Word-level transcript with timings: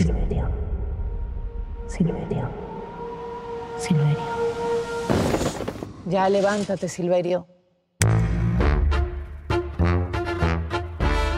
Silverio. 0.00 0.48
Silverio. 1.86 2.48
Silverio. 3.78 4.16
Ya 6.06 6.26
levántate, 6.30 6.88
Silverio. 6.88 7.46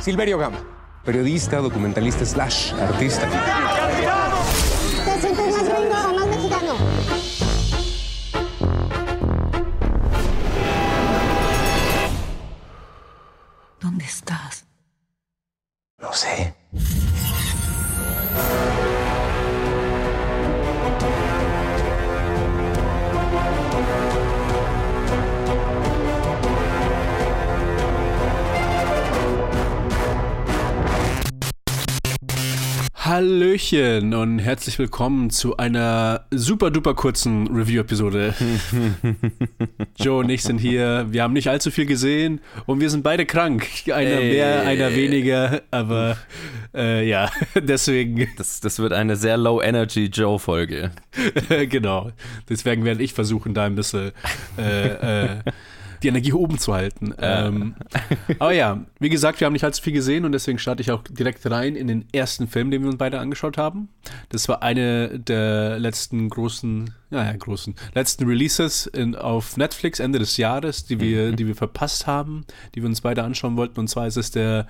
Silverio 0.00 0.38
Gama, 0.38 0.58
periodista, 1.04 1.56
documentalista 1.56 2.24
slash 2.24 2.72
artista. 2.74 3.28
Hallöchen 33.52 34.14
und 34.14 34.38
herzlich 34.38 34.78
willkommen 34.78 35.28
zu 35.28 35.58
einer 35.58 36.24
super 36.30 36.70
duper 36.70 36.94
kurzen 36.94 37.48
Review-Episode. 37.48 38.32
Joe 40.00 40.20
und 40.20 40.30
ich 40.30 40.42
sind 40.42 40.56
hier. 40.56 41.08
Wir 41.10 41.22
haben 41.22 41.34
nicht 41.34 41.48
allzu 41.48 41.70
viel 41.70 41.84
gesehen 41.84 42.40
und 42.64 42.80
wir 42.80 42.88
sind 42.88 43.02
beide 43.02 43.26
krank. 43.26 43.66
Einer 43.92 44.20
Ey. 44.20 44.32
mehr, 44.32 44.62
einer 44.62 44.94
weniger, 44.96 45.60
aber 45.70 46.16
äh, 46.74 47.06
ja, 47.06 47.30
deswegen, 47.54 48.26
Das, 48.38 48.60
das 48.60 48.78
wird 48.78 48.94
eine 48.94 49.16
sehr 49.16 49.36
Low-Energy-Joe-Folge. 49.36 50.92
genau. 51.68 52.10
Deswegen 52.48 52.86
werde 52.86 53.02
ich 53.02 53.12
versuchen, 53.12 53.52
da 53.52 53.64
ein 53.64 53.74
bisschen 53.74 54.12
äh, 54.56 55.24
äh, 55.24 55.28
die 56.02 56.08
Energie 56.08 56.32
oben 56.32 56.58
zu 56.58 56.74
halten. 56.74 57.14
Ähm, 57.18 57.74
aber 58.38 58.52
ja, 58.52 58.84
wie 58.98 59.08
gesagt, 59.08 59.40
wir 59.40 59.46
haben 59.46 59.52
nicht 59.52 59.64
allzu 59.64 59.82
viel 59.82 59.92
gesehen 59.92 60.24
und 60.24 60.32
deswegen 60.32 60.58
starte 60.58 60.82
ich 60.82 60.90
auch 60.90 61.02
direkt 61.02 61.48
rein 61.50 61.76
in 61.76 61.86
den 61.86 62.04
ersten 62.12 62.48
Film, 62.48 62.70
den 62.70 62.82
wir 62.82 62.88
uns 62.88 62.98
beide 62.98 63.18
angeschaut 63.18 63.58
haben. 63.58 63.88
Das 64.28 64.48
war 64.48 64.62
eine 64.62 65.18
der 65.18 65.78
letzten 65.78 66.28
großen, 66.28 66.94
naja, 67.10 67.36
großen, 67.36 67.74
letzten 67.94 68.26
Releases 68.26 68.86
in, 68.86 69.14
auf 69.14 69.56
Netflix 69.56 70.00
Ende 70.00 70.18
des 70.18 70.36
Jahres, 70.36 70.84
die 70.84 71.00
wir, 71.00 71.32
die 71.32 71.46
wir 71.46 71.54
verpasst 71.54 72.06
haben, 72.06 72.44
die 72.74 72.82
wir 72.82 72.88
uns 72.88 73.00
beide 73.00 73.22
anschauen 73.22 73.56
wollten. 73.56 73.78
Und 73.80 73.88
zwar 73.88 74.06
ist 74.06 74.16
es 74.16 74.30
der, 74.30 74.66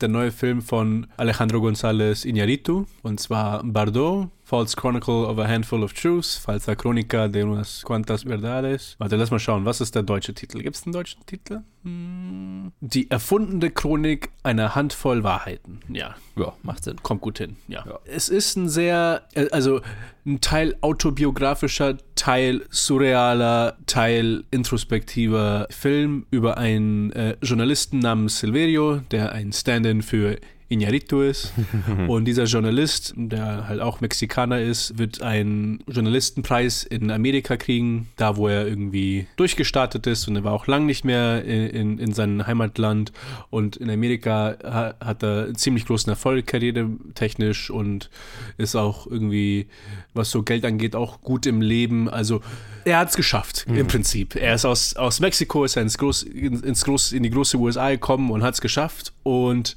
der 0.00 0.08
neue 0.08 0.30
Film 0.30 0.62
von 0.62 1.06
Alejandro 1.16 1.58
González 1.58 2.24
Iñárritu, 2.24 2.86
und 3.02 3.20
zwar 3.20 3.62
Bardot, 3.64 4.28
False 4.48 4.76
Chronicle 4.76 5.24
of 5.26 5.38
a 5.40 5.48
Handful 5.48 5.82
of 5.82 5.92
Truths, 5.92 6.36
Falsa 6.38 6.76
Crónica 6.76 7.26
de 7.26 7.42
unas 7.42 7.82
cuantas 7.82 8.22
verdades. 8.24 8.94
Warte, 9.00 9.16
lass 9.16 9.32
mal 9.32 9.40
schauen, 9.40 9.64
was 9.64 9.80
ist 9.80 9.96
der 9.96 10.04
deutsche 10.04 10.34
Titel? 10.34 10.62
Gibt 10.62 10.76
es 10.76 10.84
einen 10.86 10.92
deutschen 10.92 11.26
Titel? 11.26 11.62
Hm, 11.82 12.70
Die 12.80 13.10
erfundene 13.10 13.70
Chronik 13.72 14.30
einer 14.44 14.76
Handvoll 14.76 15.24
Wahrheiten. 15.24 15.80
Ja, 15.88 16.14
Ja, 16.36 16.52
macht 16.62 16.84
Sinn. 16.84 16.94
kommt 17.02 17.22
gut 17.22 17.38
hin. 17.38 17.56
Ja. 17.66 17.84
Es 18.04 18.28
ist 18.28 18.54
ein 18.56 18.68
sehr, 18.68 19.22
äh, 19.34 19.48
also 19.50 19.80
ein 20.24 20.40
Teil 20.40 20.76
autobiografischer, 20.80 21.96
Teil 22.14 22.64
surrealer, 22.70 23.76
Teil 23.86 24.44
introspektiver 24.52 25.66
Film 25.70 26.24
über 26.30 26.56
einen 26.56 27.10
äh, 27.12 27.36
Journalisten 27.42 27.98
namens 27.98 28.38
Silverio, 28.38 28.98
der 29.10 29.32
ein 29.32 29.52
Stand-in 29.52 30.02
für 30.02 30.38
Iñárritu 30.68 31.22
ist. 31.22 31.52
Und 32.08 32.24
dieser 32.24 32.44
Journalist, 32.44 33.14
der 33.16 33.68
halt 33.68 33.80
auch 33.80 34.00
Mexikaner 34.00 34.60
ist, 34.60 34.98
wird 34.98 35.22
einen 35.22 35.82
Journalistenpreis 35.88 36.82
in 36.82 37.10
Amerika 37.10 37.56
kriegen, 37.56 38.08
da 38.16 38.36
wo 38.36 38.48
er 38.48 38.66
irgendwie 38.66 39.26
durchgestartet 39.36 40.06
ist. 40.06 40.26
Und 40.28 40.36
er 40.36 40.44
war 40.44 40.52
auch 40.52 40.66
lang 40.66 40.86
nicht 40.86 41.04
mehr 41.04 41.44
in, 41.44 41.68
in, 41.68 41.98
in 41.98 42.12
seinem 42.12 42.46
Heimatland. 42.46 43.12
Und 43.50 43.76
in 43.76 43.90
Amerika 43.90 44.56
ha, 44.64 44.94
hat 45.00 45.22
er 45.22 45.44
einen 45.44 45.54
ziemlich 45.54 45.86
großen 45.86 46.10
Erfolg, 46.10 46.46
karrieretechnisch 46.46 47.70
und 47.70 48.10
ist 48.58 48.74
auch 48.74 49.06
irgendwie, 49.06 49.68
was 50.14 50.30
so 50.30 50.42
Geld 50.42 50.64
angeht, 50.64 50.96
auch 50.96 51.20
gut 51.20 51.46
im 51.46 51.60
Leben. 51.60 52.08
Also 52.08 52.40
er 52.84 52.98
hat 52.98 53.10
es 53.10 53.16
geschafft, 53.16 53.66
im 53.68 53.88
Prinzip. 53.88 54.36
Er 54.36 54.54
ist 54.54 54.64
aus, 54.64 54.94
aus 54.94 55.18
Mexiko, 55.18 55.64
ist 55.64 55.74
er 55.74 55.82
ins 55.82 55.98
Groß, 55.98 56.22
ins 56.22 56.84
Groß, 56.84 57.12
in 57.12 57.24
die 57.24 57.30
große 57.30 57.56
USA 57.56 57.90
gekommen 57.90 58.30
und 58.30 58.44
hat 58.44 58.54
es 58.54 58.60
geschafft. 58.60 59.12
Und 59.24 59.76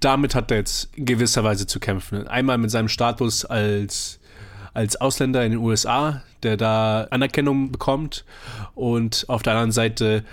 damit 0.00 0.34
hat 0.34 0.50
er 0.50 0.58
jetzt 0.58 0.90
in 0.96 1.04
gewisser 1.06 1.44
Weise 1.44 1.66
zu 1.66 1.80
kämpfen. 1.80 2.26
Einmal 2.26 2.58
mit 2.58 2.70
seinem 2.70 2.88
Status 2.88 3.44
als, 3.44 4.20
als 4.74 4.96
Ausländer 5.00 5.44
in 5.44 5.52
den 5.52 5.60
USA, 5.60 6.22
der 6.42 6.56
da 6.56 7.06
Anerkennung 7.10 7.72
bekommt, 7.72 8.24
und 8.74 9.24
auf 9.28 9.42
der 9.42 9.54
anderen 9.54 9.72
Seite 9.72 10.24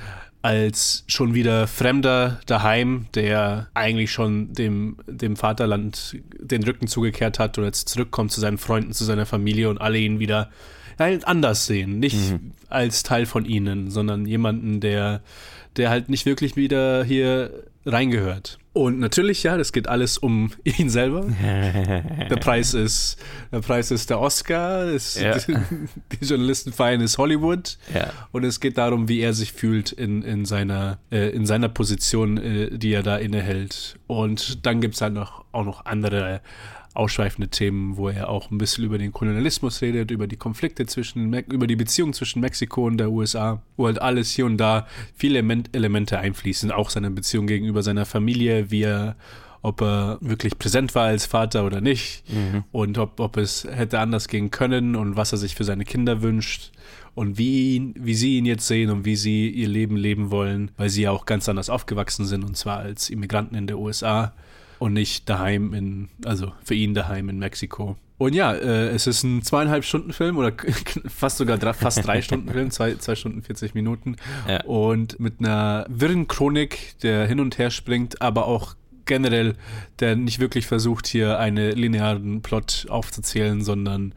als 0.41 1.05
schon 1.07 1.33
wieder 1.33 1.67
Fremder 1.67 2.41
daheim, 2.45 3.05
der 3.15 3.69
eigentlich 3.73 4.11
schon 4.11 4.53
dem, 4.53 4.97
dem 5.07 5.37
Vaterland 5.37 6.17
den 6.37 6.63
Rücken 6.63 6.87
zugekehrt 6.87 7.39
hat 7.39 7.57
und 7.57 7.63
jetzt 7.63 7.87
zurückkommt 7.87 8.33
zu 8.33 8.41
seinen 8.41 8.57
Freunden, 8.57 8.91
zu 8.91 9.05
seiner 9.05 9.25
Familie 9.25 9.69
und 9.69 9.79
alle 9.79 9.99
ihn 9.99 10.19
wieder 10.19 10.49
anders 10.97 11.65
sehen. 11.65 11.99
Nicht 11.99 12.35
als 12.69 13.03
Teil 13.03 13.25
von 13.25 13.45
ihnen, 13.45 13.89
sondern 13.89 14.25
jemanden, 14.25 14.81
der, 14.81 15.21
der 15.77 15.89
halt 15.89 16.09
nicht 16.09 16.25
wirklich 16.25 16.57
wieder 16.57 17.05
hier 17.05 17.63
reingehört. 17.85 18.59
Und 18.73 18.97
natürlich, 18.97 19.43
ja, 19.43 19.55
das 19.55 19.71
geht 19.71 19.87
alles 19.87 20.17
um 20.17 20.51
ihn 20.63 20.89
selber. 20.89 21.21
Der 22.29 22.37
Preis 22.37 22.73
ist, 22.73 23.17
der 23.51 23.59
Preis 23.59 23.91
ist 23.91 24.09
der 24.09 24.19
Oscar, 24.19 24.85
ist, 24.85 25.19
Ja. 25.19 25.37
die 26.11 26.25
Journalisten 26.25 26.73
feiern 26.73 27.01
ist 27.01 27.17
Hollywood. 27.19 27.77
Ja. 27.93 28.11
Und 28.31 28.43
es 28.43 28.59
geht 28.59 28.77
darum, 28.79 29.07
wie 29.07 29.19
er 29.19 29.33
sich 29.33 29.53
fühlt 29.53 29.91
in, 29.91 30.23
in, 30.23 30.45
seiner, 30.45 30.97
äh, 31.11 31.29
in 31.29 31.45
seiner 31.45 31.69
Position, 31.69 32.37
äh, 32.37 32.77
die 32.77 32.93
er 32.93 33.03
da 33.03 33.17
innehält. 33.17 33.99
Und 34.07 34.65
dann 34.65 34.81
gibt 34.81 34.95
es 34.95 35.01
halt 35.01 35.13
noch, 35.13 35.45
auch 35.51 35.65
noch 35.65 35.85
andere 35.85 36.41
ausschweifende 36.93 37.47
Themen, 37.47 37.97
wo 37.97 38.09
er 38.09 38.29
auch 38.29 38.51
ein 38.51 38.57
bisschen 38.57 38.83
über 38.83 38.97
den 38.97 39.11
Kolonialismus 39.11 39.81
redet, 39.81 40.11
über 40.11 40.27
die 40.27 40.37
Konflikte 40.37 40.85
zwischen, 40.85 41.29
Me 41.29 41.43
über 41.51 41.67
die 41.67 41.75
Beziehung 41.75 42.13
zwischen 42.13 42.39
Mexiko 42.39 42.85
und 42.85 42.97
der 42.97 43.11
USA, 43.11 43.61
wo 43.77 43.87
halt 43.87 44.01
alles 44.01 44.31
hier 44.31 44.45
und 44.45 44.57
da 44.57 44.87
viele 45.15 45.39
Element 45.39 45.69
Elemente 45.75 46.19
einfließen, 46.19 46.71
auch 46.71 46.89
seine 46.89 47.09
Beziehung 47.09 47.47
gegenüber 47.47 47.81
seiner 47.81 48.05
Familie, 48.05 48.69
wie 48.69 48.83
er 48.83 49.15
ob 49.63 49.81
er 49.81 50.17
wirklich 50.19 50.59
präsent 50.59 50.93
war 50.93 51.05
als 51.05 51.25
Vater 51.25 51.65
oder 51.65 51.79
nicht 51.79 52.25
und 52.73 52.97
ob, 52.97 53.21
ob 53.21 53.37
es 53.37 53.63
hätte 53.63 53.99
anders 53.99 54.27
gehen 54.27 54.51
können 54.51 54.95
und 54.97 55.15
was 55.15 55.31
er 55.31 55.37
sich 55.37 55.55
für 55.55 55.63
seine 55.63 55.85
Kinder 55.85 56.21
wünscht 56.21 56.73
und 57.15 57.37
wie, 57.37 57.75
ihn, 57.75 57.95
wie 57.97 58.13
sie 58.13 58.37
ihn 58.37 58.45
jetzt 58.45 58.67
sehen 58.67 58.89
und 58.89 59.05
wie 59.05 59.15
sie 59.15 59.49
ihr 59.49 59.69
Leben 59.69 59.95
leben 59.95 60.31
wollen, 60.31 60.71
weil 60.75 60.89
sie 60.89 61.03
ja 61.03 61.11
auch 61.11 61.25
ganz 61.25 61.47
anders 61.47 61.69
aufgewachsen 61.69 62.25
sind 62.25 62.43
und 62.43 62.57
zwar 62.57 62.79
als 62.79 63.09
Immigranten 63.09 63.55
in 63.55 63.67
der 63.67 63.79
USA 63.79 64.33
und 64.83 64.91
nicht 64.91 65.29
daheim 65.29 65.73
in, 65.73 66.09
also 66.25 66.51
für 66.61 66.75
ihn 66.75 66.93
daheim 66.93 67.29
in 67.29 67.39
Mexiko. 67.39 67.95
Und 68.17 68.35
ja, 68.35 68.51
äh, 68.53 68.89
es 68.89 69.07
ist 69.07 69.23
ein 69.23 69.41
zweieinhalb 69.41 69.85
Stunden 69.85 70.11
Film 70.11 70.37
oder 70.37 70.51
fast 71.07 71.37
sogar 71.37 71.57
drei, 71.57 71.71
fast 71.71 72.05
drei 72.05 72.21
Stunden 72.21 72.49
Film, 72.51 72.69
zwei, 72.69 72.95
zwei 72.95 73.15
Stunden 73.15 73.41
40 73.41 73.75
Minuten. 73.75 74.17
Ja. 74.45 74.61
Und 74.65 75.21
mit 75.21 75.35
einer 75.39 75.85
wirren 75.87 76.27
Chronik, 76.27 76.99
der 77.01 77.25
hin 77.27 77.39
und 77.39 77.57
her 77.57 77.71
springt, 77.71 78.21
aber 78.21 78.45
auch 78.45 78.75
generell, 79.05 79.55
der 79.99 80.17
nicht 80.17 80.39
wirklich 80.39 80.67
versucht, 80.67 81.07
hier 81.07 81.39
einen 81.39 81.71
linearen 81.71 82.41
Plot 82.41 82.87
aufzuzählen, 82.89 83.63
sondern 83.63 84.13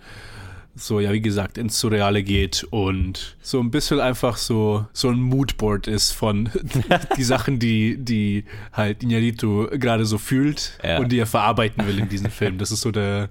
so, 0.78 1.00
ja, 1.00 1.12
wie 1.12 1.20
gesagt, 1.22 1.56
ins 1.59 1.81
Surreale 1.81 2.22
geht 2.22 2.66
und 2.70 3.37
so 3.41 3.60
ein 3.60 3.70
bisschen 3.70 3.98
einfach 3.98 4.37
so, 4.37 4.87
so 4.92 5.09
ein 5.09 5.19
Moodboard 5.20 5.87
ist 5.88 6.12
von 6.12 6.50
die 7.16 7.25
Sachen, 7.25 7.59
die, 7.59 7.97
die 7.98 8.44
halt 8.72 9.03
Iñárritu 9.03 9.76
gerade 9.78 10.04
so 10.04 10.19
fühlt 10.19 10.78
Ja. 10.84 10.98
und 10.98 11.10
die 11.12 11.19
er 11.19 11.26
verarbeiten 11.26 11.87
will 11.87 11.98
in 11.98 12.09
diesem 12.09 12.31
Film. 12.31 12.59
Das 12.59 12.70
ist 12.70 12.82
so 12.82 12.91
der, 12.91 13.31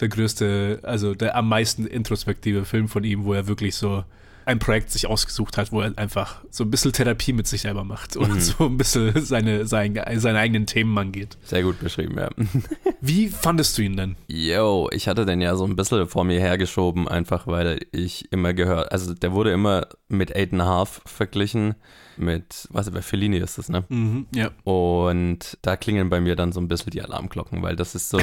der 0.00 0.08
größte, 0.08 0.80
also 0.82 1.14
der 1.14 1.36
am 1.36 1.48
meisten 1.48 1.86
introspektive 1.86 2.64
Film 2.64 2.88
von 2.88 3.04
ihm, 3.04 3.24
wo 3.24 3.34
er 3.34 3.46
wirklich 3.46 3.74
so 3.74 4.04
ein 4.46 4.60
Projekt 4.60 4.90
sich 4.90 5.08
ausgesucht 5.08 5.58
hat, 5.58 5.72
wo 5.72 5.80
er 5.80 5.92
einfach 5.98 6.42
so 6.50 6.62
ein 6.62 6.70
bisschen 6.70 6.92
Therapie 6.92 7.32
mit 7.32 7.48
sich 7.48 7.62
selber 7.62 7.82
macht 7.82 8.16
und 8.16 8.40
so 8.40 8.66
ein 8.66 8.78
bisschen 8.78 9.20
seine, 9.20 9.66
sein, 9.66 10.00
seine 10.14 10.38
eigenen 10.38 10.66
Themen 10.66 10.96
angeht. 10.96 11.36
Sehr 11.42 11.64
gut 11.64 11.80
beschrieben, 11.80 12.16
ja. 12.16 12.30
Wie 13.00 13.28
fandest 13.28 13.76
du 13.76 13.82
ihn 13.82 13.96
denn? 13.96 14.16
Yo, 14.28 14.88
ich 14.92 15.08
hatte 15.08 15.26
den 15.26 15.40
ja 15.40 15.56
so 15.56 15.64
ein 15.64 15.74
bisschen 15.74 16.06
vor 16.06 16.24
mir 16.24 16.38
hergeschoben, 16.38 17.08
einfach 17.08 17.48
weil 17.48 17.80
ich 17.90 18.30
immer 18.32 18.54
gehört, 18.54 18.92
also 18.92 19.14
der 19.14 19.32
wurde 19.32 19.50
immer 19.50 19.88
mit 20.08 20.34
Eight 20.34 20.52
and 20.52 20.62
a 20.62 20.66
Half 20.66 21.02
verglichen, 21.04 21.74
mit, 22.16 22.68
was 22.70 22.90
bei 22.90 23.02
Fellini 23.02 23.38
ist 23.38 23.58
das, 23.58 23.68
ne? 23.68 23.84
Mhm, 23.88 24.26
ja. 24.32 24.50
Und 24.62 25.58
da 25.62 25.76
klingeln 25.76 26.08
bei 26.08 26.20
mir 26.20 26.36
dann 26.36 26.52
so 26.52 26.60
ein 26.60 26.68
bisschen 26.68 26.90
die 26.90 27.02
Alarmglocken, 27.02 27.62
weil 27.62 27.74
das 27.74 27.96
ist 27.96 28.10
so, 28.10 28.18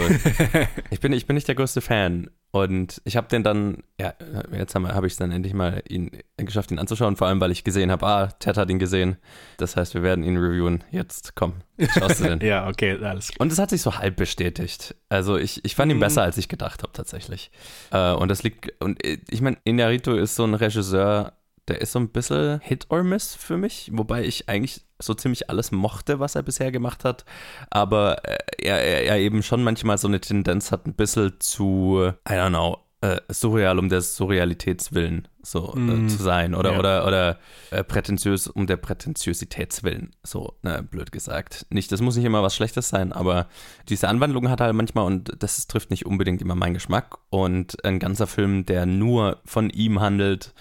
ich 0.90 1.02
bin, 1.02 1.12
ich 1.12 1.28
bin 1.28 1.36
nicht 1.36 1.50
der 1.50 1.56
größte 1.56 1.82
Fan 1.82 2.30
Und 2.56 3.02
ich 3.04 3.18
habe 3.18 3.28
den 3.30 3.42
dann, 3.42 3.78
ja, 4.00 4.14
jetzt 4.56 4.76
habe 4.76 4.94
hab 4.94 5.04
ich 5.06 5.14
es 5.14 5.18
dann 5.18 5.32
endlich 5.32 5.56
mal 5.56 5.82
ihn, 5.90 6.12
geschafft, 6.38 6.70
ihn 6.70 6.78
anzuschauen, 6.78 7.16
vor 7.16 7.26
allem, 7.26 7.42
weil 7.42 7.50
ich 7.50 7.64
gesehen 7.64 7.90
habe, 7.90 8.06
ah, 8.06 8.28
Ted 8.28 8.58
hat 8.58 8.70
ihn 8.70 8.78
gesehen. 8.78 9.18
Das 9.58 9.76
heißt, 9.76 9.96
wir 9.96 10.04
werden 10.04 10.24
ihn 10.24 10.38
reviewen. 10.38 10.84
Jetzt, 10.92 11.34
komm, 11.36 11.54
schaust 11.98 12.20
du 12.20 12.26
den. 12.26 12.40
ja, 12.48 12.68
okay, 12.68 13.04
alles 13.04 13.30
klar. 13.30 13.42
Und 13.44 13.52
es 13.52 13.58
hat 13.58 13.72
sich 13.72 13.82
so 13.82 13.98
halb 13.98 14.18
bestätigt. 14.18 14.96
Also 15.10 15.36
ich, 15.36 15.66
ich 15.66 15.74
fand 15.74 15.92
ihn 15.92 15.98
Mhm. 15.98 16.02
besser, 16.02 16.22
als 16.22 16.38
ich 16.38 16.48
gedacht 16.48 16.84
habe, 16.84 16.94
tatsächlich. 16.94 17.50
Äh, 17.90 18.12
und 18.14 18.28
das 18.30 18.44
liegt, 18.44 18.72
und 18.84 19.04
äh, 19.04 19.18
ich 19.32 19.42
meine, 19.42 19.58
Inarito 19.64 20.14
ist 20.14 20.36
so 20.36 20.44
ein 20.44 20.54
Regisseur, 20.54 21.34
der 21.68 21.82
ist 21.82 21.94
so 21.94 22.00
ein 22.00 22.10
bisschen 22.10 22.60
Hit 22.60 22.86
or 22.90 23.02
Miss 23.04 23.34
für 23.34 23.58
mich, 23.58 23.90
wobei 23.94 24.26
ich 24.26 24.48
eigentlich 24.48 24.86
so 25.06 25.14
ziemlich 25.14 25.50
alles 25.50 25.72
mochte, 25.72 26.20
was 26.20 26.36
er 26.36 26.44
bisher 26.44 26.72
gemacht 26.72 27.04
hat. 27.04 27.26
Aber 27.70 28.24
äh, 28.26 28.38
er, 28.60 28.84
er, 28.84 29.04
er 29.06 29.20
eben 29.20 29.44
schon 29.44 29.64
manchmal 29.64 29.98
so 29.98 30.08
eine 30.08 30.22
Tendenz 30.22 30.72
hat, 30.72 30.86
ein 30.86 30.94
bisschen 30.94 31.34
zu, 31.40 32.12
I 32.28 32.34
don't 32.34 32.50
know, 32.50 32.78
äh, 33.04 33.20
surreal 33.30 33.80
um 33.80 33.90
der 33.90 34.02
Surrealitäts 34.02 34.94
willen 34.94 35.28
so 35.42 35.74
Mm, 35.76 36.06
äh, 36.06 36.08
zu 36.08 36.24
sein 36.24 36.56
oder 36.56 36.72
ja. 36.72 36.80
oder 36.80 37.06
oder 37.06 37.40
äh, 37.70 37.84
prätentiös 37.84 38.48
um 38.48 38.66
der 38.66 38.78
Prätentiositäts 38.78 39.84
willen 39.84 40.12
so 40.24 40.54
ne, 40.62 40.82
blöd 40.90 41.12
gesagt 41.12 41.66
nicht 41.70 41.92
das 41.92 42.00
muss 42.00 42.16
nicht 42.16 42.24
immer 42.24 42.44
was 42.44 42.56
Schlechtes 42.56 42.88
sein 42.88 43.12
aber 43.12 43.48
diese 43.90 44.08
Anwandlung 44.08 44.50
hat 44.50 44.62
er 44.62 44.68
halt 44.68 44.76
manchmal 44.76 45.06
und 45.06 45.34
das 45.40 45.68
trifft 45.68 45.92
nicht 45.92 46.06
unbedingt 46.06 46.42
immer 46.42 46.56
meinen 46.56 46.76
Geschmack 46.76 47.18
und 47.30 47.84
ein 47.84 48.00
ganzer 48.00 48.26
Film 48.26 48.66
der 48.66 48.86
nur 48.86 49.42
von 49.44 49.70
ihm 49.70 50.00
handelt 50.00 50.54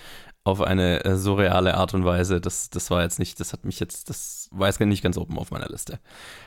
auf 0.45 0.61
eine 0.61 1.05
äh, 1.05 1.17
surreale 1.17 1.75
Art 1.75 1.95
und 1.95 2.05
Weise. 2.05 2.41
Das, 2.41 2.69
das 2.71 2.91
war 2.91 3.03
jetzt 3.03 3.19
nicht, 3.19 3.39
das 3.39 3.53
hat 3.53 3.65
mich 3.65 3.79
jetzt, 3.79 4.11
das 4.11 4.49
war 4.51 4.67
jetzt 4.67 4.81
nicht 4.81 5.03
ganz 5.03 5.17
oben 5.17 5.39
auf 5.39 5.51
meiner 5.51 5.69
Liste. 5.69 6.01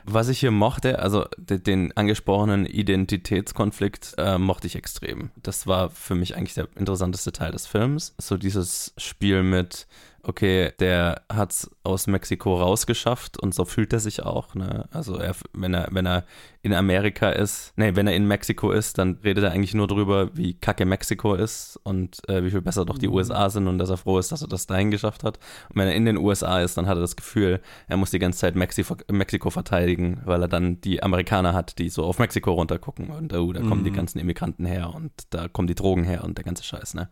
Was 0.04 0.28
ich 0.28 0.40
hier 0.40 0.52
mochte, 0.52 1.00
also 1.00 1.26
de, 1.38 1.60
den 1.60 1.96
angesprochenen 1.96 2.66
Identitätskonflikt 2.66 4.16
äh, 4.18 4.38
mochte 4.38 4.68
ich 4.68 4.76
extrem. 4.76 5.32
Das 5.42 5.66
war 5.66 5.90
für 5.90 6.16
mich 6.16 6.36
eigentlich 6.36 6.56
der 6.56 6.68
interessanteste 6.76 7.32
Teil 7.32 7.52
des 7.52 7.68
Films. 7.68 8.16
So 8.18 8.36
dieses 8.38 8.94
Spiel 8.98 9.44
mit, 9.44 9.88
okay, 10.28 10.72
der 10.80 11.22
hat 11.32 11.52
es 11.52 11.72
aus 11.84 12.08
Mexiko 12.08 12.56
rausgeschafft 12.56 13.40
und 13.40 13.54
so 13.54 13.66
fühlt 13.66 13.94
er 13.94 14.00
sich 14.00 14.24
auch. 14.24 14.56
Ne? 14.56 14.88
Also 14.92 15.18
er, 15.18 15.36
wenn 15.54 15.74
er, 15.74 15.88
wenn 15.92 16.06
er 16.06 16.26
in 16.64 16.74
Amerika 16.74 17.30
ist, 17.30 17.74
nee, 17.76 17.96
wenn 17.96 18.08
er 18.08 18.16
in 18.16 18.28
Mexiko 18.28 18.72
ist, 18.72 18.98
dann 18.98 19.20
redet 19.24 19.44
er 19.44 19.52
eigentlich 19.52 19.76
nur 19.76 19.88
darüber, 19.88 20.36
wie 20.36 20.56
kacke 20.56 20.86
Mexiko 20.86 21.36
ist 21.36 21.80
und 21.84 22.28
äh, 22.28 22.44
wie 22.44 22.50
viel 22.50 22.62
besser 22.62 22.86
doch 22.86 22.98
die 22.98 23.08
USA 23.08 23.50
sind 23.52 23.68
und 23.68 23.78
dass 23.78 23.92
er 23.92 23.98
froh 23.98 24.18
ist, 24.18 24.32
dass 24.32 24.42
er 24.42 24.48
das 24.48 24.66
dahin 24.66 24.90
geschafft 24.90 25.24
hat. 25.24 25.38
Und 25.70 25.76
wenn 25.76 25.88
er 25.88 25.94
in 25.94 26.06
den 26.06 26.18
USA 26.18 26.62
ist, 26.62 26.76
dann 26.78 26.88
hat 26.88 26.98
er 26.98 27.02
das 27.02 27.16
Gefühl, 27.16 27.62
er 27.88 27.98
muss 27.98 28.10
die 28.10 28.20
ganze 28.20 28.40
Zeit 28.40 28.56
Mexiko, 28.56 28.96
Mexiko 29.12 29.52
verteidigen, 29.52 30.22
weil 30.26 30.42
er 30.42 30.48
dann 30.48 30.82
die 30.82 31.04
Amerikaner 31.04 31.54
hat, 31.54 31.78
die 31.78 31.90
so 31.90 32.04
auf 32.04 32.18
Mexiko 32.18 32.54
runtergucken 32.54 33.10
und 33.10 33.32
oh, 33.34 33.54
da 33.54 33.62
kommen 33.62 33.84
die 33.84 33.92
ganzen 33.92 34.18
Immigranten 34.18 34.66
her 34.66 34.92
und 34.96 35.12
da 35.30 35.48
kommen 35.48 35.68
die 35.68 35.76
Drogen 35.76 36.04
her 36.04 36.24
und 36.24 36.38
der 36.38 36.46
ganze 36.46 36.64
Scheiß, 36.64 36.96
ne? 36.96 37.10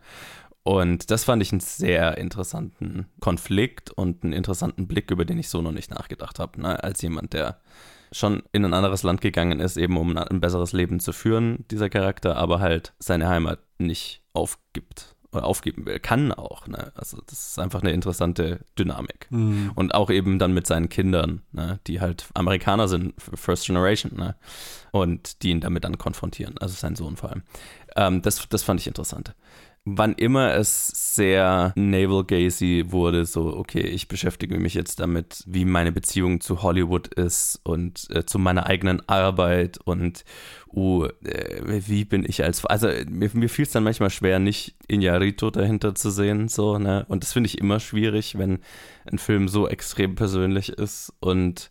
Und 0.64 1.10
das 1.10 1.24
fand 1.24 1.42
ich 1.42 1.52
einen 1.52 1.60
sehr 1.60 2.16
interessanten 2.16 3.06
Konflikt 3.20 3.90
und 3.90 4.24
einen 4.24 4.32
interessanten 4.32 4.88
Blick, 4.88 5.10
über 5.10 5.26
den 5.26 5.38
ich 5.38 5.50
so 5.50 5.60
noch 5.60 5.72
nicht 5.72 5.90
nachgedacht 5.90 6.38
habe, 6.38 6.60
ne? 6.60 6.82
als 6.82 7.02
jemand, 7.02 7.34
der 7.34 7.60
schon 8.12 8.42
in 8.52 8.64
ein 8.64 8.72
anderes 8.72 9.02
Land 9.02 9.20
gegangen 9.20 9.60
ist, 9.60 9.76
eben 9.76 9.98
um 9.98 10.16
ein 10.16 10.40
besseres 10.40 10.72
Leben 10.72 11.00
zu 11.00 11.12
führen, 11.12 11.66
dieser 11.70 11.90
Charakter, 11.90 12.36
aber 12.36 12.60
halt 12.60 12.94
seine 12.98 13.28
Heimat 13.28 13.58
nicht 13.76 14.22
aufgibt 14.32 15.14
oder 15.32 15.44
aufgeben 15.44 15.84
will. 15.84 15.98
Kann 15.98 16.32
auch, 16.32 16.66
ne? 16.66 16.92
Also 16.94 17.20
das 17.26 17.48
ist 17.48 17.58
einfach 17.58 17.82
eine 17.82 17.90
interessante 17.90 18.60
Dynamik. 18.78 19.26
Mhm. 19.30 19.72
Und 19.74 19.94
auch 19.94 20.10
eben 20.10 20.38
dann 20.38 20.54
mit 20.54 20.66
seinen 20.66 20.88
Kindern, 20.88 21.42
ne? 21.52 21.80
die 21.88 22.00
halt 22.00 22.26
Amerikaner 22.34 22.88
sind, 22.88 23.14
First 23.18 23.66
Generation, 23.66 24.12
ne? 24.16 24.36
Und 24.92 25.42
die 25.42 25.50
ihn 25.50 25.60
damit 25.60 25.84
dann 25.84 25.98
konfrontieren, 25.98 26.56
also 26.58 26.74
sein 26.74 26.94
Sohn 26.94 27.16
vor 27.16 27.30
allem. 27.30 27.42
Ähm, 27.96 28.22
das, 28.22 28.48
das 28.48 28.62
fand 28.62 28.80
ich 28.80 28.86
interessant 28.86 29.34
wann 29.86 30.14
immer 30.14 30.54
es 30.54 30.88
sehr 31.14 31.72
navel 31.76 32.24
gazy 32.24 32.84
wurde, 32.88 33.26
so, 33.26 33.54
okay, 33.54 33.80
ich 33.82 34.08
beschäftige 34.08 34.58
mich 34.58 34.72
jetzt 34.72 34.98
damit, 34.98 35.44
wie 35.46 35.66
meine 35.66 35.92
Beziehung 35.92 36.40
zu 36.40 36.62
Hollywood 36.62 37.08
ist 37.08 37.60
und 37.64 38.08
äh, 38.10 38.24
zu 38.24 38.38
meiner 38.38 38.66
eigenen 38.66 39.06
Arbeit 39.08 39.78
und 39.84 40.24
uh, 40.72 41.04
äh, 41.24 41.82
wie 41.86 42.06
bin 42.06 42.24
ich 42.26 42.42
als, 42.42 42.64
also 42.64 42.88
mir, 43.10 43.30
mir 43.34 43.50
fiel 43.50 43.64
es 43.64 43.72
dann 43.72 43.84
manchmal 43.84 44.08
schwer, 44.10 44.38
nicht 44.38 44.74
Iñárritu 44.88 45.50
dahinter 45.50 45.94
zu 45.94 46.10
sehen, 46.10 46.48
so, 46.48 46.78
ne, 46.78 47.04
und 47.08 47.22
das 47.22 47.34
finde 47.34 47.48
ich 47.48 47.58
immer 47.58 47.78
schwierig, 47.78 48.38
wenn 48.38 48.60
ein 49.04 49.18
Film 49.18 49.48
so 49.48 49.68
extrem 49.68 50.14
persönlich 50.14 50.70
ist 50.70 51.12
und 51.20 51.70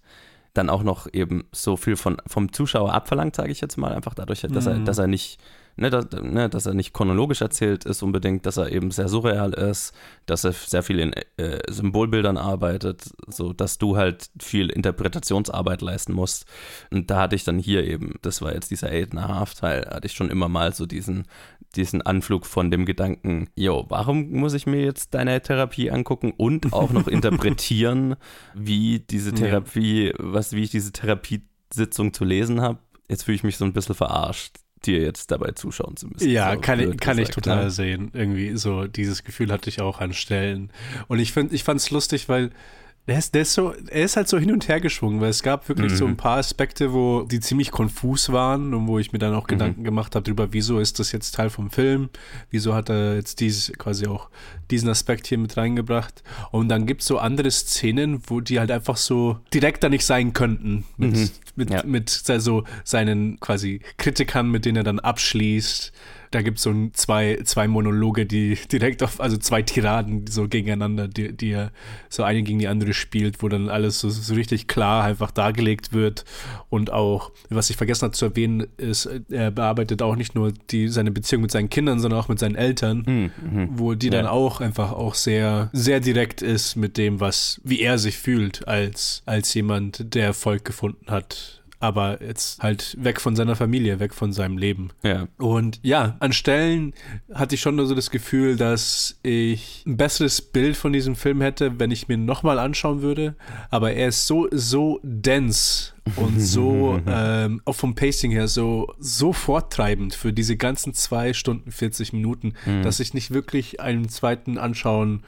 dann 0.54 0.70
auch 0.70 0.84
noch 0.84 1.08
eben 1.12 1.46
so 1.52 1.78
viel 1.78 1.96
von, 1.96 2.18
vom 2.28 2.54
Zuschauer 2.54 2.94
abverlangt, 2.94 3.36
sage 3.36 3.52
ich 3.52 3.60
jetzt 3.60 3.78
mal, 3.78 3.92
einfach 3.92 4.14
dadurch, 4.14 4.42
dass, 4.42 4.68
er, 4.68 4.76
Mhm. 4.76 4.86
dass 4.86 5.00
er 5.00 5.08
nicht 5.08 5.40
Ne, 5.76 5.90
dass, 5.90 6.06
ne, 6.22 6.50
dass 6.50 6.68
er 6.68 6.76
nicht 6.76 6.94
chronologisch 6.94 7.42
erzählt 7.42 7.84
ist 7.86 8.04
unbedingt, 8.04 8.46
dass 8.46 8.58
er 8.58 8.72
eben 8.72 8.92
sehr 8.92 9.10
surreal 9.10 9.54
ist, 9.54 9.92
dass 10.28 10.44
er 10.44 10.52
sehr 10.52 10.84
viel 10.84 11.00
in 11.00 11.14
äh, 11.38 11.60
Symbolbildern 11.68 12.38
arbeitet, 12.38 13.10
so 13.28 13.54
dass 13.54 13.80
du 13.80 13.98
halt 13.98 14.30
viel 14.40 14.70
Interpretationsarbeit 14.70 15.82
leisten 15.82 16.14
musst. 16.14 16.46
Und 16.92 17.10
da 17.10 17.22
hatte 17.22 17.36
ich 17.36 17.44
dann 17.44 17.58
hier 17.58 17.86
eben, 17.86 18.16
das 18.22 18.44
war 18.44 18.54
jetzt 18.54 18.70
dieser 18.70 18.90
Eight 18.90 19.14
and 19.14 19.22
a 19.22 19.28
Half 19.28 19.56
Teil, 19.56 19.88
hatte 19.90 20.06
ich 20.06 20.14
schon 20.14 20.30
immer 20.30 20.48
mal 20.48 20.76
so 20.76 20.86
diesen, 20.86 21.26
diesen 21.76 22.04
Anflug 22.04 22.46
von 22.46 22.70
dem 22.70 22.86
Gedanken, 22.86 23.50
yo, 23.56 23.88
warum 23.90 24.30
muss 24.30 24.54
ich 24.54 24.68
mir 24.68 24.84
jetzt 24.84 25.16
deine 25.16 25.42
Therapie 25.42 25.90
angucken 25.90 26.34
und 26.38 26.72
auch 26.72 26.92
noch 26.92 27.08
interpretieren, 27.08 28.16
wie 28.54 29.00
diese 29.00 29.34
Therapie, 29.34 30.14
was, 30.20 30.54
wie 30.54 30.62
ich 30.62 30.70
diese 30.70 30.92
Therapiesitzung 30.92 32.14
zu 32.14 32.26
lesen 32.26 32.62
habe? 32.62 32.78
Jetzt 33.10 33.24
fühle 33.24 33.36
ich 33.36 33.44
mich 33.44 33.58
so 33.58 33.66
ein 33.66 33.74
bisschen 33.74 33.96
verarscht 33.96 34.63
dir 34.86 35.02
jetzt 35.02 35.32
dabei 35.32 35.52
zuschauen 35.52 35.98
zu 35.98 36.08
müssen. 36.08 36.30
Ja, 36.30 36.54
so 36.54 36.62
kann, 36.62 36.80
ich, 36.80 36.98
kann 36.98 37.18
ich 37.18 37.28
gesagt, 37.28 37.46
total 37.46 37.66
ne? 37.66 37.72
sehen. 37.72 38.12
Irgendwie 38.14 38.56
so, 38.58 38.88
dieses 38.88 39.24
Gefühl 39.24 39.52
hatte 39.52 39.70
ich 39.70 39.82
auch 39.82 40.00
an 40.00 40.14
Stellen. 40.14 40.70
Und 41.08 41.20
ich 41.20 41.36
ich 41.36 41.64
fand 41.64 41.80
es 41.80 41.92
lustig, 41.92 42.30
weil 42.30 42.52
der 43.08 43.18
ist, 43.18 43.34
der 43.36 43.42
ist 43.42 43.54
so, 43.54 43.74
er 43.90 44.04
ist 44.06 44.16
halt 44.16 44.30
so 44.30 44.38
hin 44.38 44.52
und 44.52 44.70
her 44.70 44.80
geschwungen, 44.80 45.20
weil 45.20 45.30
es 45.30 45.44
gab 45.44 45.68
wirklich 45.68 45.92
so 45.94 46.06
Mhm. 46.06 46.14
ein 46.14 46.18
paar 46.18 46.38
Aspekte, 46.38 46.94
wo 46.94 47.24
die 47.24 47.42
ziemlich 47.42 47.70
konfus 47.72 48.32
waren 48.32 48.74
und 48.74 48.88
wo 48.88 48.98
ich 48.98 49.12
mir 49.12 49.20
dann 49.20 49.32
Mhm. 49.32 49.38
auch 49.38 49.48
Gedanken 49.48 49.84
gemacht 49.84 50.16
habe 50.16 50.24
darüber, 50.24 50.54
wieso 50.54 50.80
ist 50.80 51.00
das 51.00 51.12
jetzt 51.12 51.36
Teil 51.36 51.50
vom 51.50 51.70
Film? 51.70 52.10
Wieso 52.50 52.74
hat 52.74 52.90
er 52.90 53.16
jetzt 53.16 53.42
dieses, 53.42 53.74
quasi 53.78 54.08
auch 54.08 54.30
diesen 54.72 54.88
Aspekt 54.88 55.28
hier 55.28 55.38
mit 55.38 55.58
reingebracht? 55.58 56.24
Und 56.52 56.70
dann 56.70 56.86
gibt 56.86 57.02
es 57.02 57.08
so 57.08 57.18
andere 57.18 57.52
Szenen, 57.52 58.22
wo 58.28 58.40
die 58.40 58.60
halt 58.60 58.72
einfach 58.72 58.96
so 58.96 59.38
direkt 59.54 59.84
da 59.84 59.90
nicht 59.90 60.06
sein 60.06 60.32
könnten. 60.32 60.86
Mit, 60.96 61.12
Mhm. 61.18 61.30
mit, 61.58 61.70
Ja. 61.72 61.84
mit 61.86 62.24
also 62.30 62.64
seinen 62.86 63.38
quasi 63.42 63.82
Kritikern, 63.98 64.50
mit 64.50 64.64
denen 64.64 64.78
er 64.78 64.84
dann 64.84 65.00
abschließt. 65.00 65.92
Da 66.34 66.42
gibt 66.42 66.58
es 66.58 66.64
so 66.64 66.72
ein, 66.72 66.92
zwei, 66.94 67.40
zwei 67.44 67.68
Monologe, 67.68 68.26
die 68.26 68.56
direkt 68.72 69.04
auf, 69.04 69.20
also 69.22 69.38
zwei 69.38 69.62
Tiraden 69.62 70.26
so 70.28 70.48
gegeneinander, 70.48 71.08
die, 71.08 71.32
die 71.32 71.52
er 71.52 71.72
so 72.10 72.24
eine 72.24 72.44
gegen 72.44 72.60
die 72.60 72.68
andere 72.68 72.94
spielt, 72.94 73.44
wo 73.44 73.50
dann 73.50 73.70
alles 73.70 74.00
so, 74.00 74.10
so 74.10 74.34
richtig 74.34 74.68
klar 74.68 75.04
einfach 75.04 75.32
dargelegt 75.32 75.94
wird. 75.94 76.26
Und 76.70 76.92
auch, 76.92 77.32
was 77.50 77.70
ich 77.70 77.78
vergessen 77.78 78.04
habe 78.06 78.14
zu 78.14 78.26
erwähnen, 78.26 78.68
ist, 78.78 79.08
er 79.30 79.52
bearbeitet 79.52 80.02
auch 80.02 80.16
nicht 80.16 80.36
nur 80.36 80.54
die, 80.72 80.88
seine 80.88 81.12
Beziehung 81.12 81.44
mit 81.44 81.52
seinen 81.52 81.70
Kindern, 81.70 82.00
sondern 82.00 82.20
auch 82.20 82.28
mit 82.30 82.40
seinen 82.40 82.56
Eltern, 82.56 83.04
Mhm. 83.04 83.70
wo 83.76 83.94
die 83.94 84.10
dann 84.10 84.26
Ja. 84.26 84.32
auch 84.32 84.60
einfach 84.62 84.92
auch 84.92 85.14
sehr, 85.16 85.70
sehr 85.74 86.00
direkt 86.00 86.42
ist 86.42 86.76
mit 86.76 86.98
dem, 86.98 87.20
was, 87.20 87.62
wie 87.64 87.82
er 87.82 87.98
sich 87.98 88.18
fühlt 88.18 88.68
als, 88.68 89.22
als 89.26 89.54
jemand, 89.54 90.14
der 90.16 90.26
Erfolg 90.26 90.66
gefunden 90.66 91.12
hat. 91.12 91.63
Aber 91.84 92.24
jetzt 92.24 92.64
halt 92.64 92.96
weg 92.98 93.20
von 93.20 93.36
seiner 93.36 93.58
Familie, 93.58 94.00
weg 94.00 94.14
von 94.14 94.32
seinem 94.32 94.58
Leben. 94.58 94.92
Ja. 95.04 95.28
Und 95.38 95.82
ja, 95.84 96.16
an 96.20 96.32
Stellen 96.32 96.94
hatte 97.34 97.56
ich 97.56 97.62
schon 97.62 97.86
so 97.86 97.94
das 97.94 98.10
Gefühl, 98.10 98.56
dass 98.56 99.20
ich 99.22 99.84
ein 99.86 99.98
besseres 99.98 100.42
Bild 100.42 100.78
von 100.78 100.94
diesem 100.94 101.18
Film 101.18 101.42
hätte, 101.42 101.82
wenn 101.82 101.92
ich 101.92 102.08
mir 102.08 102.18
nochmal 102.18 102.58
anschauen 102.58 103.02
würde. 103.02 103.36
Aber 103.70 103.92
er 103.92 104.08
ist 104.08 104.28
so, 104.28 104.48
so 104.50 105.02
dense 105.04 105.92
und 106.16 106.40
so, 106.40 107.02
ähm, 107.06 107.62
auch 107.66 107.76
vom 107.76 107.96
Pacing 107.96 108.32
her, 108.32 108.48
so, 108.48 108.88
so 108.98 109.34
forttreibend 109.34 110.16
für 110.16 110.32
diese 110.32 110.56
ganzen 110.56 110.94
zwei 110.94 111.34
Stunden 111.34 111.70
40 111.70 112.14
Minuten, 112.14 112.54
dass 112.82 113.02
ich 113.02 113.14
nicht 113.14 113.32
wirklich 113.32 113.82
einem 113.82 114.08
zweiten 114.08 114.58
Anschauen 114.58 115.24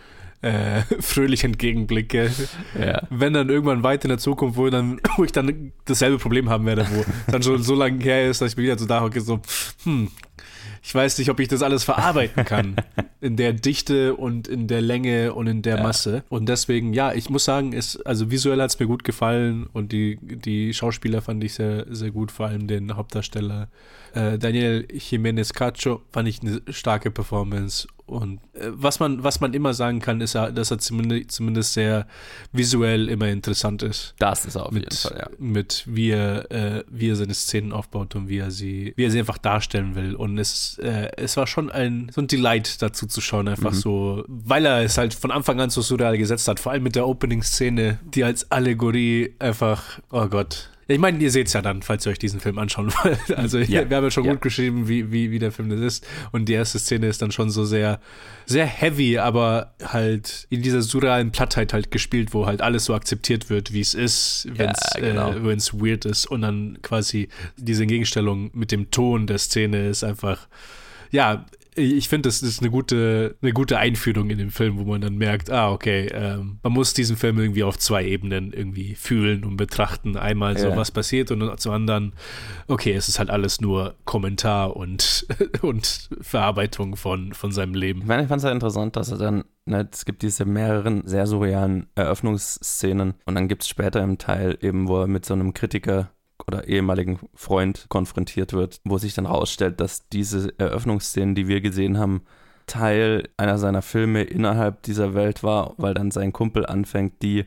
äh, 0.46 0.82
fröhlich 1.00 1.44
entgegenblicke. 1.44 2.32
Ja. 2.80 3.02
Wenn 3.10 3.34
dann 3.34 3.50
irgendwann 3.50 3.84
weit 3.84 4.06
in 4.06 4.10
der 4.10 4.20
Zukunft, 4.20 4.58
wo, 4.58 4.70
dann, 4.70 5.02
wo 5.18 5.24
ich 5.24 5.32
dann 5.32 5.72
dasselbe 5.86 6.20
Problem 6.20 6.50
haben 6.50 6.66
werde, 6.66 6.88
wo 6.92 7.04
dann 7.32 7.42
schon 7.42 7.62
so 7.64 7.74
lange 7.74 8.04
her 8.04 8.30
ist, 8.30 8.42
dass 8.42 8.52
ich 8.52 8.58
mir 8.58 8.64
wieder 8.64 8.78
so 8.78 8.86
da 8.86 9.02
hocke, 9.02 9.22
so, 9.22 9.40
hm, 9.84 10.10
ich 10.84 10.94
weiß 10.94 11.18
nicht, 11.18 11.32
ob 11.32 11.40
ich 11.40 11.48
das 11.48 11.64
alles 11.64 11.84
verarbeiten 11.84 12.46
kann. 12.46 12.76
In 13.20 13.38
der 13.38 13.54
Dichte 13.54 14.16
und 14.16 14.48
in 14.48 14.68
der 14.68 14.82
Länge 14.82 15.34
und 15.34 15.48
in 15.48 15.64
der 15.64 15.78
Ja. 15.78 15.84
Masse. 15.84 16.24
Und 16.30 16.48
deswegen, 16.48 16.94
ja, 16.94 17.12
ich 17.12 17.28
muss 17.32 17.44
sagen, 17.44 17.74
es, 17.74 18.00
also 18.02 18.30
visuell 18.30 18.62
hat 18.62 18.70
es 18.70 18.80
mir 18.80 18.86
gut 18.86 19.04
gefallen 19.04 19.66
und 19.74 19.92
die, 19.92 20.20
die 20.22 20.76
Schauspieler 20.76 21.24
fand 21.24 21.44
ich 21.44 21.56
sehr, 21.56 21.88
sehr 21.90 22.12
gut, 22.12 22.32
vor 22.32 22.46
allem 22.46 22.68
den 22.68 22.96
Hauptdarsteller. 22.96 23.68
Äh, 24.14 24.38
Daniel 24.38 24.86
Jiménez 24.92 25.54
Cacho 25.54 26.04
fand 26.12 26.28
ich 26.28 26.42
eine 26.42 26.62
starke 26.70 27.10
Performance. 27.10 27.88
Und 28.06 28.40
äh, 28.54 28.70
was, 28.72 29.00
man, 29.00 29.24
was 29.24 29.40
man 29.40 29.54
immer 29.54 29.74
sagen 29.74 30.00
kann, 30.00 30.22
ist, 30.22 30.36
dass 30.36 30.72
er 30.72 30.78
zumindest, 30.78 31.32
zumindest 31.32 31.74
sehr 31.74 32.08
visuell 32.52 33.10
immer 33.10 33.28
interessant 33.30 33.82
ist 33.82 34.14
Das 34.20 34.46
ist 34.46 34.56
er 34.56 34.68
auf 34.68 34.72
mit, 34.72 34.84
jeden 34.84 34.96
Fall, 34.96 35.18
ja. 35.18 35.30
mit 35.40 35.84
wie 35.88 36.12
er, 36.12 36.52
äh, 36.52 36.84
wie 36.88 37.10
er 37.10 37.16
seine 37.16 37.34
Szenen 37.34 37.74
aufbaut 37.74 38.16
und 38.16 38.30
wie 38.30 38.38
er 38.38 38.52
sie, 38.52 38.94
wie 38.96 39.06
er 39.06 39.12
sie 39.12 39.20
einfach 39.20 39.40
darstellen 39.40 39.96
will. 39.96 40.16
Und 40.16 40.38
es 40.38 40.78
äh, 40.80 41.10
es 41.18 41.38
war 41.38 41.48
schon 41.48 41.70
ein, 41.72 42.12
so 42.14 42.22
ein 42.22 42.28
Delight 42.28 42.82
dazu 42.82 43.08
zu 43.08 43.22
schauen, 43.22 43.48
einfach 43.48 43.74
so, 43.74 44.24
weil 44.28 44.66
er 44.66 44.84
es 44.84 44.98
halt 44.98 45.14
von 45.14 45.32
Anfang 45.32 45.60
an 45.60 45.70
so 45.70 45.82
surreal 45.82 46.18
gesetzt 46.18 46.48
hat, 46.48 46.60
vor 46.60 46.72
allem 46.72 46.84
mit 46.84 46.96
der 46.96 47.08
Opening-Szene, 47.08 48.00
die 48.04 48.24
als 48.24 48.52
Allegorie 48.52 49.34
einfach, 49.40 50.00
oh 50.12 50.28
Gott. 50.28 50.70
Ich 50.88 51.00
meine, 51.00 51.18
ihr 51.18 51.32
seht 51.32 51.48
es 51.48 51.54
ja 51.54 51.62
dann, 51.64 51.82
falls 51.82 52.06
ihr 52.06 52.12
euch 52.12 52.20
diesen 52.20 52.40
Film 52.40 52.60
anschauen 52.60 52.94
wollt. 53.04 53.36
Also 53.38 53.58
Ja. 53.58 53.90
wir 53.90 53.98
haben 53.98 54.04
ja 54.04 54.12
schon 54.12 54.26
Ja. 54.26 54.34
gut 54.34 54.42
geschrieben, 54.42 54.88
wie, 54.88 55.12
wie, 55.12 55.32
wie 55.32 55.40
der 55.40 55.52
Film 55.52 55.70
das 55.70 55.80
ist. 55.80 56.08
Und 56.32 56.48
die 56.48 56.54
erste 56.54 56.78
Szene 56.78 57.08
ist 57.08 57.22
dann 57.22 57.32
schon 57.32 57.50
so 57.50 57.66
sehr, 57.66 58.00
sehr 58.46 58.66
heavy, 58.68 59.18
aber 59.18 59.74
halt 59.84 60.46
in 60.52 60.62
dieser 60.62 60.82
surrealen 60.84 61.32
Plattheit 61.32 61.74
halt 61.74 61.90
gespielt, 61.90 62.34
wo 62.34 62.46
halt 62.46 62.62
alles 62.62 62.86
so 62.86 62.94
akzeptiert 62.94 63.50
wird, 63.50 63.74
wie 63.74 63.82
es 63.82 63.94
ist, 63.96 64.48
wenn 64.52 64.70
es 64.70 64.80
Ja, 64.96 65.02
genau. 65.02 65.32
äh, 65.32 65.44
wenn 65.46 65.58
es 65.58 65.74
weird 65.74 66.06
ist. 66.06 66.28
Und 66.28 66.42
dann 66.42 66.78
quasi 66.84 67.30
diese 67.58 67.86
Gegenstellung 67.88 68.52
mit 68.54 68.72
dem 68.72 68.92
Ton 68.92 69.26
der 69.28 69.40
Szene 69.40 69.88
ist 69.90 70.04
einfach, 70.04 70.48
ja, 71.12 71.46
ich 71.76 72.08
finde, 72.10 72.30
das 72.30 72.42
ist 72.42 72.62
eine 72.62 72.72
gute, 72.72 73.36
eine 73.42 73.52
gute 73.52 73.78
Einführung 73.78 74.30
in 74.30 74.38
den 74.38 74.50
Film, 74.50 74.78
wo 74.78 74.84
man 74.86 75.02
dann 75.02 75.18
merkt, 75.18 75.52
ah, 75.52 75.72
okay, 75.72 76.08
ähm, 76.14 76.60
man 76.64 76.74
muss 76.74 76.94
diesen 76.94 77.18
Film 77.18 77.38
irgendwie 77.38 77.64
auf 77.64 77.78
zwei 77.78 78.06
Ebenen 78.06 78.54
irgendwie 78.54 78.96
fühlen 78.96 79.44
und 79.44 79.58
betrachten. 79.58 80.16
Einmal 80.18 80.58
so, 80.58 80.70
Ja. 80.70 80.78
was 80.78 80.92
passiert 80.92 81.32
und 81.32 81.60
zum 81.60 81.74
anderen, 81.74 82.14
okay, 82.68 82.94
es 82.94 83.10
ist 83.10 83.20
halt 83.20 83.30
alles 83.30 83.60
nur 83.62 83.96
Kommentar 84.06 84.76
und, 84.76 85.28
und 85.62 86.10
Verarbeitung 86.22 86.96
von, 86.96 87.34
von 87.34 87.52
seinem 87.52 87.74
Leben. 87.74 88.02
Ich 88.02 88.08
meine, 88.08 88.24
ich 88.24 88.30
fand 88.30 88.40
es 88.40 88.46
ja 88.46 88.52
interessant, 88.52 88.96
dass 88.96 89.12
er 89.12 89.18
dann, 89.18 89.44
ne, 89.66 89.88
es 89.92 90.06
gibt 90.06 90.22
diese 90.22 90.46
mehreren 90.46 91.06
sehr 91.06 91.28
surrealen 91.28 91.88
Eröffnungsszenen 91.96 93.16
und 93.26 93.36
dann 93.36 93.48
gibt 93.48 93.64
es 93.64 93.70
später 93.70 94.02
im 94.02 94.18
Teil 94.18 94.58
eben, 94.62 94.88
wo 94.88 95.02
er 95.02 95.08
mit 95.08 95.26
so 95.26 95.34
einem 95.34 95.54
Kritiker 95.54 96.12
oder 96.48 96.68
ehemaligen 96.68 97.20
Freund 97.34 97.86
konfrontiert 97.90 98.54
wird, 98.54 98.80
wo 98.84 98.98
sich 98.98 99.14
dann 99.14 99.26
rausstellt, 99.26 99.80
dass 99.80 100.08
diese 100.10 100.54
Eröffnungsszenen, 100.58 101.36
die 101.36 101.48
wir 101.48 101.62
gesehen 101.62 101.98
haben, 101.98 102.22
Teil 102.68 103.30
einer 103.38 103.58
seiner 103.58 103.82
Filme 103.82 104.24
innerhalb 104.24 104.82
dieser 104.84 105.14
Welt 105.14 105.44
war, 105.44 105.74
weil 105.78 105.94
dann 105.94 106.12
sein 106.12 106.34
Kumpel 106.34 106.66
anfängt, 106.66 107.22
die 107.22 107.46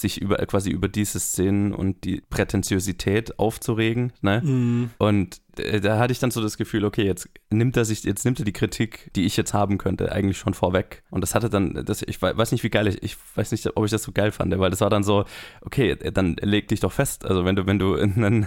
sich 0.00 0.20
über 0.20 0.36
quasi 0.46 0.70
über 0.70 0.88
diese 0.88 1.18
Szenen 1.20 1.72
und 1.74 2.04
die 2.04 2.22
Prätentiosität 2.30 3.38
aufzuregen, 3.38 4.12
ne? 4.20 4.88
Und 4.98 5.40
äh, 5.58 5.80
da 5.80 5.98
hatte 5.98 6.12
ich 6.12 6.18
dann 6.18 6.30
so 6.30 6.40
das 6.40 6.56
Gefühl, 6.56 6.84
okay, 6.84 7.04
jetzt 7.04 7.28
nimmt 7.50 7.76
er 7.76 7.84
sich, 7.84 8.04
jetzt 8.04 8.24
nimmt 8.24 8.38
er 8.38 8.44
die 8.44 8.52
Kritik, 8.52 9.10
die 9.16 9.24
ich 9.26 9.36
jetzt 9.36 9.54
haben 9.54 9.78
könnte, 9.78 10.12
eigentlich 10.12 10.38
schon 10.38 10.54
vorweg. 10.54 11.02
Und 11.10 11.20
das 11.22 11.34
hatte 11.34 11.50
dann, 11.50 11.84
das, 11.84 12.02
ich 12.02 12.20
wei- 12.22 12.36
weiß 12.36 12.52
nicht, 12.52 12.62
wie 12.62 12.70
geil 12.70 12.86
ich, 12.88 13.02
ich 13.02 13.16
weiß 13.34 13.50
nicht, 13.52 13.66
ob 13.76 13.84
ich 13.84 13.90
das 13.90 14.02
so 14.04 14.12
geil 14.12 14.30
fand, 14.32 14.56
weil 14.58 14.70
das 14.70 14.80
war 14.80 14.90
dann 14.90 15.02
so, 15.02 15.24
okay, 15.62 15.96
dann 16.12 16.36
leg 16.40 16.68
dich 16.68 16.80
doch 16.80 16.92
fest. 16.92 17.24
Also 17.24 17.44
wenn 17.44 17.56
du, 17.56 17.66
wenn 17.66 17.78
du 17.78 17.94
einen 17.96 18.46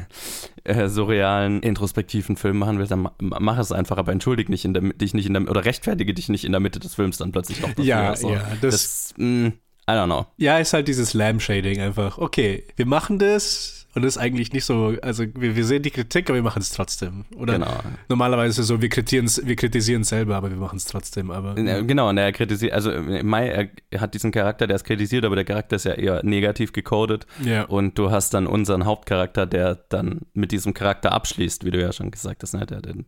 äh, 0.64 0.88
surrealen, 0.88 1.62
introspektiven 1.62 2.38
Film 2.38 2.58
machen 2.60 2.78
willst, 2.80 2.92
dann 2.92 3.02
ma- 3.02 3.14
mach 3.20 3.58
es 3.60 3.72
einfach, 3.72 3.98
aber 3.98 4.12
entschuldige 4.12 4.52
nicht 4.52 4.64
in 4.66 4.74
der, 4.74 4.82
dich 4.82 5.14
nicht 5.14 5.26
in 5.26 5.34
der, 5.34 5.50
oder 5.50 5.66
rechtfertige 5.66 6.14
dich 6.14 6.30
nicht 6.30 6.46
in 6.46 6.52
der 6.54 6.62
Mitte 6.62 6.80
des 6.80 6.96
Films 6.96 7.18
dann 7.18 7.32
plötzlich 7.32 7.60
noch 7.62 7.70
dafür. 7.70 7.84
Ja, 7.84 8.16
so. 8.16 8.30
ja, 8.34 8.42
das- 8.62 8.72
das 8.72 9.14
mh, 9.18 9.52
I 9.90 9.94
don't 9.94 10.06
know. 10.06 10.26
Ja, 10.38 10.58
ist 10.60 10.74
halt 10.74 10.88
dieses 10.88 11.14
Lamb-Shading 11.14 11.82
einfach. 11.82 12.18
Okay, 12.18 12.64
wir 12.76 12.86
machen 12.86 13.20
das 13.20 13.82
und 13.94 14.04
das 14.04 14.16
ist 14.16 14.22
eigentlich 14.22 14.54
nicht 14.54 14.64
so, 14.64 14.96
also 15.02 15.26
wir, 15.36 15.56
wir 15.56 15.66
sehen 15.66 15.84
die 15.84 15.92
Kritik, 15.92 16.30
aber 16.30 16.38
wir 16.38 16.44
machen 16.44 16.62
es 16.62 16.70
trotzdem. 16.70 17.26
Oder 17.36 17.54
Genau. 17.54 17.74
normalerweise 18.08 18.52
ist 18.52 18.58
es 18.60 18.68
so, 18.68 18.82
wir 18.82 18.88
kritisieren 18.88 19.26
es 19.26 19.46
wir 19.46 19.56
kritisieren 19.58 20.06
selber, 20.06 20.38
aber 20.38 20.50
wir 20.50 20.58
machen 20.58 20.78
es 20.78 20.86
trotzdem. 20.86 21.30
Aber 21.30 21.60
Ja, 21.60 21.82
Genau, 21.82 22.08
und 22.08 22.18
er 22.18 22.32
kritisiert, 22.32 22.72
also 22.72 22.90
äh, 22.92 23.22
Mai, 23.22 23.70
er 23.90 24.00
hat 24.02 24.14
diesen 24.14 24.32
Charakter, 24.32 24.66
der 24.66 24.78
ist 24.78 24.86
kritisiert, 24.86 25.26
aber 25.26 25.36
der 25.36 25.44
Charakter 25.44 25.76
ist 25.76 25.84
ja 25.84 25.94
eher 25.94 26.24
negativ 26.24 26.72
gecodet. 26.72 27.28
Ja. 27.44 27.64
Und 27.66 27.98
du 27.98 28.12
hast 28.12 28.34
dann 28.34 28.48
unseren 28.48 28.86
Hauptcharakter, 28.86 29.46
der 29.46 29.76
dann 29.90 30.22
mit 30.34 30.54
diesem 30.54 30.74
Charakter 30.74 31.12
abschließt, 31.12 31.66
wie 31.66 31.72
du 31.72 31.82
ja 31.82 31.92
schon 31.92 32.12
gesagt 32.12 32.44
hast, 32.44 32.54
ne? 32.54 32.66
der, 32.66 32.82
den, 32.82 33.06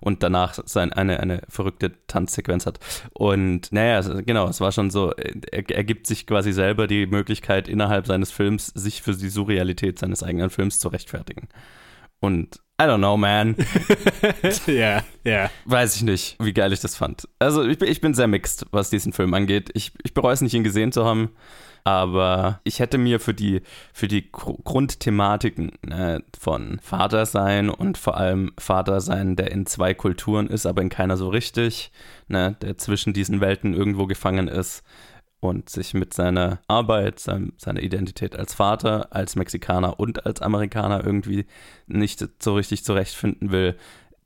und 0.00 0.22
danach 0.22 0.58
sein, 0.64 0.92
eine, 0.92 1.20
eine 1.20 1.42
verrückte 1.48 1.92
Tanzsequenz 2.06 2.66
hat. 2.66 2.78
Und 3.12 3.72
naja, 3.72 4.00
genau, 4.22 4.48
es 4.48 4.60
war 4.60 4.72
schon 4.72 4.90
so, 4.90 5.14
äh, 5.14 5.32
er, 5.50 5.68
er 5.70 5.84
gibt 5.84 6.06
sich 6.06 6.26
quasi 6.26 6.52
selber 6.52 6.86
die 6.86 7.06
Möglichkeit, 7.06 7.68
innerhalb 7.68 8.06
seines 8.06 8.30
Films 8.30 8.66
sich 8.68 9.02
für 9.02 9.14
die 9.14 9.28
Surrealität 9.28 9.98
seines 9.98 10.22
eigenen 10.22 10.50
Films 10.50 10.78
zu 10.78 10.88
rechtfertigen. 10.88 11.48
Und 12.20 12.60
I 12.78 12.84
don't 12.84 12.98
know, 12.98 13.16
man. 13.16 13.56
ja, 14.66 15.02
ja. 15.24 15.50
Weiß 15.64 15.96
ich 15.96 16.02
nicht, 16.02 16.36
wie 16.40 16.52
geil 16.52 16.72
ich 16.74 16.80
das 16.80 16.94
fand. 16.94 17.26
Also 17.38 17.64
ich, 17.66 17.78
bin- 17.78 17.88
ich 17.88 18.00
bin 18.02 18.12
sehr 18.12 18.26
mixed, 18.26 18.66
was 18.70 18.90
diesen 18.90 19.12
Film 19.14 19.32
angeht. 19.32 19.70
Ich, 19.72 19.92
ich 20.04 20.12
bereue 20.12 20.34
es 20.34 20.42
nicht, 20.42 20.52
ihn 20.54 20.64
gesehen 20.64 20.92
zu 20.92 21.04
haben. 21.04 21.30
Aber 21.84 22.60
ich 22.64 22.80
hätte 22.80 22.98
mir 22.98 23.20
für 23.20 23.32
die, 23.32 23.62
für 23.92 24.08
die 24.08 24.30
Gru- 24.32 24.60
Grundthematiken 24.64 25.70
ne, 25.86 26.22
von 26.38 26.80
Vatersein 26.82 27.70
und 27.70 27.96
vor 27.96 28.16
allem 28.16 28.52
Vatersein, 28.58 29.36
der 29.36 29.52
in 29.52 29.66
zwei 29.66 29.94
Kulturen 29.94 30.48
ist, 30.48 30.66
aber 30.66 30.82
in 30.82 30.88
keiner 30.88 31.16
so 31.16 31.28
richtig, 31.28 31.92
ne, 32.26 32.56
der 32.60 32.76
zwischen 32.76 33.12
diesen 33.12 33.40
Welten 33.40 33.72
irgendwo 33.72 34.06
gefangen 34.08 34.48
ist 34.48 34.82
und 35.40 35.68
sich 35.68 35.94
mit 35.94 36.14
seiner 36.14 36.60
Arbeit, 36.66 37.20
sein, 37.20 37.52
seiner 37.56 37.82
Identität 37.82 38.36
als 38.36 38.54
Vater, 38.54 39.08
als 39.12 39.36
Mexikaner 39.36 40.00
und 40.00 40.26
als 40.26 40.42
Amerikaner 40.42 41.04
irgendwie 41.04 41.46
nicht 41.86 42.26
so 42.42 42.54
richtig 42.54 42.84
zurechtfinden 42.84 43.50
will, 43.50 43.76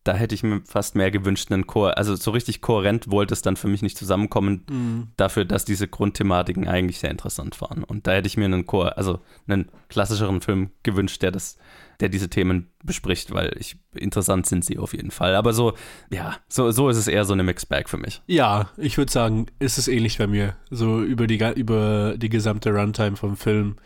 da 0.05 0.15
hätte 0.15 0.35
ich 0.35 0.43
mir 0.43 0.63
fast 0.65 0.95
mehr 0.95 1.11
gewünscht, 1.11 1.53
einen 1.53 1.67
Chor, 1.67 1.99
also 1.99 2.17
so 2.17 2.31
richtig 2.31 2.63
kohärent 2.63 3.11
wollte 3.11 3.35
es 3.35 3.43
dann 3.43 3.57
für 3.57 3.69
mich 3.69 3.83
nicht 3.83 3.99
zusammenkommen, 3.99 5.13
dafür, 5.17 5.45
dass 5.45 5.67
diese 5.67 5.89
Grundthematiken 5.89 6.67
eigentlich 6.67 6.99
sehr 6.99 7.11
interessant 7.11 7.61
waren. 7.61 7.85
Und 7.85 8.07
da 8.07 8.13
hätte 8.13 8.27
ich 8.27 8.39
mir 8.39 8.47
einen 8.47 8.67
Chor, 8.67 8.97
also 8.97 9.21
einen 9.47 9.69
klassischeren 9.89 10.41
Film 10.41 10.71
gewünscht, 10.83 11.21
der 11.23 11.33
das, 11.33 11.59
der 12.01 12.09
diese 12.09 12.29
Themen 12.29 12.69
bespricht, 12.83 13.33
weil 13.33 13.53
ich, 13.59 13.77
interessant 13.95 14.47
sind 14.47 14.65
sie 14.65 14.79
auf 14.79 14.95
jeden 14.95 15.11
Fall. 15.11 15.35
Aber 15.35 15.53
so, 15.53 15.75
ja, 16.11 16.37
so, 16.49 16.71
so 16.71 16.89
ist 16.89 16.97
es 16.97 17.09
eher 17.09 17.25
so 17.25 17.33
eine 17.33 17.43
Mixed 17.43 17.69
Bag 17.69 17.89
für 17.89 17.99
mich. 17.99 18.23
Ja, 18.27 18.71
ich 18.77 18.99
würde 18.99 19.13
sagen, 19.13 19.47
ist 19.59 19.79
es 19.79 19.89
ähnlich 19.89 20.19
bei 20.19 20.27
mir. 20.27 20.57
So 20.71 21.03
über 21.03 21.27
die, 21.27 21.39
über 21.57 22.15
die 22.17 22.29
gesamte 22.29 22.71
Runtime 22.71 23.17
vom 23.17 23.37
Film 23.37 23.77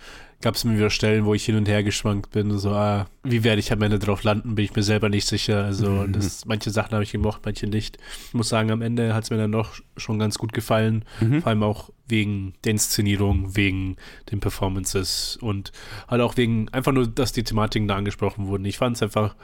gab 0.41 0.57
es 0.57 0.65
mir 0.65 0.77
wieder 0.77 0.91
Stellen, 0.91 1.25
wo 1.25 1.33
ich 1.33 1.45
hin 1.45 1.57
und 1.57 1.67
her 1.69 1.83
geschwankt 1.83 2.31
bin. 2.31 2.57
So, 2.59 2.73
ah, 2.73 3.07
wie 3.23 3.45
werde 3.45 3.61
ich 3.61 3.73
am 3.73 3.81
Ende 3.81 3.99
drauf 3.99 4.23
landen, 4.25 4.55
bin 4.55 4.65
ich 4.65 4.77
mir 4.77 4.83
selber 4.83 5.09
nicht 5.09 5.27
sicher. 5.27 5.65
Also, 5.65 6.07
das, 6.07 6.45
manche 6.45 6.71
Sachen 6.71 6.93
habe 6.93 7.03
ich 7.03 7.13
gemocht, 7.13 7.41
manche 7.45 7.67
nicht. 7.67 7.97
Ich 8.29 8.35
muss 8.35 8.51
sagen, 8.51 8.71
am 8.71 8.83
Ende 8.83 9.15
hat 9.15 9.25
es 9.25 9.31
mir 9.31 9.39
dann 9.39 9.53
doch 9.53 9.73
schon 9.97 10.19
ganz 10.19 10.37
gut 10.37 10.53
gefallen. 10.53 11.05
Vor 11.41 11.49
allem 11.49 11.63
auch 11.63 11.91
wegen 12.07 12.55
der 12.65 12.73
Inszenierung, 12.73 13.57
wegen 13.57 13.97
den 14.31 14.41
Performances 14.41 15.39
und 15.41 15.73
halt 16.09 16.21
auch 16.21 16.37
wegen 16.37 16.69
einfach 16.71 16.93
nur, 16.93 17.07
dass 17.07 17.33
die 17.33 17.45
Thematiken 17.45 17.89
da 17.89 17.97
angesprochen 17.97 18.47
wurden. 18.47 18.65
Ich 18.65 18.79
fand 18.79 18.97
es 18.97 19.03
einfach. 19.03 19.35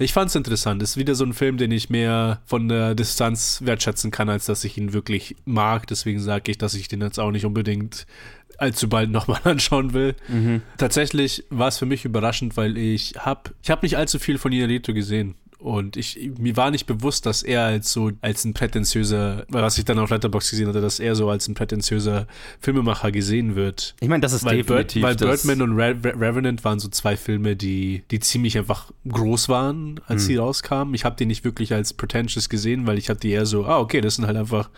Ich 0.00 0.12
fand 0.12 0.28
es 0.28 0.36
interessant. 0.36 0.80
Es 0.80 0.90
ist 0.90 0.96
wieder 0.96 1.16
so 1.16 1.24
ein 1.24 1.32
Film, 1.32 1.56
den 1.56 1.72
ich 1.72 1.90
mehr 1.90 2.40
von 2.44 2.68
der 2.68 2.94
Distanz 2.94 3.62
wertschätzen 3.64 4.12
kann, 4.12 4.28
als 4.28 4.46
dass 4.46 4.62
ich 4.62 4.78
ihn 4.78 4.92
wirklich 4.92 5.34
mag. 5.44 5.88
Deswegen 5.88 6.20
sage 6.20 6.52
ich, 6.52 6.58
dass 6.58 6.74
ich 6.74 6.86
den 6.86 7.00
jetzt 7.00 7.18
auch 7.18 7.32
nicht 7.32 7.44
unbedingt 7.44 8.06
allzu 8.58 8.88
bald 8.88 9.10
nochmal 9.10 9.40
anschauen 9.44 9.92
will. 9.94 10.14
Tatsächlich 10.76 11.44
war 11.50 11.68
es 11.68 11.78
für 11.78 11.86
mich 11.86 12.04
überraschend, 12.04 12.56
weil 12.56 12.76
ich 12.76 13.14
habe 13.18 13.50
ich 13.60 13.70
hab 13.70 13.82
nicht 13.82 13.96
allzu 13.96 14.20
viel 14.20 14.38
von 14.38 14.52
Inarito 14.52 14.94
gesehen. 14.94 15.34
Und 15.58 15.96
ich, 15.96 16.30
mir 16.38 16.56
war 16.56 16.70
nicht 16.70 16.86
bewusst, 16.86 17.26
dass 17.26 17.42
er 17.42 17.64
als 17.64 17.92
so, 17.92 18.12
als 18.20 18.44
ein 18.44 18.54
prätentiöser, 18.54 19.44
was 19.48 19.76
ich 19.76 19.84
dann 19.84 19.98
auf 19.98 20.10
Letterboxd 20.10 20.50
gesehen 20.50 20.68
hatte, 20.68 20.80
dass 20.80 21.00
er 21.00 21.16
so 21.16 21.28
als 21.28 21.48
ein 21.48 21.54
prätentiöser 21.54 22.28
Filmemacher 22.60 23.10
gesehen 23.10 23.56
wird. 23.56 23.96
Ich 24.00 24.08
meine, 24.08 24.20
das 24.20 24.32
ist 24.32 24.44
Weil, 24.44 24.62
Bird, 24.62 24.94
definitiv 24.94 25.02
weil 25.02 25.16
das, 25.16 25.42
Birdman 25.42 25.68
und 25.68 25.76
Re 25.76 25.96
Re 26.04 26.20
Revenant 26.20 26.64
waren 26.64 26.78
so 26.78 26.88
zwei 26.88 27.16
Filme, 27.16 27.56
die, 27.56 28.04
die 28.12 28.20
ziemlich 28.20 28.56
einfach 28.56 28.92
groß 29.08 29.48
waren, 29.48 30.00
als 30.06 30.22
Hm. 30.22 30.26
sie 30.26 30.36
rauskamen. 30.36 30.94
Ich 30.94 31.04
habe 31.04 31.16
die 31.16 31.26
nicht 31.26 31.44
wirklich 31.44 31.72
als 31.72 31.92
pretentious 31.92 32.48
gesehen, 32.48 32.86
weil 32.86 32.96
ich 32.96 33.10
habe 33.10 33.18
die 33.18 33.30
eher 33.30 33.46
so, 33.46 33.66
ah, 33.66 33.78
okay, 33.78 34.00
das 34.00 34.14
sind 34.14 34.26
halt 34.26 34.36
einfach 34.36 34.70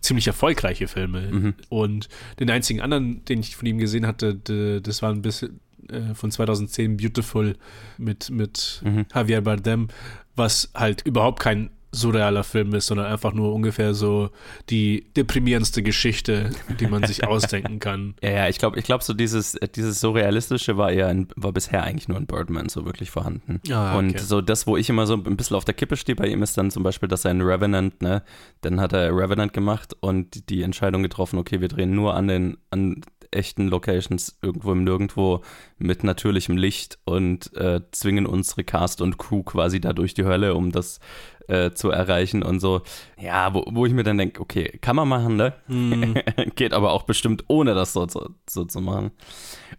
ziemlich 0.00 0.26
erfolgreiche 0.26 0.88
Filme. 0.88 1.20
Mhm. 1.30 1.54
Und 1.68 2.08
den 2.38 2.50
einzigen 2.50 2.80
anderen, 2.80 3.24
den 3.26 3.40
ich 3.40 3.56
von 3.56 3.66
ihm 3.66 3.78
gesehen 3.78 4.06
hatte, 4.06 4.80
das 4.80 5.02
war 5.02 5.10
ein 5.10 5.22
bisschen 5.22 5.60
äh, 5.90 6.14
von 6.14 6.30
2010 6.30 6.96
Beautiful 6.96 7.56
mit, 7.98 8.30
mit 8.30 8.80
Mhm. 8.84 9.06
Javier 9.14 9.40
Bardem, 9.42 9.88
was 10.36 10.70
halt 10.74 11.02
überhaupt 11.06 11.40
kein 11.40 11.70
surrealer 11.92 12.44
Film 12.44 12.72
ist, 12.74 12.86
sondern 12.86 13.06
einfach 13.06 13.32
nur 13.32 13.52
ungefähr 13.52 13.94
so 13.94 14.30
die 14.68 15.06
deprimierendste 15.16 15.82
Geschichte, 15.82 16.50
die 16.78 16.86
man 16.86 17.04
sich 17.04 17.24
ausdenken 17.26 17.80
kann. 17.80 18.14
Ja, 18.22 18.30
ja, 18.30 18.48
ich 18.48 18.58
glaube, 18.58 18.78
ich 18.78 18.84
glaube, 18.84 19.02
so 19.02 19.12
dieses, 19.12 19.56
äh, 19.56 19.66
dieses 19.66 19.98
Surrealistische 19.98 20.76
war 20.76 20.92
ja 20.92 21.10
in, 21.10 21.26
war 21.34 21.52
bisher 21.52 21.82
eigentlich 21.82 22.06
nur 22.06 22.16
in 22.16 22.26
Birdman 22.26 22.68
so 22.68 22.84
wirklich 22.84 23.10
vorhanden. 23.10 23.60
Ah, 23.72 23.96
okay. 23.96 23.98
Und 23.98 24.20
so 24.20 24.40
das, 24.40 24.68
wo 24.68 24.76
ich 24.76 24.88
immer 24.88 25.06
so 25.08 25.14
ein 25.14 25.36
bisschen 25.36 25.56
auf 25.56 25.64
der 25.64 25.74
Kippe 25.74 25.96
stehe 25.96 26.14
bei 26.14 26.28
ihm, 26.28 26.44
ist 26.44 26.56
dann 26.56 26.70
zum 26.70 26.84
Beispiel, 26.84 27.08
dass 27.08 27.24
er 27.24 27.32
in 27.32 27.40
Revenant, 27.40 28.00
ne, 28.02 28.22
dann 28.60 28.80
hat 28.80 28.92
er 28.92 29.10
Revenant 29.10 29.52
gemacht 29.52 29.96
und 29.98 30.48
die 30.48 30.62
Entscheidung 30.62 31.02
getroffen, 31.02 31.40
okay, 31.40 31.60
wir 31.60 31.68
drehen 31.68 31.92
nur 31.92 32.14
an 32.14 32.28
den, 32.28 32.56
an 32.70 33.00
echten 33.30 33.68
Locations 33.68 34.38
irgendwo 34.42 34.72
im 34.72 34.84
Nirgendwo 34.84 35.42
mit 35.78 36.04
natürlichem 36.04 36.56
Licht 36.56 36.98
und 37.04 37.54
äh, 37.56 37.80
zwingen 37.92 38.26
unsere 38.26 38.64
Cast 38.64 39.00
und 39.00 39.18
Crew 39.18 39.42
quasi 39.42 39.80
da 39.80 39.92
durch 39.92 40.14
die 40.14 40.24
Hölle, 40.24 40.54
um 40.54 40.72
das 40.72 41.00
äh, 41.48 41.72
zu 41.72 41.90
erreichen 41.90 42.42
und 42.42 42.60
so. 42.60 42.82
Ja, 43.18 43.54
wo, 43.54 43.64
wo 43.70 43.86
ich 43.86 43.92
mir 43.92 44.04
dann 44.04 44.18
denke, 44.18 44.40
okay, 44.40 44.78
kann 44.80 44.96
man 44.96 45.08
machen, 45.08 45.36
ne? 45.36 45.54
Geht 46.54 46.72
aber 46.72 46.92
auch 46.92 47.02
bestimmt, 47.04 47.44
ohne 47.48 47.74
das 47.74 47.92
so, 47.92 48.06
so, 48.08 48.30
so 48.48 48.64
zu 48.64 48.80
machen. 48.80 49.10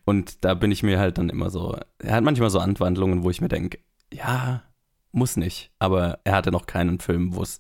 Und 0.06 0.44
da 0.44 0.54
bin 0.54 0.72
ich 0.72 0.84
mir 0.84 1.00
halt 1.00 1.18
dann 1.18 1.30
immer 1.30 1.50
so, 1.50 1.78
er 2.00 2.16
hat 2.16 2.24
manchmal 2.24 2.50
so 2.50 2.60
Anwandlungen, 2.60 3.24
wo 3.24 3.30
ich 3.30 3.42
mir 3.42 3.50
denke, 3.50 3.80
ja, 4.14 4.64
muss 5.12 5.38
nicht. 5.38 5.72
Aber 5.80 6.20
er 6.24 6.34
hatte 6.34 6.52
noch 6.52 6.66
keinen 6.66 7.00
Film, 7.00 7.36
wo 7.36 7.42
es 7.42 7.60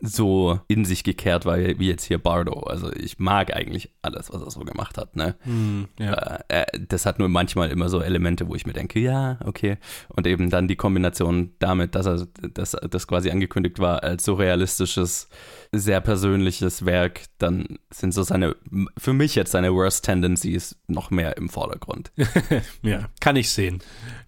so 0.00 0.60
in 0.68 0.84
sich 0.84 1.02
gekehrt 1.02 1.44
war 1.44 1.58
wie 1.58 1.88
jetzt 1.88 2.04
hier 2.04 2.18
Bardo. 2.18 2.60
Also 2.60 2.92
ich 2.92 3.18
mag 3.18 3.54
eigentlich 3.54 3.90
alles, 4.02 4.32
was 4.32 4.42
er 4.42 4.50
so 4.50 4.60
gemacht 4.60 4.96
hat. 4.96 5.16
Ne? 5.16 5.34
Hm, 5.42 5.88
ja. 5.98 6.40
Äh, 6.48 6.66
das 6.88 7.04
hat 7.06 7.18
nur 7.18 7.28
manchmal 7.28 7.70
immer 7.70 7.88
so 7.88 8.00
Elemente, 8.00 8.48
wo 8.48 8.54
ich 8.54 8.66
mir 8.66 8.72
denke, 8.72 9.00
ja, 9.00 9.38
okay. 9.44 9.78
Und 10.08 10.26
eben 10.26 10.50
dann 10.50 10.68
die 10.68 10.76
Kombination 10.76 11.52
damit, 11.58 11.94
dass 11.94 12.06
er 12.06 12.26
dass 12.54 12.76
das 12.90 13.06
quasi 13.06 13.30
angekündigt 13.30 13.78
war 13.78 14.02
als 14.02 14.24
so 14.24 14.34
realistisches, 14.34 15.28
sehr 15.72 16.00
persönliches 16.00 16.84
Werk, 16.86 17.22
dann 17.38 17.78
sind 17.90 18.14
so 18.14 18.22
seine, 18.22 18.56
für 18.96 19.12
mich 19.12 19.34
jetzt 19.34 19.52
seine 19.52 19.74
Worst 19.74 20.04
Tendencies 20.04 20.76
noch 20.86 21.10
mehr 21.10 21.36
im 21.36 21.48
Vordergrund. 21.48 22.10
ja, 22.82 23.08
kann 23.20 23.36
ich 23.36 23.50
sehen. 23.50 23.80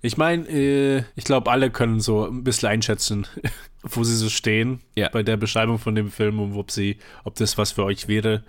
Ich 0.02 0.16
meine, 0.16 0.46
äh, 0.48 1.04
ich 1.16 1.24
glaube, 1.24 1.50
alle 1.50 1.70
können 1.70 2.00
so 2.00 2.26
ein 2.26 2.44
bisschen 2.44 2.68
einschätzen, 2.68 3.26
wo 3.82 4.04
sie 4.04 4.16
so 4.16 4.28
stehen 4.28 4.80
Ja. 4.96 5.08
bei 5.08 5.22
der 5.22 5.36
Beschreibung 5.36 5.78
von 5.78 5.94
dem 5.94 6.10
Film 6.10 6.40
und 6.40 6.54
ob 6.54 6.70
sie, 6.70 6.98
ob 7.24 7.34
das 7.36 7.56
was 7.58 7.72
für 7.72 7.84
euch 7.84 8.08
wäre. 8.08 8.44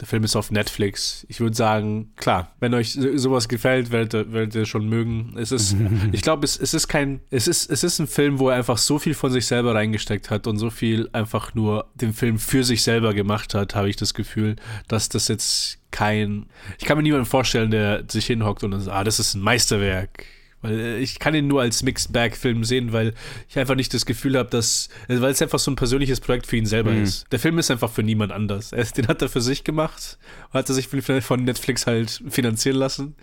Der 0.00 0.06
Film 0.06 0.24
ist 0.24 0.36
auf 0.36 0.50
Netflix. 0.50 1.24
Ich 1.28 1.40
würde 1.40 1.56
sagen, 1.56 2.12
klar, 2.16 2.54
wenn 2.60 2.74
euch 2.74 2.92
so- 2.92 3.16
sowas 3.16 3.48
gefällt, 3.48 3.90
werdet 3.92 4.12
ihr, 4.14 4.32
werdet 4.32 4.54
ihr 4.54 4.66
schon 4.66 4.88
mögen. 4.88 5.34
Es 5.38 5.52
ist, 5.52 5.74
ich 6.12 6.20
glaube, 6.22 6.44
es, 6.44 6.58
es 6.58 6.74
ist 6.74 6.88
kein, 6.88 7.20
es 7.30 7.48
ist, 7.48 7.70
es 7.70 7.82
ist 7.82 7.98
ein 7.98 8.06
Film, 8.06 8.38
wo 8.38 8.50
er 8.50 8.56
einfach 8.56 8.76
so 8.78 8.98
viel 8.98 9.14
von 9.14 9.32
sich 9.32 9.46
selber 9.46 9.74
reingesteckt 9.74 10.30
hat 10.30 10.46
und 10.46 10.58
so 10.58 10.68
viel 10.70 11.08
einfach 11.12 11.54
nur 11.54 11.86
den 11.94 12.12
Film 12.12 12.38
für 12.38 12.62
sich 12.62 12.82
selber 12.82 13.14
gemacht 13.14 13.54
hat, 13.54 13.74
habe 13.74 13.88
ich 13.88 13.96
das 13.96 14.12
Gefühl, 14.12 14.56
dass 14.88 15.08
das 15.08 15.28
jetzt 15.28 15.78
kein, 15.90 16.46
ich 16.78 16.84
kann 16.84 16.98
mir 16.98 17.02
niemanden 17.02 17.24
vorstellen, 17.26 17.70
der 17.70 18.04
sich 18.08 18.26
hinhockt 18.26 18.64
und 18.64 18.78
sagt, 18.80 18.94
ah, 18.94 19.02
das 19.04 19.18
ist 19.18 19.34
ein 19.34 19.40
Meisterwerk. 19.40 20.26
Weil 20.62 20.78
äh, 20.78 20.98
ich 20.98 21.18
kann 21.18 21.34
ihn 21.34 21.46
nur 21.46 21.60
als 21.60 21.82
Mixed 21.82 22.12
Bag 22.12 22.36
Film 22.36 22.64
sehen, 22.64 22.92
weil 22.92 23.14
ich 23.48 23.58
einfach 23.58 23.74
nicht 23.74 23.92
das 23.94 24.06
Gefühl 24.06 24.36
habe, 24.36 24.50
dass, 24.50 24.88
äh, 25.08 25.20
weil 25.20 25.32
es 25.32 25.42
einfach 25.42 25.58
so 25.58 25.70
ein 25.70 25.76
persönliches 25.76 26.20
Projekt 26.20 26.46
für 26.46 26.56
ihn 26.56 26.66
selber 26.66 26.92
ist. 26.94 27.26
Der 27.30 27.38
Film 27.38 27.58
ist 27.58 27.70
einfach 27.70 27.90
für 27.90 28.02
niemand 28.02 28.32
anders. 28.32 28.72
Er, 28.72 28.84
den 28.84 29.08
hat 29.08 29.22
er 29.22 29.28
für 29.28 29.40
sich 29.40 29.64
gemacht, 29.64 30.18
hat 30.52 30.68
er 30.68 30.74
sich 30.74 30.88
von 30.88 31.44
Netflix 31.44 31.86
halt 31.86 32.22
finanzieren 32.28 32.76
lassen 32.76 33.14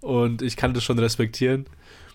und 0.00 0.42
ich 0.42 0.56
kann 0.56 0.74
das 0.74 0.84
schon 0.84 0.98
respektieren. 0.98 1.66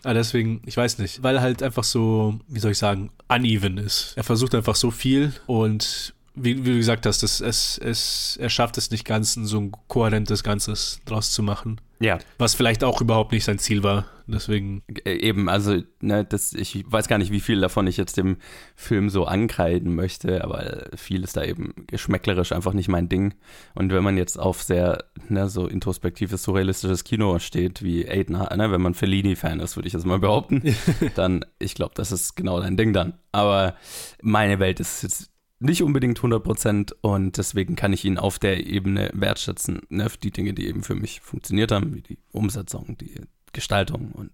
Aber 0.04 0.16
deswegen, 0.16 0.62
ich 0.66 0.78
weiß 0.78 0.98
nicht, 0.98 1.22
weil 1.22 1.36
er 1.36 1.42
halt 1.42 1.62
einfach 1.62 1.84
so, 1.84 2.40
wie 2.48 2.60
soll 2.60 2.72
ich 2.72 2.78
sagen, 2.78 3.12
uneven 3.28 3.78
ist. 3.78 4.13
Er 4.16 4.24
versucht 4.24 4.56
einfach 4.56 4.75
so 4.75 4.90
viel 4.90 5.34
und 5.46 6.13
wie, 6.34 6.66
wie 6.66 6.72
du 6.72 6.78
gesagt 6.78 7.06
hast, 7.06 7.24
das, 7.24 7.42
es, 7.42 7.78
es, 7.78 8.38
er 8.42 8.50
schafft 8.50 8.78
es 8.78 8.90
nicht 8.90 9.06
ganz, 9.06 9.34
so 9.34 9.60
ein 9.60 9.72
kohärentes 9.88 10.44
Ganzes 10.44 11.01
draus 11.06 11.32
zu 11.32 11.44
machen. 11.44 11.80
Ja. 12.01 12.17
Was 12.39 12.55
vielleicht 12.55 12.84
auch 12.84 13.00
überhaupt 13.00 13.31
nicht 13.31 13.43
sein 13.43 13.60
Ziel 13.60 13.84
war. 13.84 14.05
Deswegen, 14.25 14.81
Äh, 15.05 15.22
Eben, 15.22 15.50
also, 15.50 15.81
ne, 16.00 16.25
das, 16.25 16.53
ich 16.53 16.84
weiß 16.91 17.08
gar 17.08 17.17
nicht, 17.17 17.31
wie 17.31 17.39
viel 17.39 17.62
davon 17.62 17.86
ich 17.86 17.98
jetzt 17.98 18.17
dem 18.17 18.38
Film 18.75 19.10
so 19.10 19.25
ankreiden 19.25 19.93
möchte, 19.93 20.43
aber 20.43 20.88
viel 20.96 21.24
ist 21.24 21.38
da 21.38 21.43
eben 21.43 21.74
geschmäcklerisch 21.88 22.51
einfach 22.53 22.74
nicht 22.74 22.88
mein 22.88 23.08
Ding. 23.08 23.36
Und 23.75 23.91
wenn 23.91 24.03
man 24.03 24.17
jetzt 24.17 24.39
auf 24.39 24.63
sehr, 24.63 25.03
ne, 25.29 25.48
so 25.48 25.67
introspektives, 25.67 26.43
surrealistisches 26.43 27.03
Kino 27.03 27.38
steht, 27.39 27.84
wie 27.84 28.08
Aiden, 28.10 28.38
ne, 28.38 28.72
wenn 28.72 28.81
man 28.81 28.96
Fellini-Fan 28.96 29.60
ist, 29.60 29.75
würde 29.75 29.88
ich 29.88 29.93
jetzt 29.93 30.05
mal 30.05 30.20
behaupten, 30.20 30.75
dann, 31.15 31.46
ich 31.60 31.75
glaube, 31.75 31.93
das 31.96 32.12
ist 32.12 32.36
genau 32.36 32.60
dein 32.60 32.77
Ding 32.77 32.93
dann. 32.93 33.13
Aber 33.31 33.75
meine 34.22 34.60
Welt 34.60 34.79
ist 34.79 35.03
jetzt 35.03 35.31
nicht 35.62 35.84
unbedingt 35.84 36.20
100% 36.20 36.94
und 37.01 37.38
deswegen 37.38 37.75
kann 37.75 37.94
ich 37.94 38.03
ihn 38.03 38.18
auf 38.18 38.39
der 38.39 38.65
Ebene 38.65 39.12
wertschätzen, 39.13 39.82
ne, 39.89 40.08
die 40.22 40.32
Dinge, 40.32 40.53
die 40.53 40.68
eben 40.68 40.84
für 40.84 40.96
mich 40.96 41.22
funktioniert 41.22 41.72
haben, 41.72 41.94
wie 41.94 42.01
die 42.01 42.18
Umsetzung, 42.32 42.98
die 42.98 43.22
Gestaltung 43.53 44.12
und 44.12 44.32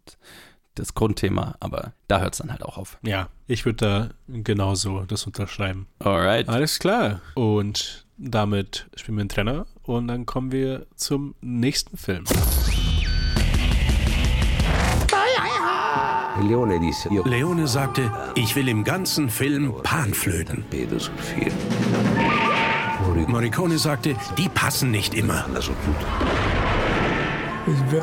das 0.76 0.94
Grundthema, 0.94 1.56
aber 1.60 1.94
da 2.08 2.22
hört 2.22 2.34
es 2.34 2.40
dann 2.40 2.52
halt 2.52 2.64
auch 2.64 2.78
auf. 2.78 2.98
ja, 3.02 3.30
ich 3.48 3.66
würde 3.66 3.78
da 3.78 4.10
genauso 4.42 5.06
das 5.06 5.26
unterschreiben. 5.26 5.88
Alright. 6.00 6.50
Alles 6.50 6.80
klar. 6.80 7.22
Und 7.34 8.06
damit 8.18 8.88
spielen 8.96 9.18
wir 9.18 9.22
einen 9.22 9.30
Trenner 9.30 9.68
und 9.84 10.08
dann 10.08 10.26
kommen 10.26 10.52
wir 10.52 10.86
zum 10.96 11.36
nächsten 11.42 11.98
Film. 11.98 12.26
Leone 16.42 17.68
sagte, 17.68 18.12
ich 18.36 18.56
will 18.56 18.68
im 18.68 18.84
ganzen 18.84 19.30
Film 19.30 19.74
Panflöten. 19.84 20.66
Morricone 23.28 23.78
sagte, 23.78 24.16
die 24.38 24.50
passen 24.50 24.92
nicht 24.92 25.14
immer. 25.14 25.46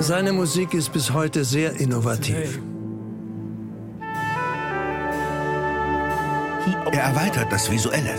Seine 0.00 0.32
Musik 0.32 0.74
ist 0.74 0.92
bis 0.92 1.12
heute 1.12 1.44
sehr 1.44 1.72
innovativ. 1.80 2.61
Er 6.92 7.02
erweitert 7.02 7.52
das 7.52 7.70
Visuelle. 7.70 8.14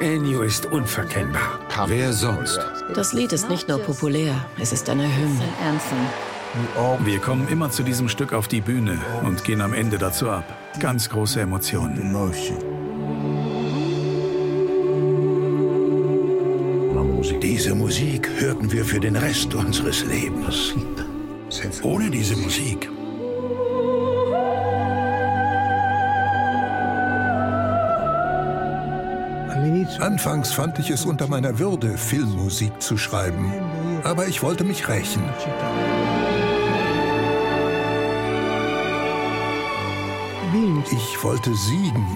Ennio 0.00 0.42
ist 0.42 0.66
unverkennbar. 0.66 1.60
Wer 1.86 2.12
sonst? 2.12 2.58
Das 2.94 3.12
Lied 3.12 3.32
ist 3.32 3.48
nicht 3.48 3.68
nur 3.68 3.78
populär, 3.78 4.34
es 4.58 4.72
ist 4.72 4.88
eine 4.88 5.04
Hymne. 5.04 5.44
Wir 7.04 7.18
kommen 7.18 7.48
immer 7.48 7.70
zu 7.70 7.82
diesem 7.82 8.08
Stück 8.08 8.32
auf 8.32 8.48
die 8.48 8.60
Bühne 8.60 8.98
und 9.24 9.44
gehen 9.44 9.60
am 9.60 9.72
Ende 9.72 9.98
dazu 9.98 10.30
ab. 10.30 10.44
Ganz 10.80 11.08
große 11.08 11.40
Emotionen. 11.40 12.14
Diese 17.42 17.74
Musik 17.74 18.28
hörten 18.38 18.70
wir 18.70 18.84
für 18.84 19.00
den 19.00 19.16
Rest 19.16 19.54
unseres 19.54 20.04
Lebens. 20.04 20.74
Ohne 21.82 22.10
diese 22.10 22.36
Musik 22.36 22.88
Anfangs 30.00 30.52
fand 30.52 30.78
ich 30.78 30.90
es 30.90 31.04
unter 31.04 31.26
meiner 31.26 31.58
Würde, 31.58 31.98
Filmmusik 31.98 32.80
zu 32.80 32.96
schreiben. 32.96 33.52
Aber 34.04 34.28
ich 34.28 34.42
wollte 34.42 34.64
mich 34.64 34.88
rächen. 34.88 35.22
Ich 40.86 41.24
wollte 41.24 41.52
siegen 41.54 42.06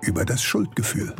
über 0.00 0.24
das 0.24 0.42
Schuldgefühl. 0.42 1.14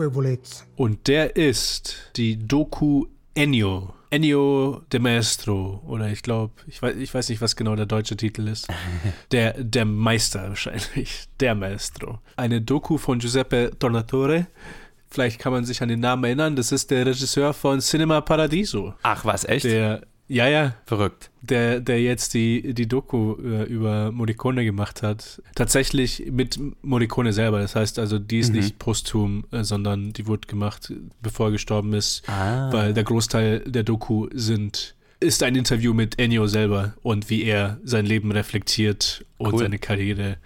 Und 0.76 1.06
der 1.06 1.36
ist 1.36 2.10
die 2.16 2.36
Doku 2.36 3.06
Ennio. 3.34 3.94
Ennio 4.10 4.82
de 4.92 4.98
Maestro. 5.00 5.82
Oder 5.86 6.08
ich 6.08 6.22
glaube, 6.22 6.54
ich 6.66 6.82
weiß, 6.82 6.96
ich 6.96 7.14
weiß 7.14 7.28
nicht, 7.28 7.40
was 7.40 7.54
genau 7.56 7.76
der 7.76 7.86
deutsche 7.86 8.16
Titel 8.16 8.48
ist. 8.48 8.68
Der, 9.30 9.52
der 9.52 9.84
Meister 9.84 10.48
wahrscheinlich. 10.48 11.26
Der 11.40 11.54
Maestro. 11.54 12.20
Eine 12.36 12.60
Doku 12.60 12.98
von 12.98 13.18
Giuseppe 13.18 13.72
Tornatore. 13.78 14.46
Vielleicht 15.10 15.38
kann 15.38 15.52
man 15.52 15.64
sich 15.64 15.82
an 15.82 15.88
den 15.88 16.00
Namen 16.00 16.24
erinnern. 16.24 16.56
Das 16.56 16.72
ist 16.72 16.90
der 16.90 17.06
Regisseur 17.06 17.52
von 17.52 17.80
Cinema 17.80 18.20
Paradiso. 18.20 18.94
Ach, 19.02 19.24
was, 19.24 19.44
echt? 19.44 19.64
Der, 19.64 20.02
ja, 20.28 20.48
ja, 20.48 20.74
Verrückt. 20.86 21.30
der, 21.42 21.80
der 21.80 22.02
jetzt 22.02 22.34
die, 22.34 22.74
die 22.74 22.88
Doku 22.88 23.36
äh, 23.40 23.62
über 23.64 24.10
Morricone 24.10 24.64
gemacht 24.64 25.02
hat. 25.02 25.40
Tatsächlich 25.54 26.24
mit 26.30 26.58
Morricone 26.82 27.32
selber. 27.32 27.60
Das 27.60 27.76
heißt 27.76 27.98
also, 27.98 28.18
die 28.18 28.40
ist 28.40 28.52
nicht 28.52 28.78
posthum, 28.78 29.44
äh, 29.52 29.62
sondern 29.62 30.12
die 30.12 30.26
wurde 30.26 30.48
gemacht, 30.48 30.92
bevor 31.22 31.46
er 31.46 31.52
gestorben 31.52 31.92
ist. 31.92 32.28
Ah. 32.28 32.72
Weil 32.72 32.92
der 32.92 33.04
Großteil 33.04 33.60
der 33.60 33.84
Doku 33.84 34.28
sind, 34.32 34.95
ist 35.20 35.42
ein 35.42 35.54
Interview 35.54 35.94
mit 35.94 36.18
Ennio 36.18 36.46
selber 36.46 36.94
und 37.02 37.30
wie 37.30 37.44
er 37.44 37.78
sein 37.84 38.06
Leben 38.06 38.32
reflektiert 38.32 39.24
und 39.38 39.54
Cool. 39.54 39.60
seine 39.60 39.78
Karriere. 39.78 40.36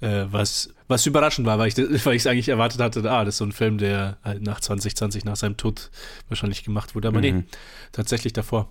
Äh, 0.00 0.26
was, 0.30 0.68
was 0.88 1.06
überraschend 1.06 1.46
war, 1.46 1.58
weil 1.58 1.68
ich 1.68 1.78
es 2.06 2.26
eigentlich 2.26 2.48
erwartet 2.48 2.80
hatte, 2.80 3.10
ah, 3.10 3.24
das 3.24 3.36
ist 3.36 3.38
so 3.38 3.44
ein 3.44 3.52
Film, 3.52 3.78
der 3.78 4.18
halt 4.22 4.42
nach 4.42 4.60
2020, 4.60 5.24
nach 5.24 5.36
seinem 5.36 5.56
Tod 5.56 5.90
wahrscheinlich 6.28 6.64
gemacht 6.64 6.94
wurde. 6.94 7.08
Aber 7.08 7.20
nee, 7.20 7.44
tatsächlich 7.92 8.32
davor. 8.32 8.70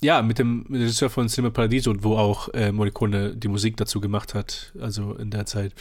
Ja, 0.00 0.22
mit 0.22 0.38
dem 0.38 0.66
Regisseur 0.70 1.10
von 1.10 1.28
Cinema 1.28 1.50
Paradiso, 1.50 1.94
wo 2.02 2.16
auch 2.16 2.48
äh, 2.54 2.72
Morricone 2.72 3.36
die 3.36 3.48
Musik 3.48 3.76
dazu 3.76 4.00
gemacht 4.00 4.34
hat, 4.34 4.72
also 4.80 5.14
in 5.14 5.30
der 5.30 5.46
Zeit. 5.46 5.72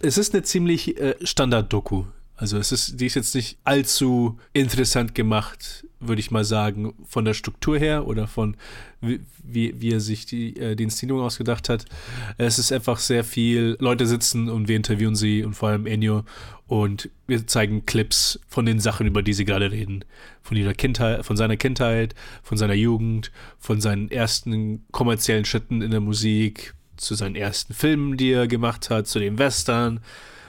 Es 0.00 0.18
ist 0.18 0.34
eine 0.34 0.42
ziemlich 0.42 0.98
äh, 0.98 1.14
Standard-Doku. 1.22 2.04
Also 2.42 2.58
es 2.58 2.72
ist, 2.72 3.00
die 3.00 3.06
ist 3.06 3.14
jetzt 3.14 3.36
nicht 3.36 3.56
allzu 3.62 4.36
interessant 4.52 5.14
gemacht, 5.14 5.86
würde 6.00 6.18
ich 6.18 6.32
mal 6.32 6.42
sagen, 6.42 6.92
von 7.06 7.24
der 7.24 7.34
Struktur 7.34 7.78
her 7.78 8.08
oder 8.08 8.26
von 8.26 8.56
wie, 9.00 9.20
wie, 9.44 9.80
wie 9.80 9.92
er 9.92 10.00
sich 10.00 10.26
die, 10.26 10.56
äh, 10.56 10.74
die 10.74 10.82
Inszenierung 10.82 11.22
ausgedacht 11.22 11.68
hat. 11.68 11.84
Es 12.38 12.58
ist 12.58 12.72
einfach 12.72 12.98
sehr 12.98 13.22
viel, 13.22 13.76
Leute 13.78 14.08
sitzen 14.08 14.48
und 14.48 14.66
wir 14.66 14.74
interviewen 14.74 15.14
sie 15.14 15.44
und 15.44 15.54
vor 15.54 15.68
allem 15.68 15.86
Ennio 15.86 16.24
und 16.66 17.10
wir 17.28 17.46
zeigen 17.46 17.86
Clips 17.86 18.40
von 18.48 18.66
den 18.66 18.80
Sachen, 18.80 19.06
über 19.06 19.22
die 19.22 19.34
sie 19.34 19.44
gerade 19.44 19.70
reden. 19.70 20.04
Von 20.42 20.56
ihrer 20.56 20.74
Kindheit, 20.74 21.24
von 21.24 21.36
seiner 21.36 21.56
Kindheit, 21.56 22.16
von 22.42 22.58
seiner 22.58 22.74
Jugend, 22.74 23.30
von 23.60 23.80
seinen 23.80 24.10
ersten 24.10 24.84
kommerziellen 24.90 25.44
Schritten 25.44 25.80
in 25.80 25.92
der 25.92 26.00
Musik, 26.00 26.74
zu 26.96 27.14
seinen 27.14 27.36
ersten 27.36 27.72
Filmen, 27.72 28.16
die 28.16 28.32
er 28.32 28.48
gemacht 28.48 28.90
hat, 28.90 29.06
zu 29.06 29.20
den 29.20 29.38
Western, 29.38 30.00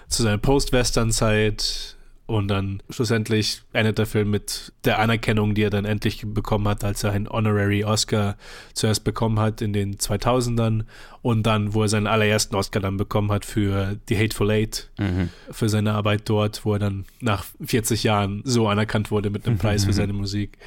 zu 0.08 0.24
seiner 0.24 0.38
Post-Western-Zeit 0.38 1.96
Und 2.26 2.48
dann 2.48 2.82
schlussendlich 2.90 3.64
endet 3.74 3.98
der 3.98 4.06
Film 4.06 4.30
mit 4.30 4.72
der 4.86 5.00
Anerkennung, 5.00 5.56
die 5.56 5.64
er 5.64 5.70
dann 5.70 5.84
endlich 5.84 6.24
bekommen 6.26 6.66
hat, 6.70 6.84
als 6.86 7.04
er 7.04 7.12
einen 7.12 7.28
Honorary 7.28 7.84
Oscar 7.84 8.38
zuerst 8.74 9.04
bekommen 9.04 9.40
hat 9.40 9.62
in 9.62 9.74
den 9.74 9.98
2000ern 9.98 10.86
und 11.22 11.44
dann, 11.44 11.74
wo 11.74 11.82
er 11.82 11.90
seinen 11.90 12.08
allerersten 12.08 12.56
Oscar 12.56 12.80
dann 12.80 12.96
bekommen 12.96 13.30
hat 13.30 13.44
für 13.44 13.98
The 14.08 14.18
Hateful 14.18 14.50
Eight, 14.52 14.90
Mhm. 14.98 15.30
für 15.52 15.68
seine 15.68 15.94
Arbeit 15.94 16.22
dort, 16.30 16.64
wo 16.64 16.74
er 16.74 16.80
dann 16.80 17.04
nach 17.20 17.44
40 17.62 18.04
Jahren 18.04 18.42
so 18.46 18.70
anerkannt 18.70 19.12
wurde 19.12 19.30
mit 19.30 19.46
einem 19.46 19.58
Preis 19.64 19.84
für 19.84 19.94
seine 19.94 20.14
Musik. 20.14 20.58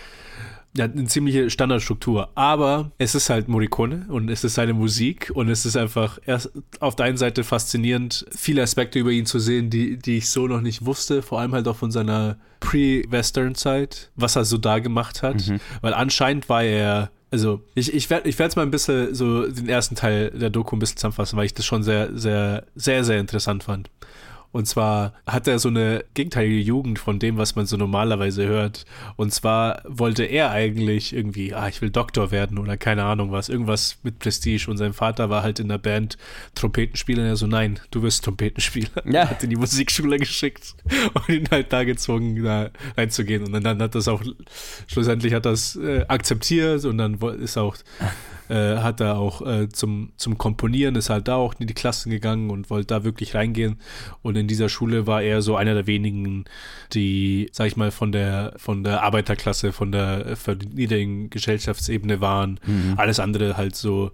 Ja, 0.76 0.84
eine 0.84 1.06
ziemliche 1.06 1.48
Standardstruktur, 1.48 2.28
aber 2.34 2.90
es 2.98 3.14
ist 3.14 3.30
halt 3.30 3.48
Morricone 3.48 4.06
und 4.08 4.28
es 4.28 4.44
ist 4.44 4.54
seine 4.54 4.74
Musik 4.74 5.30
und 5.34 5.48
es 5.48 5.64
ist 5.64 5.76
einfach 5.76 6.18
erst 6.26 6.50
auf 6.80 6.96
der 6.96 7.06
einen 7.06 7.16
Seite 7.16 7.44
faszinierend, 7.44 8.26
viele 8.30 8.62
Aspekte 8.62 8.98
über 8.98 9.10
ihn 9.10 9.24
zu 9.24 9.38
sehen, 9.38 9.70
die, 9.70 9.96
die 9.96 10.18
ich 10.18 10.28
so 10.28 10.46
noch 10.46 10.60
nicht 10.60 10.84
wusste, 10.84 11.22
vor 11.22 11.40
allem 11.40 11.52
halt 11.52 11.66
auch 11.66 11.76
von 11.76 11.90
seiner 11.90 12.36
Pre-Western-Zeit, 12.60 14.10
was 14.16 14.36
er 14.36 14.44
so 14.44 14.58
da 14.58 14.78
gemacht 14.78 15.22
hat, 15.22 15.50
weil 15.80 15.94
anscheinend 15.94 16.48
war 16.48 16.62
er 16.62 17.10
also 17.30 17.60
ich, 17.74 17.92
ich 17.92 18.08
werde 18.08 18.28
ich 18.28 18.38
jetzt 18.38 18.56
mal 18.56 18.62
ein 18.62 18.70
bisschen 18.70 19.14
so 19.14 19.46
den 19.46 19.68
ersten 19.68 19.94
Teil 19.94 20.30
der 20.30 20.50
Doku 20.50 20.76
ein 20.76 20.78
bisschen 20.78 20.96
zusammenfassen, 20.96 21.36
weil 21.36 21.46
ich 21.46 21.54
das 21.54 21.66
schon 21.66 21.82
sehr, 21.82 22.16
sehr, 22.16 22.64
sehr, 22.74 23.02
sehr 23.04 23.18
interessant 23.18 23.64
fand. 23.64 23.90
Und 24.56 24.64
zwar 24.64 25.12
hat 25.26 25.46
er 25.46 25.58
so 25.58 25.68
eine 25.68 26.02
gegenteilige 26.14 26.60
Jugend 26.60 26.98
von 26.98 27.18
dem, 27.18 27.36
was 27.36 27.56
man 27.56 27.66
so 27.66 27.76
normalerweise 27.76 28.46
hört. 28.46 28.86
Und 29.16 29.34
zwar 29.34 29.82
wollte 29.84 30.24
er 30.24 30.50
eigentlich 30.50 31.14
irgendwie, 31.14 31.52
ah, 31.52 31.68
ich 31.68 31.82
will 31.82 31.90
Doktor 31.90 32.30
werden 32.30 32.58
oder 32.58 32.78
keine 32.78 33.04
Ahnung 33.04 33.32
was, 33.32 33.50
irgendwas 33.50 33.98
mit 34.02 34.18
Prestige. 34.18 34.70
Und 34.70 34.78
sein 34.78 34.94
Vater 34.94 35.28
war 35.28 35.42
halt 35.42 35.60
in 35.60 35.68
der 35.68 35.76
Band 35.76 36.16
Trompetenspieler. 36.54 37.22
Und 37.22 37.28
er 37.28 37.36
so, 37.36 37.46
nein, 37.46 37.80
du 37.90 38.02
wirst 38.02 38.24
Trompetenspieler. 38.24 38.88
Ja. 39.04 39.28
Hat 39.30 39.44
in 39.44 39.50
die 39.50 39.56
Musikschule 39.56 40.16
geschickt 40.18 40.74
und 41.12 41.28
ihn 41.28 41.48
halt 41.50 41.70
da 41.70 41.84
gezwungen, 41.84 42.42
da 42.42 42.70
reinzugehen. 42.96 43.44
Und 43.44 43.52
dann, 43.52 43.62
dann 43.62 43.82
hat 43.82 43.94
das 43.94 44.08
auch, 44.08 44.22
schlussendlich 44.86 45.34
hat 45.34 45.44
das 45.44 45.76
äh, 45.76 46.06
akzeptiert 46.08 46.86
und 46.86 46.96
dann 46.96 47.18
ist 47.40 47.58
auch 47.58 47.76
äh, 48.48 48.76
hat 48.78 49.00
er 49.00 49.18
auch 49.18 49.46
äh, 49.46 49.68
zum, 49.68 50.12
zum 50.16 50.38
Komponieren, 50.38 50.94
ist 50.96 51.10
halt 51.10 51.28
da 51.28 51.36
auch 51.36 51.54
in 51.58 51.66
die 51.66 51.74
Klassen 51.74 52.10
gegangen 52.10 52.50
und 52.50 52.70
wollte 52.70 52.88
da 52.88 53.04
wirklich 53.04 53.34
reingehen. 53.34 53.78
Und 54.22 54.36
in 54.36 54.48
dieser 54.48 54.68
Schule 54.68 55.06
war 55.06 55.22
er 55.22 55.42
so 55.42 55.56
einer 55.56 55.74
der 55.74 55.86
wenigen, 55.86 56.44
die, 56.92 57.48
sag 57.52 57.66
ich 57.66 57.76
mal, 57.76 57.90
von 57.90 58.12
der, 58.12 58.54
von 58.56 58.84
der 58.84 59.02
Arbeiterklasse, 59.02 59.72
von 59.72 59.92
der, 59.92 60.36
von 60.36 60.58
der 60.58 60.68
niedrigen 60.68 61.30
Gesellschaftsebene 61.30 62.20
waren. 62.20 62.60
Alles 62.96 63.20
andere 63.20 63.56
halt 63.56 63.76
so, 63.76 64.12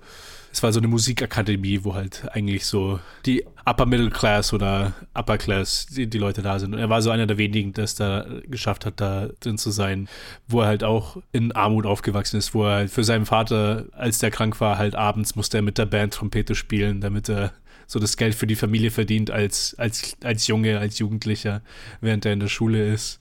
es 0.53 0.63
war 0.63 0.71
so 0.73 0.81
eine 0.81 0.89
Musikakademie, 0.89 1.81
wo 1.83 1.95
halt 1.95 2.29
eigentlich 2.33 2.67
so 2.67 3.01
die 3.25 3.45
Upper 3.65 3.87
Middle 3.87 4.11
Class 4.11 4.53
oder 4.53 4.93
Upper 5.15 5.39
Class, 5.39 5.87
die, 5.87 6.07
die 6.07 6.19
Leute 6.19 6.43
da 6.43 6.59
sind. 6.59 6.75
Und 6.75 6.79
er 6.79 6.91
war 6.91 7.01
so 7.01 7.11
einer 7.11 7.27
der 7.27 7.39
wenigen, 7.39 7.73
der 7.73 7.85
es 7.85 7.95
da 7.95 8.27
geschafft 8.47 8.85
hat, 8.85 9.01
da 9.01 9.29
drin 9.41 9.57
zu 9.57 9.71
sein, 9.71 10.09
wo 10.47 10.61
er 10.61 10.67
halt 10.67 10.85
auch 10.85 11.17
in 11.33 11.53
Armut 11.53 11.87
aufgewachsen 11.87 12.37
ist, 12.37 12.55
wo 12.55 12.65
er 12.65 12.75
halt 12.75 12.91
für 12.91 13.03
seinen 13.03 13.25
Vater, 13.25 13.87
als 13.93 14.19
der 14.19 14.31
krank 14.31 14.61
war, 14.61 14.77
halt 14.77 14.95
abends 14.95 15.37
musste 15.37 15.59
er 15.59 15.63
mit 15.63 15.79
der 15.79 15.87
Band 15.87 16.13
Trompete 16.13 16.55
spielen, 16.55 17.01
damit 17.01 17.31
er 17.31 17.53
so 17.93 17.99
das 17.99 18.17
Geld 18.17 18.35
für 18.35 18.47
die 18.47 18.55
Familie 18.55 18.91
verdient 18.91 19.31
als, 19.31 19.75
als, 19.79 20.17
als 20.25 20.47
Junge, 20.47 20.79
als 20.79 20.99
Jugendlicher, 20.99 21.61
während 22.01 22.25
er 22.25 22.33
in 22.33 22.41
der 22.41 22.49
Schule 22.49 22.91
ist. 22.91 23.21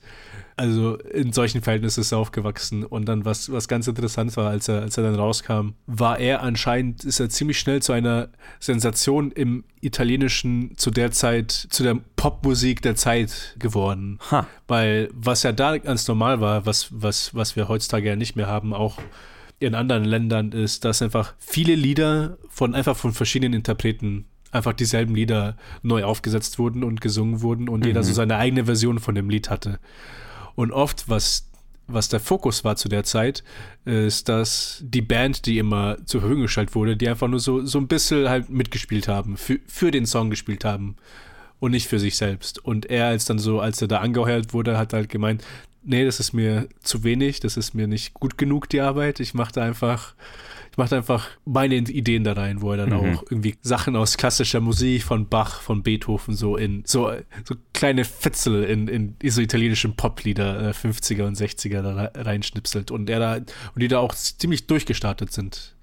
Also 0.56 0.96
in 0.96 1.34
solchen 1.34 1.60
Verhältnissen 1.60 2.00
ist 2.00 2.12
er 2.12 2.18
aufgewachsen. 2.18 2.82
Und 2.82 3.06
dann, 3.06 3.26
was, 3.26 3.52
was 3.52 3.68
ganz 3.68 3.86
interessant 3.86 4.34
war, 4.38 4.48
als 4.48 4.68
er, 4.68 4.80
als 4.80 4.96
er 4.96 5.04
dann 5.04 5.14
rauskam, 5.14 5.74
war 5.86 6.18
er 6.18 6.42
anscheinend, 6.42 7.04
ist 7.04 7.20
er 7.20 7.28
ziemlich 7.28 7.58
schnell 7.58 7.82
zu 7.82 7.92
einer 7.92 8.30
Sensation 8.60 9.30
im 9.30 9.64
Italienischen 9.82 10.72
zu 10.78 10.90
der 10.90 11.10
Zeit, 11.10 11.50
zu 11.50 11.82
der 11.82 11.98
Popmusik 12.16 12.80
der 12.80 12.96
Zeit 12.96 13.56
geworden. 13.58 14.20
Ha. 14.30 14.46
Weil 14.68 15.10
was 15.12 15.42
ja 15.42 15.52
da 15.52 15.76
ganz 15.76 16.08
normal 16.08 16.40
war, 16.40 16.64
was, 16.64 16.88
was, 16.90 17.34
was 17.34 17.56
wir 17.56 17.68
heutzutage 17.68 18.08
ja 18.08 18.16
nicht 18.16 18.36
mehr 18.36 18.46
haben, 18.46 18.72
auch 18.72 18.98
in 19.58 19.74
anderen 19.74 20.06
Ländern, 20.06 20.52
ist, 20.52 20.86
dass 20.86 21.02
einfach 21.02 21.34
viele 21.38 21.74
Lieder 21.74 22.38
von 22.48 22.74
einfach 22.74 22.96
von 22.96 23.12
verschiedenen 23.12 23.52
Interpreten 23.52 24.24
einfach 24.52 24.74
dieselben 24.74 25.14
Lieder 25.14 25.56
neu 25.82 26.04
aufgesetzt 26.04 26.58
wurden 26.58 26.84
und 26.84 27.00
gesungen 27.00 27.40
wurden 27.40 27.68
und 27.68 27.84
jeder 27.84 28.02
so 28.02 28.12
seine 28.12 28.36
eigene 28.36 28.66
Version 28.66 28.98
von 28.98 29.14
dem 29.14 29.28
Lied 29.28 29.50
hatte. 29.50 29.80
Und 30.54 30.70
oft, 30.70 31.08
was, 31.08 31.48
was 31.86 32.08
der 32.08 32.20
Fokus 32.20 32.62
war 32.62 32.76
zu 32.76 32.88
der 32.88 33.04
Zeit, 33.04 33.42
ist, 33.84 34.28
dass 34.28 34.84
die 34.84 35.02
Band, 35.02 35.46
die 35.46 35.58
immer 35.58 35.96
zur 36.04 36.20
Verfügung 36.20 36.42
gestellt 36.42 36.74
wurde, 36.74 36.96
die 36.96 37.08
einfach 37.08 37.28
nur 37.28 37.40
so, 37.40 37.64
so 37.64 37.78
ein 37.78 37.88
bisschen 37.88 38.28
halt 38.28 38.50
mitgespielt 38.50 39.08
haben, 39.08 39.36
für, 39.36 39.58
für 39.66 39.90
den 39.90 40.06
Song 40.06 40.30
gespielt 40.30 40.64
haben 40.64 40.96
und 41.58 41.70
nicht 41.70 41.88
für 41.88 41.98
sich 41.98 42.16
selbst. 42.16 42.62
Und 42.64 42.86
er 42.86 43.06
als 43.06 43.24
dann 43.24 43.38
so, 43.38 43.60
als 43.60 43.80
er 43.80 43.88
da 43.88 44.00
angeheuert 44.00 44.52
wurde, 44.52 44.76
hat 44.76 44.92
halt 44.92 45.08
gemeint, 45.08 45.42
nee, 45.82 46.04
das 46.04 46.20
ist 46.20 46.32
mir 46.32 46.68
zu 46.82 47.04
wenig, 47.04 47.40
das 47.40 47.56
ist 47.56 47.74
mir 47.74 47.86
nicht 47.86 48.14
gut 48.14 48.36
genug, 48.36 48.68
die 48.68 48.80
Arbeit. 48.80 49.20
Ich 49.20 49.32
mache 49.32 49.52
da 49.52 49.62
einfach, 49.62 50.14
ich 50.72 50.76
mache 50.78 50.96
einfach 50.96 51.28
meine 51.44 51.76
Ideen 51.76 52.24
da 52.24 52.32
rein, 52.32 52.60
wo 52.62 52.72
er 52.72 52.78
dann 52.78 52.88
Mhm. 52.90 52.94
auch 53.16 53.22
irgendwie 53.30 53.54
Sachen 53.60 53.94
aus 53.94 54.16
klassischer 54.16 54.60
Musik 54.60 55.02
von 55.04 55.28
Bach, 55.28 55.60
von 55.60 55.82
Beethoven 55.82 56.34
so 56.34 56.56
in 56.56 56.82
so, 56.86 57.12
so 57.44 57.54
kleine 57.74 58.04
Fitzel 58.04 58.64
in, 58.64 58.88
in 58.88 59.14
so 59.30 59.40
italienischen 59.40 59.94
Poplieder 59.96 60.68
äh, 60.68 60.72
50er 60.72 61.24
und 61.24 61.36
60er 61.36 61.82
da 61.82 61.94
re- 61.94 62.12
reinschnipselt 62.16 62.90
und 62.90 63.08
er 63.10 63.20
da 63.20 63.34
und 63.36 63.46
die 63.76 63.88
da 63.88 63.98
auch 63.98 64.14
ziemlich 64.14 64.66
durchgestartet 64.66 65.30
sind. 65.32 65.76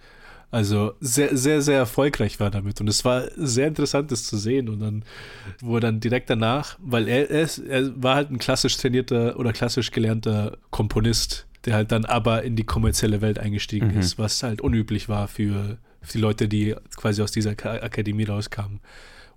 Also 0.51 0.93
sehr, 0.99 1.37
sehr, 1.37 1.61
sehr 1.61 1.77
erfolgreich 1.77 2.39
war 2.39 2.49
damit. 2.49 2.81
Und 2.81 2.87
es 2.87 3.05
war 3.05 3.25
sehr 3.35 3.67
interessant, 3.67 4.11
das 4.11 4.23
zu 4.23 4.35
sehen. 4.35 4.67
Und 4.67 4.79
dann, 4.79 5.03
wo 5.61 5.75
er 5.75 5.79
dann 5.81 5.99
direkt 5.99 6.27
danach, 6.31 6.75
weil 6.81 7.07
er, 7.07 7.29
er, 7.29 7.41
ist, 7.43 7.59
er 7.59 8.01
war 8.01 8.15
halt 8.15 8.31
ein 8.31 8.39
klassisch 8.39 8.75
trainierter 8.77 9.37
oder 9.37 9.53
klassisch 9.53 9.91
gelernter 9.91 10.57
Komponist, 10.71 11.45
der 11.65 11.75
halt 11.75 11.91
dann 11.91 12.05
aber 12.05 12.43
in 12.43 12.55
die 12.55 12.63
kommerzielle 12.63 13.21
Welt 13.21 13.39
eingestiegen 13.39 13.91
Mhm. 13.93 13.99
ist, 13.99 14.17
was 14.17 14.43
halt 14.43 14.61
unüblich 14.61 15.09
war 15.09 15.27
für, 15.27 15.77
für 16.01 16.13
die 16.13 16.21
Leute, 16.21 16.47
die 16.47 16.75
quasi 16.95 17.21
aus 17.21 17.31
dieser 17.31 17.55
Ka- 17.55 17.73
Akademie 17.81 18.23
rauskamen. 18.23 18.79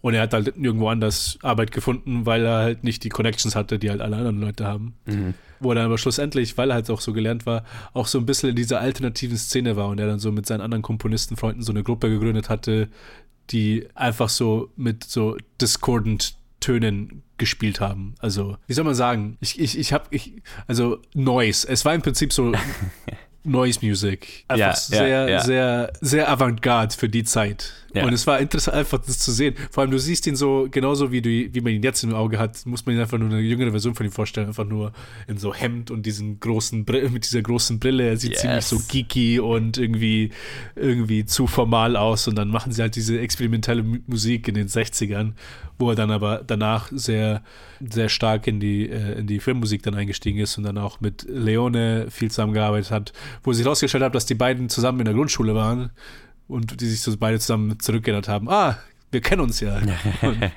Und 0.01 0.15
er 0.15 0.23
hat 0.23 0.33
halt 0.33 0.57
nirgendwo 0.59 0.89
anders 0.89 1.39
Arbeit 1.43 1.71
gefunden, 1.71 2.27
weil 2.27 2.45
er 2.45 2.59
halt 2.59 2.83
nicht 2.85 3.05
die 3.05 3.09
Connections 3.09 3.55
hatte, 3.55 3.79
die 3.79 3.89
halt 3.91 4.01
alle 4.01 4.17
anderen 4.17 4.41
Leute 4.41 4.67
haben. 4.67 4.95
Mhm. 5.07 5.35
Wo 5.61 5.71
er 5.71 5.77
dann 5.77 5.85
aber 5.85 5.97
schlussendlich, 5.99 6.59
weil 6.59 6.71
er 6.71 6.75
halt 6.75 6.91
auch 6.91 7.01
so 7.01 7.13
gelernt 7.13 7.47
war, 7.47 7.65
auch 7.93 8.09
so 8.09 8.19
ein 8.19 8.27
bisschen 8.27 8.51
in 8.51 8.57
dieser 8.57 8.81
alternativen 8.81 9.37
Szene 9.37 9.77
war 9.77 9.87
und 9.89 10.01
er 10.01 10.09
dann 10.09 10.19
so 10.19 10.33
mit 10.33 10.45
seinen 10.47 10.61
anderen 10.61 10.83
Komponistenfreunden 10.83 11.63
so 11.63 11.71
eine 11.71 11.85
Gruppe 11.85 12.09
gegründet 12.11 12.49
hatte, 12.49 12.89
die 13.51 13.87
einfach 13.95 14.29
so 14.29 14.71
mit 14.77 15.05
so 15.05 15.37
discordant 15.61 16.35
Tönen 16.63 17.23
gespielt 17.37 17.81
haben. 17.81 18.15
Also, 18.21 18.57
wie 18.67 18.73
soll 18.73 18.85
man 18.85 18.95
sagen? 18.95 19.37
Ich, 19.41 19.61
ich, 19.61 19.79
ich 19.79 19.93
habe, 19.93 20.07
ich, 20.11 20.43
also 20.67 20.99
Noise. 21.15 21.69
Es 21.69 21.85
war 21.85 21.95
im 21.95 22.01
Prinzip 22.01 22.33
so 22.33 22.53
Noise 23.45 23.81
Music. 23.83 24.45
Einfach 24.49 24.59
Ja, 24.59 24.69
ja, 24.69 24.75
sehr, 24.75 25.29
ja. 25.29 25.41
sehr, 25.41 25.93
sehr 26.01 26.31
avantgarde 26.31 26.97
für 26.97 27.09
die 27.09 27.25
Zeit. 27.25 27.73
Ja. 27.95 28.05
Und 28.07 28.13
es 28.13 28.27
war 28.27 28.39
interessant, 28.41 28.77
einfach 28.77 28.99
das 28.99 29.19
zu 29.19 29.31
sehen. 29.33 29.55
Vor 29.71 29.83
allem, 29.83 29.91
du 29.91 29.99
siehst 29.99 30.27
ihn 30.27 30.37
so, 30.37 30.67
genauso 30.71 31.13
wie, 31.13 31.21
du, 31.21 31.29
wie 31.29 31.61
man 31.61 31.73
ihn 31.73 31.83
jetzt 31.83 32.03
im 32.05 32.15
Auge 32.15 32.39
hat, 32.39 32.65
muss 32.65 32.87
man 32.87 32.95
ihn 32.95 33.01
einfach 33.01 33.19
nur 33.19 33.29
eine 33.29 33.41
jüngere 33.41 33.71
Version 33.71 33.95
von 33.95 34.07
ihm 34.07 34.13
vorstellen. 34.13 34.47
Einfach 34.49 34.65
nur 34.67 34.93
in 35.29 35.37
so 35.39 35.55
Hemd 35.55 35.91
und 35.91 36.07
diesen 36.07 36.41
großen 36.41 36.85
Br 36.85 37.11
mit 37.11 37.25
dieser 37.25 37.43
großen 37.43 37.79
Brille. 37.79 38.09
Er 38.09 38.17
sieht 38.17 38.33
Yes. 38.33 38.41
ziemlich 38.41 38.65
so 38.65 38.81
geeky 38.89 39.41
und 39.41 39.77
irgendwie, 39.79 40.31
irgendwie 40.77 41.25
zu 41.27 41.47
formal 41.47 41.97
aus. 41.97 42.29
Und 42.29 42.37
dann 42.37 42.49
machen 42.49 42.73
sie 42.73 42.83
halt 42.83 42.97
diese 42.97 43.19
experimentelle 43.21 43.83
Mu- 43.83 43.99
Musik 44.07 44.49
in 44.49 44.55
den 44.55 44.69
60ern, 44.69 45.33
wo 45.79 45.91
er 45.91 45.97
dann 45.97 46.11
aber 46.11 46.43
danach 46.47 46.89
sehr, 46.93 47.43
sehr 47.81 48.09
stark 48.09 48.47
in 48.47 48.61
die, 48.61 48.89
äh, 48.89 49.19
in 49.21 49.27
die 49.27 49.41
Filmmusik 49.41 49.83
dann 49.83 49.95
eingestiegen 49.95 50.39
ist 50.39 50.57
und 50.57 50.65
dann 50.65 50.79
auch 50.79 51.01
mit 51.01 51.27
Leone 51.29 52.07
viel 52.11 52.31
zusammengearbeitet 52.31 52.91
hat, 52.91 53.13
wo 53.43 53.53
sich 53.53 53.65
herausgestellt 53.65 54.05
hat, 54.05 54.15
dass 54.15 54.27
die 54.27 54.35
beiden 54.35 54.69
zusammen 54.69 55.01
in 55.01 55.05
der 55.07 55.15
Grundschule 55.15 55.55
waren 55.55 55.91
und 56.49 56.81
die 56.81 56.87
sich 56.87 57.01
so 57.01 57.17
beide 57.17 57.39
zusammen 57.39 57.79
zurückgeändert 57.79 58.29
haben. 58.29 58.49
Ah, 58.49 58.79
wir 59.11 59.21
kennen 59.21 59.43
uns 59.43 59.61
ja. 59.61 59.77
Und, 60.23 60.51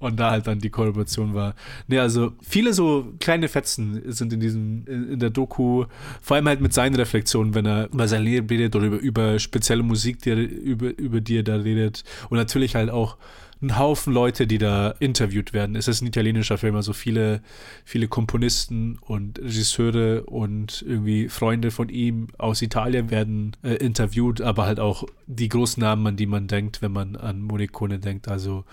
und 0.00 0.20
da 0.20 0.30
halt 0.30 0.46
dann 0.46 0.60
die 0.60 0.70
Kollaboration 0.70 1.34
war. 1.34 1.54
Nee, 1.88 1.98
also 1.98 2.32
viele 2.40 2.72
so 2.72 3.12
kleine 3.18 3.48
Fetzen 3.48 4.00
sind 4.12 4.32
in 4.32 4.40
diesem, 4.40 4.84
in, 4.86 5.12
in 5.12 5.18
der 5.18 5.30
Doku, 5.30 5.86
vor 6.22 6.36
allem 6.36 6.46
halt 6.46 6.60
mit 6.60 6.72
seinen 6.72 6.94
Reflexionen, 6.94 7.54
wenn 7.54 7.66
er 7.66 7.92
über 7.92 8.06
sein 8.06 8.22
Leben 8.22 8.48
redet 8.48 8.76
oder 8.76 8.86
über, 8.86 8.98
über 8.98 9.38
spezielle 9.38 9.82
Musik, 9.82 10.22
die 10.22 10.30
er, 10.30 10.36
über, 10.36 10.96
über 10.96 11.20
die 11.20 11.38
er 11.38 11.42
da 11.42 11.56
redet. 11.56 12.04
Und 12.30 12.38
natürlich 12.38 12.74
halt 12.74 12.90
auch 12.90 13.16
ein 13.60 13.78
Haufen 13.78 14.12
Leute, 14.12 14.46
die 14.46 14.58
da 14.58 14.90
interviewt 15.00 15.52
werden. 15.52 15.74
Es 15.74 15.88
ist 15.88 16.00
ein 16.00 16.06
italienischer 16.06 16.58
Film, 16.58 16.76
also 16.76 16.92
viele, 16.92 17.42
viele 17.84 18.06
Komponisten 18.06 18.98
und 19.00 19.38
Regisseure 19.40 20.22
und 20.24 20.84
irgendwie 20.86 21.28
Freunde 21.28 21.70
von 21.70 21.88
ihm 21.88 22.28
aus 22.38 22.62
Italien 22.62 23.10
werden 23.10 23.56
äh, 23.64 23.74
interviewt, 23.74 24.40
aber 24.40 24.66
halt 24.66 24.78
auch 24.78 25.04
die 25.26 25.48
großen 25.48 25.80
Namen, 25.80 26.06
an 26.06 26.16
die 26.16 26.26
man 26.26 26.46
denkt, 26.46 26.82
wenn 26.82 26.92
man 26.92 27.16
an 27.16 27.42
Morricone 27.42 27.98
denkt. 27.98 28.28
Also 28.28 28.64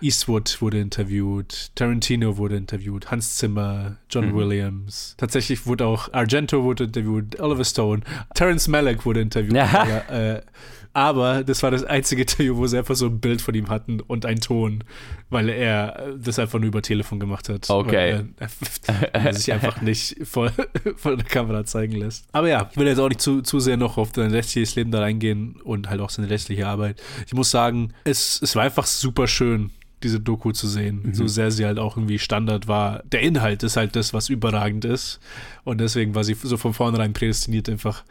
Eastwood 0.00 0.62
wurde 0.62 0.80
interviewt, 0.80 1.72
Tarantino 1.74 2.38
wurde 2.38 2.56
interviewt, 2.56 3.10
Hans 3.10 3.36
Zimmer, 3.36 3.96
John 4.08 4.30
Mhm. 4.30 4.34
Williams. 4.34 5.14
Tatsächlich 5.18 5.66
wurde 5.66 5.84
auch 5.84 6.10
Argento 6.14 6.62
wurde 6.62 6.84
interviewt, 6.84 7.38
Oliver 7.40 7.64
Stone, 7.64 8.00
Terence 8.34 8.68
Malick 8.68 9.04
wurde 9.04 9.20
interviewt. 9.20 9.56
Ja. 9.56 9.66
Aber, 9.66 10.10
äh, 10.10 10.42
Aber 10.92 11.44
das 11.44 11.62
war 11.62 11.70
das 11.70 11.84
einzige 11.84 12.22
Interview, 12.30 12.56
wo 12.56 12.66
sie 12.66 12.78
einfach 12.78 12.96
so 12.96 13.06
ein 13.06 13.20
Bild 13.20 13.40
von 13.40 13.54
ihm 13.54 13.68
hatten 13.68 14.00
und 14.00 14.26
einen 14.26 14.40
Ton, 14.40 14.84
weil 15.28 15.48
er 15.48 16.14
das 16.18 16.38
einfach 16.38 16.58
nur 16.58 16.68
über 16.68 16.82
Telefon 16.82 17.20
gemacht 17.20 17.48
hat. 17.48 17.70
Okay. 17.70 18.24
Er, 18.86 19.14
er 19.14 19.34
sich 19.34 19.52
einfach 19.52 19.80
nicht 19.82 20.16
vor, 20.24 20.52
vor 20.96 21.16
der 21.16 21.26
Kamera 21.26 21.64
zeigen 21.64 21.96
lässt. 21.96 22.26
Aber 22.32 22.48
ja, 22.48 22.68
ich 22.70 22.76
will 22.76 22.86
jetzt 22.86 22.98
auch 22.98 23.08
nicht 23.08 23.20
zu, 23.20 23.42
zu 23.42 23.60
sehr 23.60 23.76
noch 23.76 23.98
auf 23.98 24.10
sein 24.14 24.30
restliches 24.30 24.74
Leben 24.74 24.90
da 24.90 25.00
reingehen 25.00 25.56
und 25.62 25.88
halt 25.88 26.00
auch 26.00 26.10
seine 26.10 26.28
restliche 26.30 26.66
Arbeit. 26.66 27.00
Ich 27.26 27.34
muss 27.34 27.50
sagen, 27.50 27.92
es, 28.04 28.40
es 28.42 28.56
war 28.56 28.64
einfach 28.64 28.86
super 28.86 29.26
schön 29.26 29.70
diese 30.02 30.20
Doku 30.20 30.52
zu 30.52 30.66
sehen, 30.66 31.02
mhm. 31.04 31.14
so 31.14 31.26
sehr 31.26 31.50
sie 31.50 31.66
halt 31.66 31.78
auch 31.78 31.96
irgendwie 31.96 32.18
Standard 32.18 32.68
war. 32.68 33.02
Der 33.04 33.20
Inhalt 33.20 33.62
ist 33.62 33.76
halt 33.76 33.96
das, 33.96 34.14
was 34.14 34.28
überragend 34.28 34.84
ist. 34.84 35.20
Und 35.64 35.78
deswegen 35.78 36.14
war 36.14 36.24
sie 36.24 36.34
so 36.34 36.56
von 36.56 36.72
vornherein 36.72 37.12
prädestiniert, 37.12 37.68
einfach 37.68 38.02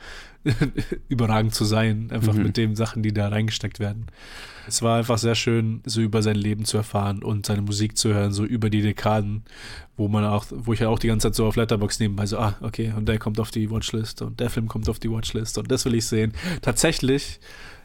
überragend 1.09 1.53
zu 1.53 1.65
sein, 1.65 2.09
einfach 2.11 2.33
mhm. 2.33 2.43
mit 2.43 2.57
den 2.57 2.75
Sachen, 2.75 3.03
die 3.03 3.13
da 3.13 3.27
reingesteckt 3.27 3.79
werden. 3.79 4.07
Es 4.67 4.81
war 4.81 4.99
einfach 4.99 5.17
sehr 5.17 5.35
schön, 5.35 5.81
so 5.85 5.99
über 6.01 6.21
sein 6.21 6.35
Leben 6.35 6.63
zu 6.65 6.77
erfahren 6.77 7.23
und 7.23 7.45
seine 7.45 7.61
Musik 7.61 7.97
zu 7.97 8.13
hören, 8.13 8.31
so 8.31 8.45
über 8.45 8.69
die 8.69 8.81
Dekaden, 8.81 9.43
wo 9.97 10.07
man 10.07 10.23
auch, 10.23 10.45
wo 10.51 10.73
ich 10.73 10.79
ja 10.79 10.89
auch 10.89 10.99
die 10.99 11.07
ganze 11.07 11.27
Zeit 11.27 11.35
so 11.35 11.45
auf 11.45 11.55
Letterbox 11.55 11.99
nebenbei 11.99 12.25
so, 12.25 12.37
ah, 12.37 12.55
okay, 12.61 12.93
und 12.95 13.07
der 13.07 13.17
kommt 13.17 13.39
auf 13.39 13.51
die 13.51 13.69
Watchlist 13.69 14.21
und 14.21 14.39
der 14.39 14.49
Film 14.49 14.67
kommt 14.67 14.87
auf 14.87 14.99
die 14.99 15.11
Watchlist 15.11 15.57
und 15.57 15.69
das 15.71 15.85
will 15.85 15.95
ich 15.95 16.05
sehen. 16.05 16.33
Tatsächlich, 16.61 17.39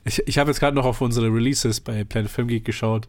ich, 0.05 0.23
ich 0.27 0.39
habe 0.39 0.51
jetzt 0.51 0.61
gerade 0.61 0.77
noch 0.77 0.85
auf 0.85 1.01
unsere 1.01 1.27
Releases 1.27 1.81
bei 1.81 2.05
Planet 2.05 2.31
Film 2.31 2.49
Geek 2.49 2.65
geschaut 2.65 3.09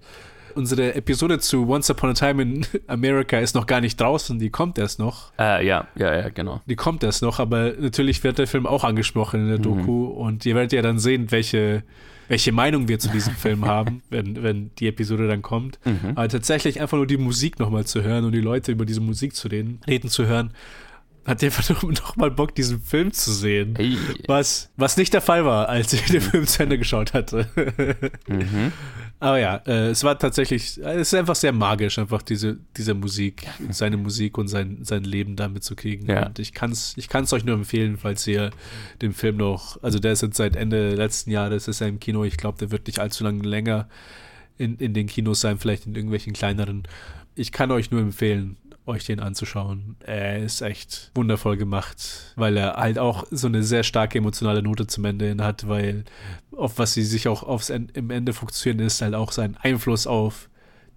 unsere 0.55 0.95
Episode 0.95 1.39
zu 1.39 1.67
Once 1.67 1.89
Upon 1.89 2.11
a 2.11 2.13
Time 2.13 2.41
in 2.41 2.65
America 2.87 3.37
ist 3.39 3.55
noch 3.55 3.65
gar 3.65 3.81
nicht 3.81 3.99
draußen, 3.99 4.39
die 4.39 4.49
kommt 4.49 4.77
erst 4.77 4.99
noch. 4.99 5.31
Äh, 5.37 5.65
ja, 5.65 5.87
ja, 5.95 6.15
ja, 6.15 6.29
genau. 6.29 6.61
Die 6.65 6.75
kommt 6.75 7.03
erst 7.03 7.21
noch, 7.21 7.39
aber 7.39 7.73
natürlich 7.79 8.23
wird 8.23 8.37
der 8.37 8.47
Film 8.47 8.65
auch 8.65 8.83
angesprochen 8.83 9.41
in 9.41 9.47
der 9.47 9.59
mhm. 9.59 9.63
Doku 9.63 10.05
und 10.05 10.45
ihr 10.45 10.55
werdet 10.55 10.73
ja 10.73 10.81
dann 10.81 10.99
sehen, 10.99 11.31
welche, 11.31 11.83
welche 12.27 12.51
Meinung 12.51 12.87
wir 12.87 12.99
zu 12.99 13.09
diesem 13.09 13.35
Film 13.35 13.65
haben, 13.67 14.01
wenn, 14.09 14.41
wenn 14.43 14.71
die 14.79 14.87
Episode 14.87 15.27
dann 15.27 15.41
kommt. 15.41 15.79
Mhm. 15.85 16.11
Aber 16.15 16.27
tatsächlich 16.27 16.81
einfach 16.81 16.97
nur 16.97 17.07
die 17.07 17.17
Musik 17.17 17.59
nochmal 17.59 17.85
zu 17.85 18.03
hören 18.03 18.25
und 18.25 18.31
die 18.31 18.41
Leute 18.41 18.71
über 18.71 18.85
diese 18.85 19.01
Musik 19.01 19.35
zu 19.35 19.47
reden, 19.47 19.79
reden 19.87 20.09
zu 20.09 20.25
hören, 20.25 20.51
hat 21.25 21.43
einfach 21.43 21.83
noch 21.83 22.15
mal 22.15 22.31
Bock, 22.31 22.55
diesen 22.55 22.79
Film 22.79 23.11
zu 23.11 23.31
sehen. 23.31 23.73
Hey. 23.75 23.97
Was, 24.27 24.71
was 24.77 24.97
nicht 24.97 25.13
der 25.13 25.21
Fall 25.21 25.45
war, 25.45 25.69
als 25.69 25.91
ich 25.93 26.05
den 26.05 26.21
Film 26.21 26.45
zu 26.45 26.63
Ende 26.63 26.77
geschaut 26.77 27.13
hatte. 27.13 27.47
mhm. 28.27 28.71
Aber 29.19 29.39
ja, 29.39 29.55
äh, 29.65 29.89
es 29.89 30.03
war 30.03 30.19
tatsächlich, 30.19 30.77
es 30.77 30.81
ist 30.83 31.13
einfach 31.13 31.35
sehr 31.35 31.53
magisch, 31.53 31.97
einfach 31.97 32.21
diese, 32.21 32.57
diese 32.75 32.93
Musik, 32.93 33.47
seine 33.69 33.97
Musik 33.97 34.37
und 34.37 34.49
sein, 34.49 34.79
sein 34.81 35.03
Leben 35.03 35.35
damit 35.35 35.63
zu 35.63 35.75
kriegen. 35.75 36.07
Ja. 36.07 36.27
Und 36.27 36.39
ich 36.39 36.53
kann 36.53 36.71
es 36.71 36.93
ich 36.97 37.07
kann's 37.07 37.31
euch 37.31 37.45
nur 37.45 37.55
empfehlen, 37.55 37.97
falls 37.97 38.27
ihr 38.27 38.51
den 39.01 39.13
Film 39.13 39.37
noch, 39.37 39.81
also 39.81 39.99
der 39.99 40.11
ist 40.11 40.21
jetzt 40.21 40.37
seit 40.37 40.55
Ende 40.55 40.95
letzten 40.95 41.31
Jahres, 41.31 41.67
ist 41.67 41.81
er 41.81 41.87
im 41.87 41.99
Kino, 41.99 42.23
ich 42.25 42.37
glaube, 42.37 42.57
der 42.57 42.71
wird 42.71 42.87
nicht 42.87 42.99
allzu 42.99 43.23
lange 43.23 43.43
länger 43.47 43.87
in, 44.57 44.77
in 44.77 44.93
den 44.93 45.07
Kinos 45.07 45.41
sein, 45.41 45.57
vielleicht 45.59 45.85
in 45.85 45.95
irgendwelchen 45.95 46.33
kleineren. 46.33 46.83
Ich 47.35 47.51
kann 47.51 47.71
euch 47.71 47.91
nur 47.91 48.01
empfehlen, 48.01 48.57
euch 48.85 49.05
den 49.05 49.19
anzuschauen. 49.19 49.95
Er 50.03 50.39
ist 50.39 50.61
echt 50.61 51.11
wundervoll 51.15 51.57
gemacht, 51.57 52.33
weil 52.35 52.57
er 52.57 52.75
halt 52.75 52.99
auch 52.99 53.25
so 53.31 53.47
eine 53.47 53.63
sehr 53.63 53.83
starke 53.83 54.17
emotionale 54.17 54.61
Note 54.61 54.87
zum 54.87 55.05
Ende 55.05 55.27
hin 55.27 55.41
hat, 55.41 55.67
weil 55.67 56.05
auf 56.55 56.77
was 56.77 56.93
sie 56.93 57.03
sich 57.03 57.27
auch 57.27 57.43
aufs 57.43 57.69
im 57.69 58.09
Ende 58.09 58.33
fokussieren, 58.33 58.79
ist 58.79 59.01
halt 59.01 59.15
auch 59.15 59.31
sein 59.31 59.57
Einfluss 59.57 60.07
auf 60.07 60.49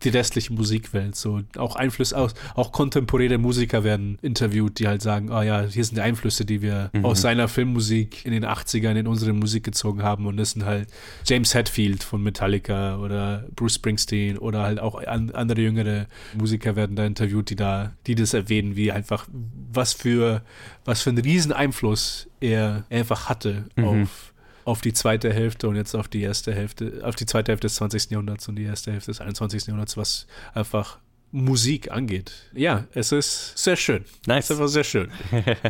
die 0.05 0.09
restliche 0.11 0.53
Musikwelt. 0.53 1.17
So 1.17 1.41
auch 1.57 1.77
Einfluss 1.77 2.13
aus, 2.13 2.35
auch 2.55 2.73
kontemporäre 2.73 3.39
Musiker 3.39 3.85
werden 3.85 4.19
interviewt, 4.23 4.79
die 4.79 4.89
halt 4.89 5.03
sagen, 5.03 5.31
oh 5.31 5.43
ja, 5.43 5.63
hier 5.63 5.85
sind 5.85 5.97
die 5.97 6.03
Einflüsse, 6.03 6.45
die 6.45 6.63
wir 6.63 6.91
mhm. 6.93 7.05
aus 7.05 7.21
seiner 7.21 7.49
Filmmusik 7.49 8.25
in 8.25 8.33
den 8.33 8.45
80ern 8.45 8.95
in 8.95 9.07
unsere 9.07 9.33
Musik 9.33 9.65
gezogen 9.65 10.03
haben. 10.03 10.27
Und 10.27 10.37
das 10.37 10.53
sind 10.53 10.65
halt 10.65 10.89
James 11.27 11.55
Hetfield 11.55 12.03
von 12.03 12.23
Metallica 12.23 12.99
oder 12.99 13.45
Bruce 13.55 13.75
Springsteen 13.75 14.39
oder 14.39 14.63
halt 14.63 14.81
auch 14.81 15.03
an, 15.03 15.31
andere 15.31 15.61
jüngere 15.61 16.07
Musiker 16.35 16.77
werden 16.77 16.97
da 16.97 17.05
interviewt, 17.05 17.51
die 17.51 17.57
da, 17.57 17.93
die 18.07 18.15
das 18.15 18.35
erwähnen, 18.35 18.77
wie 18.77 18.93
einfach 18.93 19.27
was 19.73 19.93
für 19.93 20.43
was 20.89 21.03
für 21.03 21.11
einen 21.11 21.19
riesen 21.19 21.53
Einfluss 21.53 22.29
er 22.41 22.85
einfach 22.89 23.29
hatte 23.29 23.67
mhm. 23.77 23.85
auf 23.85 24.28
auf 24.69 24.83
die 24.83 24.93
zweite 24.93 25.33
Hälfte 25.33 25.67
und 25.67 25.77
jetzt 25.77 25.95
auf 25.95 26.09
die 26.09 26.21
erste 26.21 26.55
Hälfte, 26.55 27.01
auf 27.03 27.17
die 27.17 27.25
zweite 27.25 27.53
Hälfte 27.53 27.67
des 27.67 27.77
20. 27.77 28.11
Jahrhunderts 28.11 28.49
und 28.49 28.57
die 28.57 28.65
erste 28.65 28.93
Hälfte 28.93 29.11
des 29.11 29.21
21. 29.21 29.67
Jahrhunderts, 29.67 29.97
was 29.97 30.27
einfach 30.53 30.99
Musik 31.33 31.91
angeht. 31.91 32.33
Ja, 32.53 32.87
es 32.93 33.11
ist 33.11 33.57
sehr 33.57 33.77
schön. 33.77 34.05
Nice. 34.27 34.45
Es 34.45 34.51
ist 34.51 34.57
einfach 34.57 34.69
sehr 34.69 34.85
schön. 34.85 35.11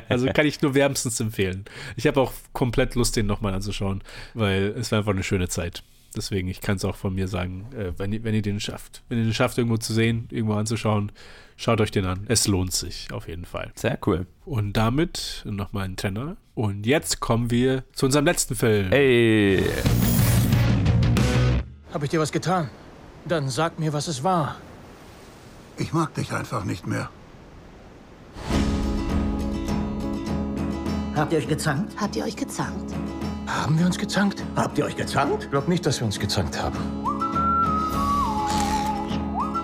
Also 0.09 0.27
kann 0.33 0.47
ich 0.47 0.61
nur 0.63 0.75
wärmstens 0.75 1.21
empfehlen. 1.21 1.65
Ich 1.97 2.09
habe 2.09 2.21
auch 2.21 2.33
komplett 2.53 2.97
Lust, 2.97 3.15
den 3.15 3.27
nochmal 3.27 3.55
anzuschauen, 3.55 4.03
weil 4.35 4.75
es 4.77 4.91
war 4.91 4.99
einfach 4.99 5.13
eine 5.13 5.23
schöne 5.23 5.49
Zeit. 5.49 5.85
Deswegen, 6.16 6.49
ich 6.49 6.61
kann 6.61 6.77
es 6.77 6.85
auch 6.85 6.97
von 6.97 7.14
mir 7.14 7.29
sagen, 7.29 7.66
äh, 7.77 7.92
wenn, 7.99 8.12
ihr, 8.12 8.25
wenn 8.25 8.35
ihr 8.35 8.42
den 8.42 8.61
schafft, 8.61 9.03
wenn 9.09 9.18
ihr 9.18 9.25
den 9.25 9.35
schafft, 9.35 9.59
irgendwo 9.59 9.77
zu 9.77 9.92
sehen, 9.92 10.27
irgendwo 10.31 10.55
anzuschauen, 10.55 11.12
schaut 11.57 11.81
euch 11.81 11.90
den 11.90 12.07
an. 12.07 12.25
Es 12.29 12.47
lohnt 12.47 12.73
sich 12.73 13.12
auf 13.12 13.29
jeden 13.29 13.44
Fall. 13.44 13.73
Sehr 13.75 13.99
cool. 14.07 14.27
Und 14.44 14.73
damit 14.73 15.44
nochmal 15.44 15.85
ein 15.85 15.97
Tenor. 15.97 16.37
Und 16.55 16.87
jetzt 16.87 17.21
kommen 17.21 17.51
wir 17.51 17.85
zu 17.92 18.07
unserem 18.07 18.25
letzten 18.25 18.55
Film. 18.55 18.88
Hey. 18.88 19.64
Habe 21.92 22.05
ich 22.05 22.11
dir 22.11 22.21
was 22.21 22.33
getan? 22.33 22.71
Dann 23.27 23.49
sag 23.49 23.79
mir, 23.79 23.92
was 23.92 24.09
es 24.09 24.25
war. 24.25 24.57
Ich 25.77 25.92
mag 25.92 26.14
dich 26.14 26.33
einfach 26.33 26.64
nicht 26.64 26.87
mehr. 26.87 27.11
Habt 31.14 31.33
ihr 31.33 31.38
euch 31.38 31.49
gezankt? 31.49 31.92
Habt 32.01 32.16
ihr 32.16 32.25
euch 32.25 32.37
gezankt? 32.37 32.94
Haben 33.49 33.79
wir 33.79 33.87
uns 33.87 33.97
gezankt? 33.97 34.45
Habt 34.57 34.77
ihr 34.79 34.85
euch 34.85 34.97
gezankt? 34.97 35.45
Ich 35.45 35.51
glaube 35.51 35.71
nicht, 35.71 35.85
dass 35.87 35.99
wir 36.01 36.07
uns 36.07 36.21
gezankt 36.21 36.63
haben. 36.63 36.77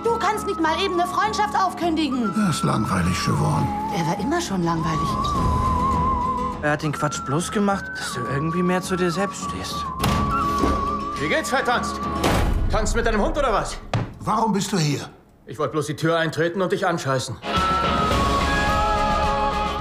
Du 0.03 0.19
kannst 0.19 0.47
nicht 0.47 0.59
mal 0.59 0.81
eben 0.83 0.99
eine 0.99 1.07
Freundschaft 1.07 1.55
aufkündigen. 1.55 2.33
Das 2.35 2.57
ist 2.57 2.65
langweilig, 2.65 3.17
Siobhan. 3.19 3.69
Er 3.95 4.07
war 4.07 4.19
immer 4.19 4.41
schon 4.41 4.63
langweilig. 4.63 5.09
Er 6.63 6.71
hat 6.73 6.83
den 6.83 6.93
Quatsch 6.93 7.21
bloß 7.27 7.51
gemacht, 7.53 7.85
dass 7.95 8.15
du 8.15 8.21
irgendwie 8.33 8.63
mehr 8.63 8.81
zu 8.81 8.97
dir 8.97 9.11
selbst 9.11 9.51
stehst. 9.51 9.77
Wie 11.21 11.29
geht's, 11.29 11.51
vertanzt? 11.51 12.01
Tanzt 12.71 12.97
mit 12.97 13.05
deinem 13.05 13.21
Hund 13.21 13.37
oder 13.37 13.53
was? 13.53 13.77
Warum 14.21 14.55
bist 14.55 14.73
du 14.73 14.79
hier? 14.79 15.11
Ich 15.47 15.59
wollte 15.59 15.73
bloß 15.73 15.87
die 15.87 15.97
Tür 15.97 16.17
eintreten 16.17 16.63
und 16.63 16.73
dich 16.73 16.87
anscheißen. 16.87 17.37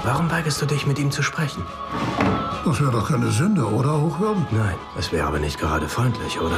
Warum 0.03 0.29
weigerst 0.29 0.61
du 0.61 0.65
dich, 0.65 0.85
mit 0.85 0.99
ihm 0.99 1.09
zu 1.09 1.23
sprechen? 1.23 1.65
Das 2.65 2.79
wäre 2.79 2.91
doch 2.91 3.09
keine 3.09 3.29
Sünde, 3.29 3.65
oder, 3.65 3.99
Hochwürden? 3.99 4.47
Nein, 4.51 4.75
es 4.97 5.11
wäre 5.11 5.27
aber 5.27 5.39
nicht 5.39 5.59
gerade 5.59 5.89
freundlich, 5.89 6.39
oder? 6.39 6.57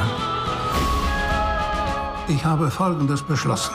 Ich 2.28 2.44
habe 2.44 2.70
Folgendes 2.70 3.22
beschlossen. 3.22 3.74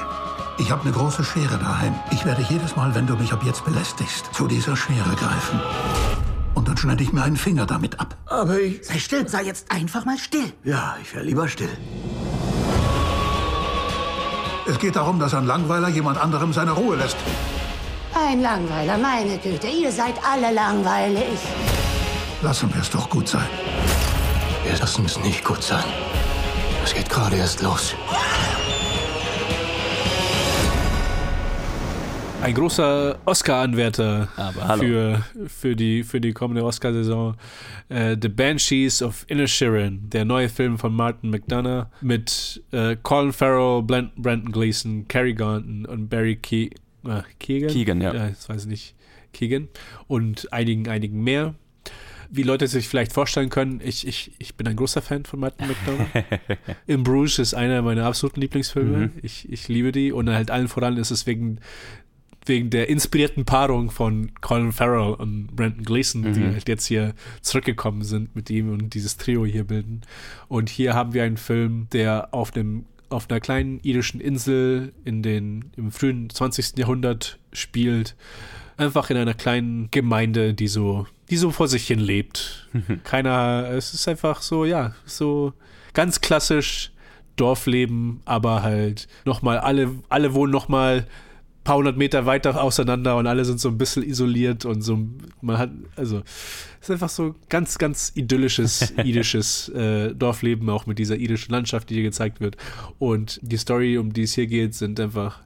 Ich 0.58 0.72
habe 0.72 0.84
eine 0.84 0.92
große 0.92 1.24
Schere 1.24 1.58
daheim. 1.58 1.94
Ich 2.12 2.26
werde 2.26 2.46
jedes 2.50 2.76
Mal, 2.76 2.96
wenn 2.96 3.06
du 3.06 3.16
mich 3.16 3.34
ab 3.34 3.42
jetzt 3.44 3.66
belästigst, 3.66 4.34
zu 4.34 4.48
dieser 4.48 4.78
Schere 4.78 5.16
greifen. 5.16 5.60
Und 6.54 6.68
dann 6.68 6.78
schneide 6.78 7.04
ich 7.04 7.12
mir 7.12 7.24
einen 7.24 7.36
Finger 7.36 7.66
damit 7.66 8.00
ab. 8.00 8.16
Aber 8.28 8.60
ich... 8.60 8.86
Sei 8.86 9.00
still, 9.00 9.28
sei 9.28 9.44
jetzt 9.44 9.70
einfach 9.70 10.06
mal 10.06 10.18
still. 10.18 10.54
Ja, 10.64 10.96
ich 11.02 11.14
wäre 11.14 11.26
lieber 11.26 11.48
still. 11.50 11.70
Es 14.68 14.80
geht 14.80 14.96
darum, 14.96 15.20
dass 15.20 15.34
ein 15.34 15.46
Langweiler 15.46 15.90
jemand 15.90 16.18
anderem 16.18 16.54
seine 16.54 16.72
Ruhe 16.72 16.96
lässt. 16.96 17.18
Ein 18.14 18.42
Langweiler, 18.42 18.98
meine 18.98 19.38
Güte. 19.38 19.68
Ihr 19.68 19.92
seid 19.92 20.16
alle 20.24 20.54
langweilig. 20.54 21.40
Lassen 22.44 22.74
wir 22.74 22.82
es 22.82 22.90
doch 22.90 23.08
gut 23.08 23.28
sein. 23.28 23.48
Wir 24.64 24.76
lassen 24.80 25.06
es 25.06 25.20
nicht 25.20 25.44
gut 25.44 25.62
sein. 25.62 25.84
Es 26.84 26.92
geht 26.92 27.08
gerade 27.08 27.36
erst 27.36 27.62
los. 27.62 27.94
Ein 32.42 32.56
großer 32.56 33.20
Oscar-Anwärter 33.26 34.28
für, 34.80 35.24
für, 35.46 35.76
die, 35.76 36.02
für 36.02 36.20
die 36.20 36.34
kommende 36.34 36.66
Oscar-Saison. 36.66 37.36
Uh, 37.92 38.16
The 38.20 38.30
Banshees 38.30 39.04
of 39.04 39.24
Inisherin, 39.28 40.10
der 40.10 40.26
neue 40.26 40.50
Film 40.50 40.80
von 40.80 40.96
Martin 40.96 41.30
McDonough 41.30 41.86
mit 42.02 42.64
uh, 42.74 42.96
Colin 43.04 43.34
Farrell, 43.34 43.84
Brandon 43.84 44.52
Gleeson, 44.52 45.08
Cary 45.08 45.36
Grant 45.36 45.88
und 45.88 46.10
Barry 46.10 46.38
Ke 46.38 46.72
äh, 47.06 47.22
Keegan. 47.38 47.70
Keegan, 47.70 48.02
ja. 48.02 48.16
ja. 48.16 48.30
Das 48.30 48.50
weiß 48.50 48.64
ich 48.64 48.68
nicht. 48.68 48.96
Keegan. 49.32 49.68
Und 50.08 50.52
einigen, 50.52 50.88
einigen 50.88 51.24
mehr 51.24 51.54
wie 52.32 52.44
Leute 52.44 52.68
sich 52.68 52.88
vielleicht 52.88 53.12
vorstellen 53.12 53.50
können, 53.50 53.82
ich, 53.84 54.08
ich, 54.08 54.32
ich 54.40 54.56
bin 54.56 54.68
ein 54.68 54.78
großer 54.78 55.02
Fan 55.02 55.26
von 55.26 55.42
Martin 55.42 55.68
McDonald. 55.68 56.10
In 56.88 57.04
Bruges 57.04 57.40
ist 57.40 57.54
einer 57.54 57.82
meiner 57.82 58.06
absoluten 58.06 58.40
Lieblingsfilme. 58.40 58.98
Mhm. 58.98 59.12
Ich, 59.22 59.52
ich 59.52 59.68
liebe 59.68 59.92
die 59.92 60.12
und 60.12 60.30
halt 60.30 60.50
allen 60.50 60.70
voran 60.70 60.98
ist 60.98 61.12
es 61.12 61.28
wegen 61.28 61.60
wegen 62.46 62.72
der 62.72 62.90
inspirierten 62.90 63.46
Paarung 63.46 63.92
von 63.92 64.32
Colin 64.42 64.72
Farrell 64.72 65.14
und 65.14 65.56
Brandon 65.56 65.84
Gleeson, 65.84 66.22
mhm. 66.22 66.34
die 66.34 66.44
halt 66.44 66.68
jetzt 66.68 66.86
hier 66.88 67.14
zurückgekommen 67.42 68.04
sind 68.04 68.36
mit 68.36 68.50
ihm 68.50 68.72
und 68.72 68.96
dieses 68.96 69.18
Trio 69.18 69.46
hier 69.46 69.66
bilden. 69.66 70.02
Und 70.48 70.70
hier 70.70 70.96
haben 70.96 71.14
wir 71.14 71.24
einen 71.24 71.38
Film, 71.38 71.88
der 71.92 72.34
auf 72.34 72.56
einem 72.56 72.86
auf 73.10 73.30
einer 73.30 73.42
kleinen 73.42 73.80
irischen 73.82 74.22
Insel 74.22 74.94
in 75.04 75.22
den 75.22 75.72
im 75.76 75.92
frühen 75.92 76.30
20. 76.30 76.78
Jahrhundert 76.78 77.40
spielt, 77.52 78.16
einfach 78.78 79.10
in 79.10 79.18
einer 79.18 79.34
kleinen 79.34 79.92
Gemeinde, 79.92 80.54
die 80.54 80.70
so 80.70 81.06
die 81.32 81.38
so 81.38 81.50
vor 81.50 81.68
sich 81.68 81.88
hin 81.88 82.00
lebt. 82.00 82.68
Keiner, 83.04 83.70
es 83.72 83.94
ist 83.94 84.08
einfach 84.08 84.42
so, 84.42 84.66
ja, 84.66 84.94
so 85.06 85.54
ganz 85.94 86.22
klassisch 86.22 86.92
Dorfleben, 87.38 88.20
aber 88.26 88.62
halt 88.62 89.08
nochmal, 89.26 89.58
alle, 89.58 89.96
alle 90.10 90.34
wohnen 90.34 90.52
nochmal 90.52 91.08
paar 91.64 91.78
hundert 91.78 91.96
Meter 91.96 92.26
weiter 92.26 92.62
auseinander 92.62 93.18
und 93.18 93.28
alle 93.28 93.46
sind 93.46 93.60
so 93.60 93.70
ein 93.70 93.78
bisschen 93.78 94.04
isoliert 94.04 94.66
und 94.66 94.82
so, 94.82 95.00
man 95.42 95.58
hat, 95.58 95.72
also, 95.96 96.22
es 96.82 96.90
ist 96.90 96.92
einfach 96.92 97.10
so 97.10 97.36
ganz, 97.50 97.78
ganz 97.78 98.12
idyllisches, 98.16 98.94
idisches 99.04 99.70
äh, 99.70 100.14
Dorfleben, 100.14 100.70
auch 100.70 100.86
mit 100.86 101.00
dieser 101.00 101.16
idischen 101.16 101.52
Landschaft, 101.52 101.90
die 101.90 101.96
hier 101.96 102.04
gezeigt 102.04 102.42
wird. 102.42 102.58
Und 103.00 103.40
die 103.42 103.58
Story, 103.58 103.98
um 103.98 104.12
die 104.12 104.24
es 104.24 104.34
hier 104.34 104.48
geht, 104.48 104.74
sind 104.74 105.00
einfach 105.00 105.40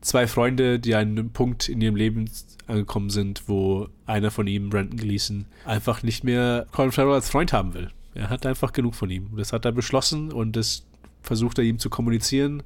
zwei 0.00 0.26
Freunde, 0.26 0.78
die 0.78 0.94
an 0.94 1.10
einem 1.10 1.30
Punkt 1.30 1.68
in 1.68 1.80
ihrem 1.80 1.96
Leben 1.96 2.30
angekommen 2.66 3.10
sind, 3.10 3.48
wo 3.48 3.88
einer 4.06 4.30
von 4.30 4.46
ihm, 4.46 4.70
Brandon 4.70 4.98
Gleason, 4.98 5.46
einfach 5.64 6.02
nicht 6.02 6.24
mehr 6.24 6.66
Colin 6.72 6.92
Farrell 6.92 7.14
als 7.14 7.30
Freund 7.30 7.52
haben 7.52 7.74
will. 7.74 7.90
Er 8.14 8.30
hat 8.30 8.46
einfach 8.46 8.72
genug 8.72 8.94
von 8.94 9.10
ihm. 9.10 9.36
Das 9.36 9.52
hat 9.52 9.64
er 9.64 9.72
beschlossen 9.72 10.32
und 10.32 10.56
das 10.56 10.84
versucht 11.22 11.58
er 11.58 11.64
ihm 11.64 11.78
zu 11.78 11.90
kommunizieren. 11.90 12.62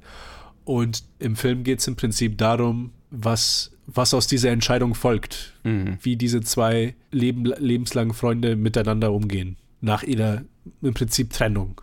Und 0.65 1.03
im 1.19 1.35
Film 1.35 1.63
geht 1.63 1.79
es 1.79 1.87
im 1.87 1.95
Prinzip 1.95 2.37
darum, 2.37 2.91
was, 3.11 3.71
was 3.85 4.13
aus 4.13 4.27
dieser 4.27 4.49
Entscheidung 4.49 4.95
folgt. 4.95 5.53
Mhm. 5.63 5.97
Wie 6.01 6.15
diese 6.15 6.41
zwei 6.41 6.95
Leben, 7.11 7.45
lebenslangen 7.45 8.13
Freunde 8.13 8.55
miteinander 8.55 9.11
umgehen. 9.11 9.57
Nach 9.81 10.03
ihrer 10.03 10.43
im 10.81 10.93
Prinzip 10.93 11.31
Trennung. 11.31 11.81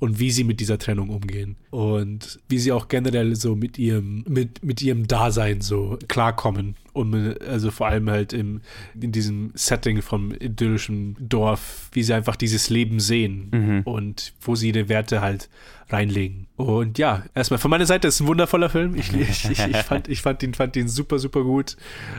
Und 0.00 0.18
wie 0.18 0.30
sie 0.30 0.44
mit 0.44 0.60
dieser 0.60 0.78
Trennung 0.78 1.10
umgehen. 1.10 1.56
Und 1.70 2.40
wie 2.48 2.58
sie 2.58 2.72
auch 2.72 2.88
generell 2.88 3.36
so 3.36 3.54
mit 3.54 3.78
ihrem, 3.78 4.24
mit, 4.26 4.64
mit 4.64 4.82
ihrem 4.82 5.06
Dasein 5.06 5.60
so 5.60 5.98
klarkommen. 6.08 6.74
Und 6.92 7.40
also 7.42 7.70
vor 7.70 7.86
allem 7.88 8.10
halt 8.10 8.32
im, 8.32 8.60
in 9.00 9.12
diesem 9.12 9.52
Setting 9.54 10.02
vom 10.02 10.32
idyllischen 10.32 11.16
Dorf, 11.20 11.88
wie 11.92 12.02
sie 12.02 12.14
einfach 12.14 12.36
dieses 12.36 12.70
Leben 12.70 13.00
sehen 13.00 13.48
Mhm. 13.52 13.80
und 13.84 14.32
wo 14.40 14.54
sie 14.54 14.68
ihre 14.68 14.88
Werte 14.88 15.20
halt 15.20 15.48
reinlegen. 15.88 16.46
Und 16.54 16.98
ja, 16.98 17.24
erstmal 17.34 17.58
von 17.58 17.68
meiner 17.70 17.86
Seite 17.86 18.06
ist 18.06 18.20
ein 18.20 18.26
wundervoller 18.28 18.68
Film. 18.68 18.94
Ich, 18.94 19.12
ich, 19.14 19.50
ich, 19.50 19.66
ich, 19.66 19.76
fand, 19.78 20.06
ich 20.08 20.22
fand, 20.22 20.40
ihn, 20.44 20.54
fand 20.54 20.76
ihn 20.76 20.86
super, 20.88 21.18
super 21.18 21.42
gut. 21.42 21.76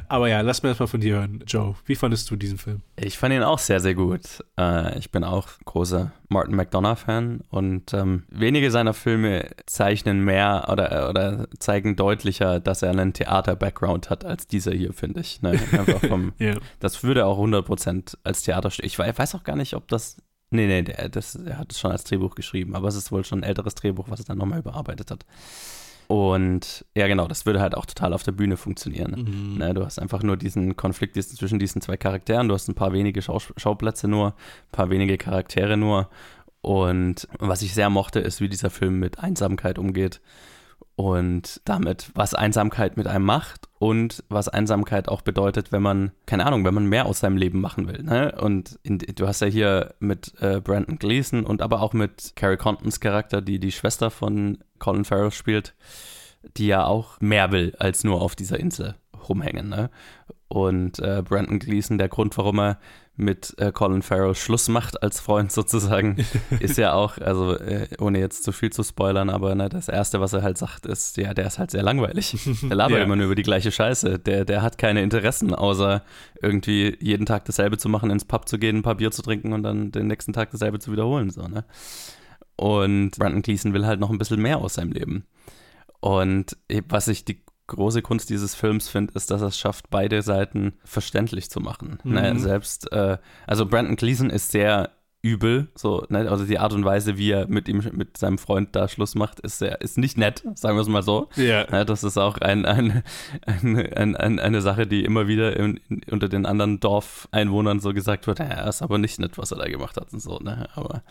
Aber 0.10 0.28
ja, 0.28 0.42
lass 0.42 0.62
mir 0.62 0.70
erstmal 0.70 0.88
von 0.88 1.00
dir 1.00 1.16
hören. 1.16 1.42
Joe, 1.48 1.76
wie 1.86 1.96
fandest 1.96 2.30
du 2.30 2.36
diesen 2.36 2.58
Film? 2.58 2.82
Ich 2.98 3.18
fand 3.18 3.34
ihn 3.34 3.44
auch 3.44 3.60
sehr, 3.60 3.80
sehr 3.80 3.94
gut. 3.96 4.22
Äh, 4.60 4.98
ich 5.00 5.12
bin 5.12 5.24
auch 5.24 5.48
großer 5.64 6.12
Martin 6.28 6.56
McDonough-Fan 6.56 7.42
und 7.50 7.94
ähm, 7.94 8.24
wenige 8.30 8.72
seiner 8.72 8.94
Filme 8.94 9.50
zeichnen 9.68 10.24
mehr 10.26 10.68
oder, 10.70 11.10
oder 11.10 11.48
zeigen 11.60 11.96
deutlicher, 11.96 12.60
dass 12.60 12.82
er 12.82 12.90
einen 12.90 13.14
Theater-Background 13.14 14.10
hat 14.10 14.26
als 14.26 14.48
dieser 14.62 14.74
hier, 14.78 14.93
finde 14.93 15.21
ich. 15.21 15.41
Ne? 15.41 15.52
Einfach 15.71 16.00
vom, 16.08 16.34
Ja. 16.39 16.56
Das 16.80 17.04
würde 17.04 17.26
auch 17.26 17.38
100% 17.39 18.17
als 18.24 18.43
Theaterstück. 18.43 18.86
Ich 18.86 18.97
wei- 19.00 19.17
weiß 19.17 19.36
auch 19.36 19.43
gar 19.43 19.56
nicht, 19.56 19.74
ob 19.76 19.88
das. 19.88 20.17
Nee, 20.54 20.67
nee, 20.67 20.82
der, 20.82 21.08
das, 21.10 21.36
er 21.36 21.58
hat 21.58 21.71
es 21.71 21.80
schon 21.80 21.91
als 21.91 22.04
Drehbuch 22.04 22.36
geschrieben, 22.36 22.76
aber 22.76 22.88
es 22.89 22.95
ist 22.95 23.12
wohl 23.12 23.24
schon 23.24 23.39
ein 23.39 23.43
älteres 23.43 23.74
Drehbuch, 23.76 24.10
was 24.10 24.19
er 24.19 24.26
dann 24.26 24.38
nochmal 24.38 24.60
überarbeitet 24.60 25.10
hat. 25.10 25.26
Und 26.08 26.84
ja, 26.93 27.08
genau, 27.08 27.28
das 27.30 27.45
würde 27.45 27.62
halt 27.62 27.74
auch 27.76 27.86
total 27.86 28.12
auf 28.12 28.24
der 28.24 28.34
Bühne 28.34 28.58
funktionieren. 28.58 29.26
Mhm. 29.52 29.58
Ne, 29.60 29.74
du 29.74 29.86
hast 29.86 29.97
einfach 29.97 30.24
nur 30.24 30.36
diesen 30.36 30.76
Konflikt 30.76 31.15
zwischen 31.24 31.58
diesen 31.58 31.82
zwei 31.82 31.95
Charakteren, 31.95 32.50
du 32.50 32.54
hast 32.54 32.67
ein 32.67 32.76
paar 32.76 32.91
wenige 32.91 33.21
Schau 33.21 33.39
Schauplätze 33.39 34.10
nur, 34.10 34.28
ein 34.32 34.71
paar 34.74 34.89
wenige 34.89 35.17
Charaktere 35.17 35.78
nur. 35.78 36.10
Und 36.60 37.28
was 37.39 37.62
ich 37.62 37.74
sehr 37.74 37.89
mochte, 37.89 38.19
ist, 38.19 38.41
wie 38.41 38.50
dieser 38.50 38.69
Film 38.69 39.00
mit 39.00 39.19
Einsamkeit 39.19 39.80
umgeht 39.80 40.19
und 40.96 41.62
damit, 41.65 42.12
was 42.13 42.34
Einsamkeit 42.34 42.98
mit 42.98 43.08
einem 43.08 43.26
macht 43.26 43.67
und 43.80 44.24
was 44.30 44.50
Einsamkeit 44.50 45.10
auch 45.10 45.22
bedeutet, 45.22 45.72
wenn 45.72 45.82
man, 45.82 46.12
keine 46.26 46.46
Ahnung, 46.46 46.63
wenn 46.63 46.74
man 46.74 46.86
mehr 46.86 47.06
aus 47.06 47.22
seinem 47.22 47.38
Leben 47.38 47.60
machen 47.60 47.88
will. 47.88 48.04
Ne? 48.04 48.36
Und 48.39 48.80
in, 48.84 49.00
du 49.00 49.28
hast 49.28 49.41
ja 49.41 49.48
hier 49.48 49.96
mit 50.00 50.34
äh, 50.41 50.62
Brandon 50.62 51.00
Gleason 51.00 51.44
und 51.46 51.62
aber 51.62 51.82
auch 51.82 51.94
mit 51.94 52.34
Carrie 52.36 52.58
Contons 52.58 53.00
Charakter, 53.00 53.41
die 53.41 53.60
die 53.60 53.72
Schwester 53.72 54.12
von 54.12 54.60
Colin 54.80 55.06
Farrell 55.06 55.32
spielt, 55.32 55.74
die 56.58 56.67
ja 56.67 56.86
auch 56.86 57.20
mehr 57.20 57.52
will 57.52 57.76
als 57.80 58.04
nur 58.04 58.22
auf 58.22 58.36
dieser 58.36 58.60
Insel 58.60 58.96
rumhängen. 59.28 59.70
Ne? 59.70 59.89
Und 60.48 61.00
äh, 61.00 61.24
Brandon 61.24 61.60
Gleason, 61.60 61.98
der 61.98 62.10
Grund, 62.10 62.38
warum 62.38 62.60
er 62.60 62.80
mit 63.17 63.54
äh, 63.60 63.71
Colin 63.71 64.02
Farrell 64.02 64.34
Schluss 64.36 64.67
macht 64.69 65.04
als 65.04 65.19
Freund 65.19 65.52
sozusagen, 65.52 66.17
ist 66.60 66.78
ja 66.78 66.93
auch, 66.93 67.17
also 67.17 67.58
äh, 67.58 67.88
ohne 68.00 68.19
jetzt 68.19 68.43
zu 68.43 68.52
viel 68.52 68.71
zu 68.71 68.84
spoilern, 68.84 69.30
aber 69.30 69.54
ne, 69.54 69.69
das 69.69 69.89
Erste, 69.89 70.21
was 70.21 70.34
er 70.34 70.41
halt 70.43 70.58
sagt, 70.58 70.86
ist, 70.86 71.17
ja, 71.17 71.34
der 71.34 71.45
ist 71.47 71.60
halt 71.60 71.71
sehr 71.71 71.84
langweilig. 71.84 72.36
Der 72.63 72.76
labert 72.76 72.97
Ja. 73.00 73.04
immer 73.04 73.15
nur 73.15 73.26
über 73.26 73.36
die 73.36 73.43
gleiche 73.43 73.71
Scheiße. 73.71 74.17
Der, 74.19 74.45
der 74.45 74.62
hat 74.62 74.78
keine 74.78 75.02
Interessen, 75.02 75.54
außer 75.54 76.04
irgendwie 76.41 76.97
jeden 77.00 77.26
Tag 77.26 77.45
dasselbe 77.45 77.78
zu 77.78 77.89
machen, 77.89 78.10
ins 78.10 78.26
Pub 78.26 78.47
zu 78.47 78.58
gehen, 78.58 78.78
ein 78.78 78.84
paar 78.84 78.95
Bier 78.95 79.12
zu 79.12 79.21
trinken 79.21 79.54
und 79.54 79.63
dann 79.63 79.91
den 79.91 80.08
nächsten 80.08 80.34
Tag 80.34 80.50
dasselbe 80.52 80.80
zu 80.80 80.91
wiederholen. 80.91 81.30
So, 81.30 81.47
ne? 81.47 81.65
Und 82.56 83.12
Brandon 83.17 83.41
Gleason 83.41 83.74
will 83.74 83.86
halt 83.86 84.00
noch 84.00 84.10
ein 84.10 84.17
bisschen 84.17 84.41
mehr 84.41 84.58
aus 84.60 84.76
seinem 84.76 84.91
Leben. 84.91 85.26
Und 86.00 86.58
was 86.88 87.08
ich 87.08 87.26
die 87.26 87.43
große 87.72 88.02
Kunst 88.02 88.30
dieses 88.30 88.56
Films 88.56 88.88
finde, 88.88 89.14
ist, 89.16 89.32
dass 89.32 89.42
er 89.42 89.48
es 89.48 89.60
schafft, 89.60 89.90
beide 89.90 90.22
Seiten 90.22 90.74
verständlich 90.84 91.50
zu 91.50 91.60
machen. 91.60 92.00
Mhm. 92.04 92.14
Ne, 92.14 92.40
selbst, 92.40 92.92
äh, 92.92 93.18
also 93.48 93.66
Brandon 93.66 93.96
Gleason 93.96 94.30
ist 94.30 94.52
sehr 94.52 94.92
übel, 95.24 95.68
so, 95.76 96.06
ne, 96.10 96.30
also 96.30 96.46
die 96.46 96.58
Art 96.58 96.74
und 96.74 96.84
Weise, 96.84 97.18
wie 97.18 97.30
er 97.30 97.48
mit 97.48 97.68
ihm, 97.68 97.84
mit 97.94 98.18
seinem 98.18 98.40
Freund 98.40 98.76
da 98.76 98.88
Schluss 98.88 99.14
macht, 99.14 99.40
ist 99.42 99.60
sehr, 99.60 99.80
ist 99.82 99.98
nicht 99.98 100.18
nett, 100.18 100.44
sagen 100.56 100.76
wir 100.76 100.82
es 100.82 100.88
mal 100.88 101.04
so. 101.04 101.30
Ja. 101.36 101.70
Ne, 101.70 101.86
das 101.86 102.04
ist 102.04 102.18
auch 102.18 102.40
ein, 102.40 102.66
ein, 102.66 103.04
ein, 103.46 103.94
ein, 103.94 104.16
ein, 104.16 104.40
eine 104.40 104.62
Sache, 104.62 104.88
die 104.88 105.04
immer 105.04 105.28
wieder 105.28 105.56
in, 105.56 105.80
in, 105.90 106.02
unter 106.10 106.28
den 106.28 106.48
anderen 106.48 106.80
Dorfeinwohnern 106.80 107.80
so 107.80 107.94
gesagt 107.94 108.26
wird, 108.26 108.40
ja, 108.40 108.68
ist 108.68 108.82
aber 108.82 108.98
nicht 108.98 109.20
nett, 109.20 109.38
was 109.38 109.52
er 109.52 109.60
da 109.60 109.68
gemacht 109.68 109.96
hat 109.98 110.12
und 110.12 110.22
so, 110.22 110.40
ne, 110.40 110.68
aber 110.74 111.04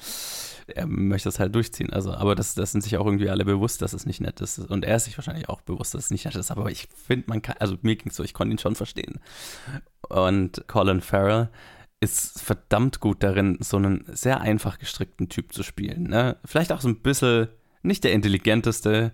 er 0.67 0.87
möchte 0.87 1.29
es 1.29 1.39
halt 1.39 1.55
durchziehen. 1.55 1.93
Also, 1.93 2.13
aber 2.13 2.35
das, 2.35 2.55
das 2.55 2.73
sind 2.73 2.83
sich 2.83 2.97
auch 2.97 3.07
irgendwie 3.07 3.31
alle 3.31 3.45
bewusst, 3.45 3.83
dass 3.83 3.93
es 3.93 4.07
nicht 4.07 4.21
nett 4.21 4.41
ist. 4.41 4.59
Und 4.59 4.85
er 4.85 4.97
ist 4.97 5.05
sich 5.05 5.17
wahrscheinlich 5.19 5.49
auch 5.49 5.61
bewusst, 5.61 5.95
dass 5.95 6.05
es 6.05 6.11
nicht 6.11 6.25
nett 6.25 6.37
ist. 6.37 6.51
Aber 6.51 6.71
ich 6.71 6.89
finde, 7.07 7.27
man 7.29 7.43
kann, 7.43 7.57
also 7.59 7.77
mir 7.83 7.97
ging 7.97 8.11
es 8.11 8.17
so, 8.17 8.23
ich 8.23 8.35
konnte 8.35 8.55
ihn 8.55 8.59
schon 8.59 8.77
verstehen. 8.77 9.21
Und 10.09 10.65
Colin 10.69 11.01
Farrell 11.01 11.49
ist 12.01 12.41
verdammt 12.43 13.01
gut 13.01 13.23
darin, 13.23 13.59
so 13.61 13.77
einen 13.77 14.05
sehr 14.09 14.41
einfach 14.41 14.79
gestrickten 14.79 15.29
Typ 15.29 15.53
zu 15.53 15.63
spielen. 15.63 16.05
Ne? 16.05 16.37
Vielleicht 16.45 16.73
auch 16.73 16.81
so 16.81 16.89
ein 16.89 17.01
bisschen 17.01 17.49
nicht 17.83 18.05
der 18.05 18.13
intelligenteste, 18.13 19.13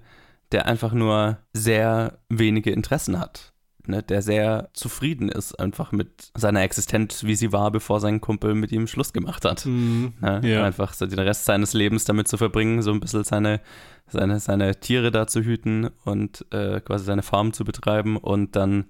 der 0.53 0.66
einfach 0.66 0.92
nur 0.92 1.38
sehr 1.53 2.18
wenige 2.29 2.70
Interessen 2.70 3.18
hat. 3.18 3.53
Ne, 3.88 4.03
der 4.03 4.20
sehr 4.20 4.70
zufrieden 4.72 5.29
ist 5.29 5.55
einfach 5.61 5.92
mit 5.92 6.33
seiner 6.35 6.62
Existenz, 6.62 7.22
wie 7.22 7.37
sie 7.37 7.53
war, 7.53 7.70
bevor 7.70 8.01
sein 8.01 8.20
Kumpel 8.20 8.57
mit 8.57 8.72
ihm 8.72 8.88
Schluss 8.88 9.12
gemacht 9.12 9.44
hat. 9.44 9.64
Mhm, 9.64 10.14
Ne, 10.20 10.40
ja. 10.42 10.64
Einfach 10.64 10.92
so 10.92 11.07
den 11.07 11.20
Rest 11.20 11.44
seines 11.44 11.72
Lebens 11.72 12.05
damit 12.05 12.27
zu 12.27 12.37
verbringen, 12.37 12.83
so 12.83 12.90
ein 12.90 12.99
bisschen 12.99 13.22
seine, 13.22 13.61
seine, 14.09 14.40
seine 14.40 14.81
Tiere 14.81 15.12
da 15.12 15.29
zu 15.29 15.42
hüten 15.42 15.88
und 16.05 16.44
äh, 16.51 16.81
quasi 16.81 17.05
seine 17.05 17.22
Farm 17.22 17.53
zu 17.53 17.64
betreiben 17.64 18.16
und 18.16 18.57
dann 18.57 18.87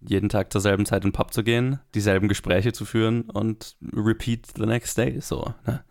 jeden 0.00 0.28
Tag 0.28 0.52
zur 0.52 0.60
selben 0.60 0.86
Zeit 0.86 1.04
in 1.04 1.10
den 1.10 1.14
Pub 1.14 1.32
zu 1.32 1.42
gehen, 1.42 1.80
dieselben 1.94 2.28
Gespräche 2.28 2.72
zu 2.72 2.84
führen 2.84 3.22
und 3.22 3.76
repeat 3.92 4.46
the 4.56 4.66
next 4.66 4.96
day, 4.96 5.20
so. 5.20 5.54
Ne? 5.66 5.82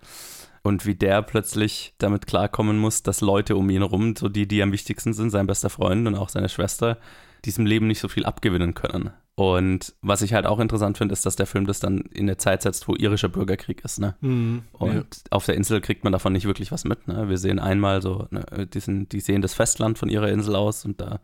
Und 0.63 0.85
wie 0.85 0.95
der 0.95 1.21
plötzlich 1.21 1.93
damit 1.97 2.27
klarkommen 2.27 2.77
muss, 2.77 3.03
dass 3.03 3.21
Leute 3.21 3.55
um 3.55 3.69
ihn 3.69 3.81
herum, 3.81 4.15
so 4.15 4.27
die, 4.27 4.47
die 4.47 4.61
am 4.61 4.71
wichtigsten 4.71 5.13
sind, 5.13 5.29
sein 5.29 5.47
bester 5.47 5.69
Freund 5.69 6.07
und 6.07 6.15
auch 6.15 6.29
seine 6.29 6.49
Schwester, 6.49 6.97
diesem 7.45 7.65
Leben 7.65 7.87
nicht 7.87 7.99
so 7.99 8.07
viel 8.07 8.25
abgewinnen 8.25 8.73
können. 8.73 9.11
Und 9.35 9.93
was 10.01 10.23
ich 10.23 10.33
halt 10.33 10.47
auch 10.47 10.59
interessant 10.59 10.97
finde, 10.97 11.13
ist, 11.13 11.25
dass 11.25 11.35
der 11.35 11.45
Film 11.45 11.67
das 11.67 11.79
dann 11.79 11.99
in 12.11 12.23
eine 12.23 12.37
Zeit 12.37 12.63
setzt, 12.63 12.87
wo 12.87 12.95
irischer 12.95 13.29
Bürgerkrieg 13.29 13.85
ist. 13.85 13.99
Ne? 13.99 14.15
Mhm, 14.21 14.63
Und 14.73 14.93
ja. 14.95 15.03
auf 15.29 15.45
der 15.45 15.55
Insel 15.55 15.79
kriegt 15.79 16.03
man 16.03 16.11
davon 16.11 16.33
nicht 16.33 16.47
wirklich 16.47 16.71
was 16.71 16.85
mit. 16.85 17.07
Ne? 17.07 17.29
Wir 17.29 17.37
sehen 17.37 17.59
einmal 17.59 18.01
so, 18.01 18.27
ne, 18.31 18.67
diesen, 18.73 19.07
die 19.09 19.19
sehen 19.19 19.43
das 19.43 19.53
Festland 19.53 19.99
von 19.99 20.09
ihrer 20.09 20.29
Insel 20.29 20.55
aus 20.55 20.85
und 20.85 20.99
da, 20.99 21.19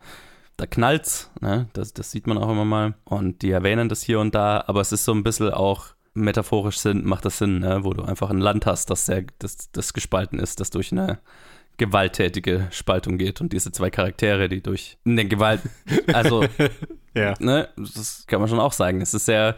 da 0.56 0.66
knallt's. 0.66 1.30
Ne? 1.40 1.68
Das, 1.72 1.92
das 1.92 2.10
sieht 2.10 2.26
man 2.26 2.38
auch 2.38 2.50
immer 2.50 2.64
mal. 2.64 2.94
Und 3.04 3.42
die 3.42 3.50
erwähnen 3.50 3.88
das 3.88 4.02
hier 4.02 4.20
und 4.20 4.34
da, 4.34 4.64
aber 4.66 4.80
es 4.80 4.92
ist 4.92 5.04
so 5.04 5.12
ein 5.12 5.22
bisschen 5.22 5.52
auch 5.52 5.88
metaphorisch 6.14 6.78
Sinn, 6.78 7.04
macht 7.04 7.24
das 7.24 7.38
Sinn, 7.38 7.58
ne? 7.58 7.80
wo 7.82 7.92
du 7.92 8.04
einfach 8.04 8.30
ein 8.30 8.38
Land 8.38 8.66
hast, 8.66 8.90
das 8.90 9.06
sehr, 9.06 9.24
das, 9.40 9.70
das 9.72 9.92
gespalten 9.92 10.38
ist, 10.38 10.60
das 10.60 10.70
durch 10.70 10.92
eine 10.92 11.18
gewalttätige 11.76 12.68
Spaltung 12.70 13.18
geht 13.18 13.40
und 13.40 13.52
diese 13.52 13.72
zwei 13.72 13.90
Charaktere, 13.90 14.48
die 14.48 14.62
durch 14.62 14.98
eine 15.04 15.24
Gewalt, 15.26 15.60
also, 16.12 16.44
Ja. 17.14 17.34
ne, 17.38 17.68
das 17.76 18.24
kann 18.26 18.40
man 18.40 18.48
schon 18.48 18.60
auch 18.60 18.72
sagen. 18.72 19.00
Es 19.00 19.14
ist 19.14 19.26
sehr, 19.26 19.54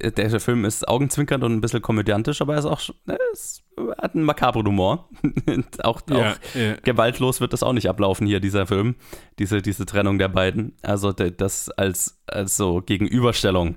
der, 0.00 0.40
Film 0.40 0.64
ist 0.64 0.86
augenzwinkernd 0.86 1.44
und 1.44 1.52
ein 1.52 1.60
bisschen 1.60 1.82
komödiantisch, 1.82 2.40
aber 2.40 2.54
er 2.54 2.58
ist 2.60 2.66
auch, 2.66 2.80
ne, 3.06 3.18
es 3.32 3.62
hat 3.98 4.14
einen 4.14 4.24
makabren 4.24 4.66
Humor. 4.66 5.08
Auch 5.82 6.00
Ja, 6.08 6.32
auch 6.32 6.36
ja. 6.54 6.74
gewaltlos 6.82 7.40
wird 7.40 7.52
das 7.52 7.62
auch 7.62 7.72
nicht 7.74 7.88
ablaufen 7.88 8.26
hier, 8.26 8.40
dieser 8.40 8.66
Film, 8.66 8.96
diese, 9.38 9.60
diese 9.62 9.84
Trennung 9.86 10.18
der 10.18 10.28
beiden. 10.28 10.74
Also 10.82 11.12
das 11.12 11.68
als, 11.70 12.18
als 12.26 12.56
so 12.56 12.80
Gegenüberstellung 12.80 13.76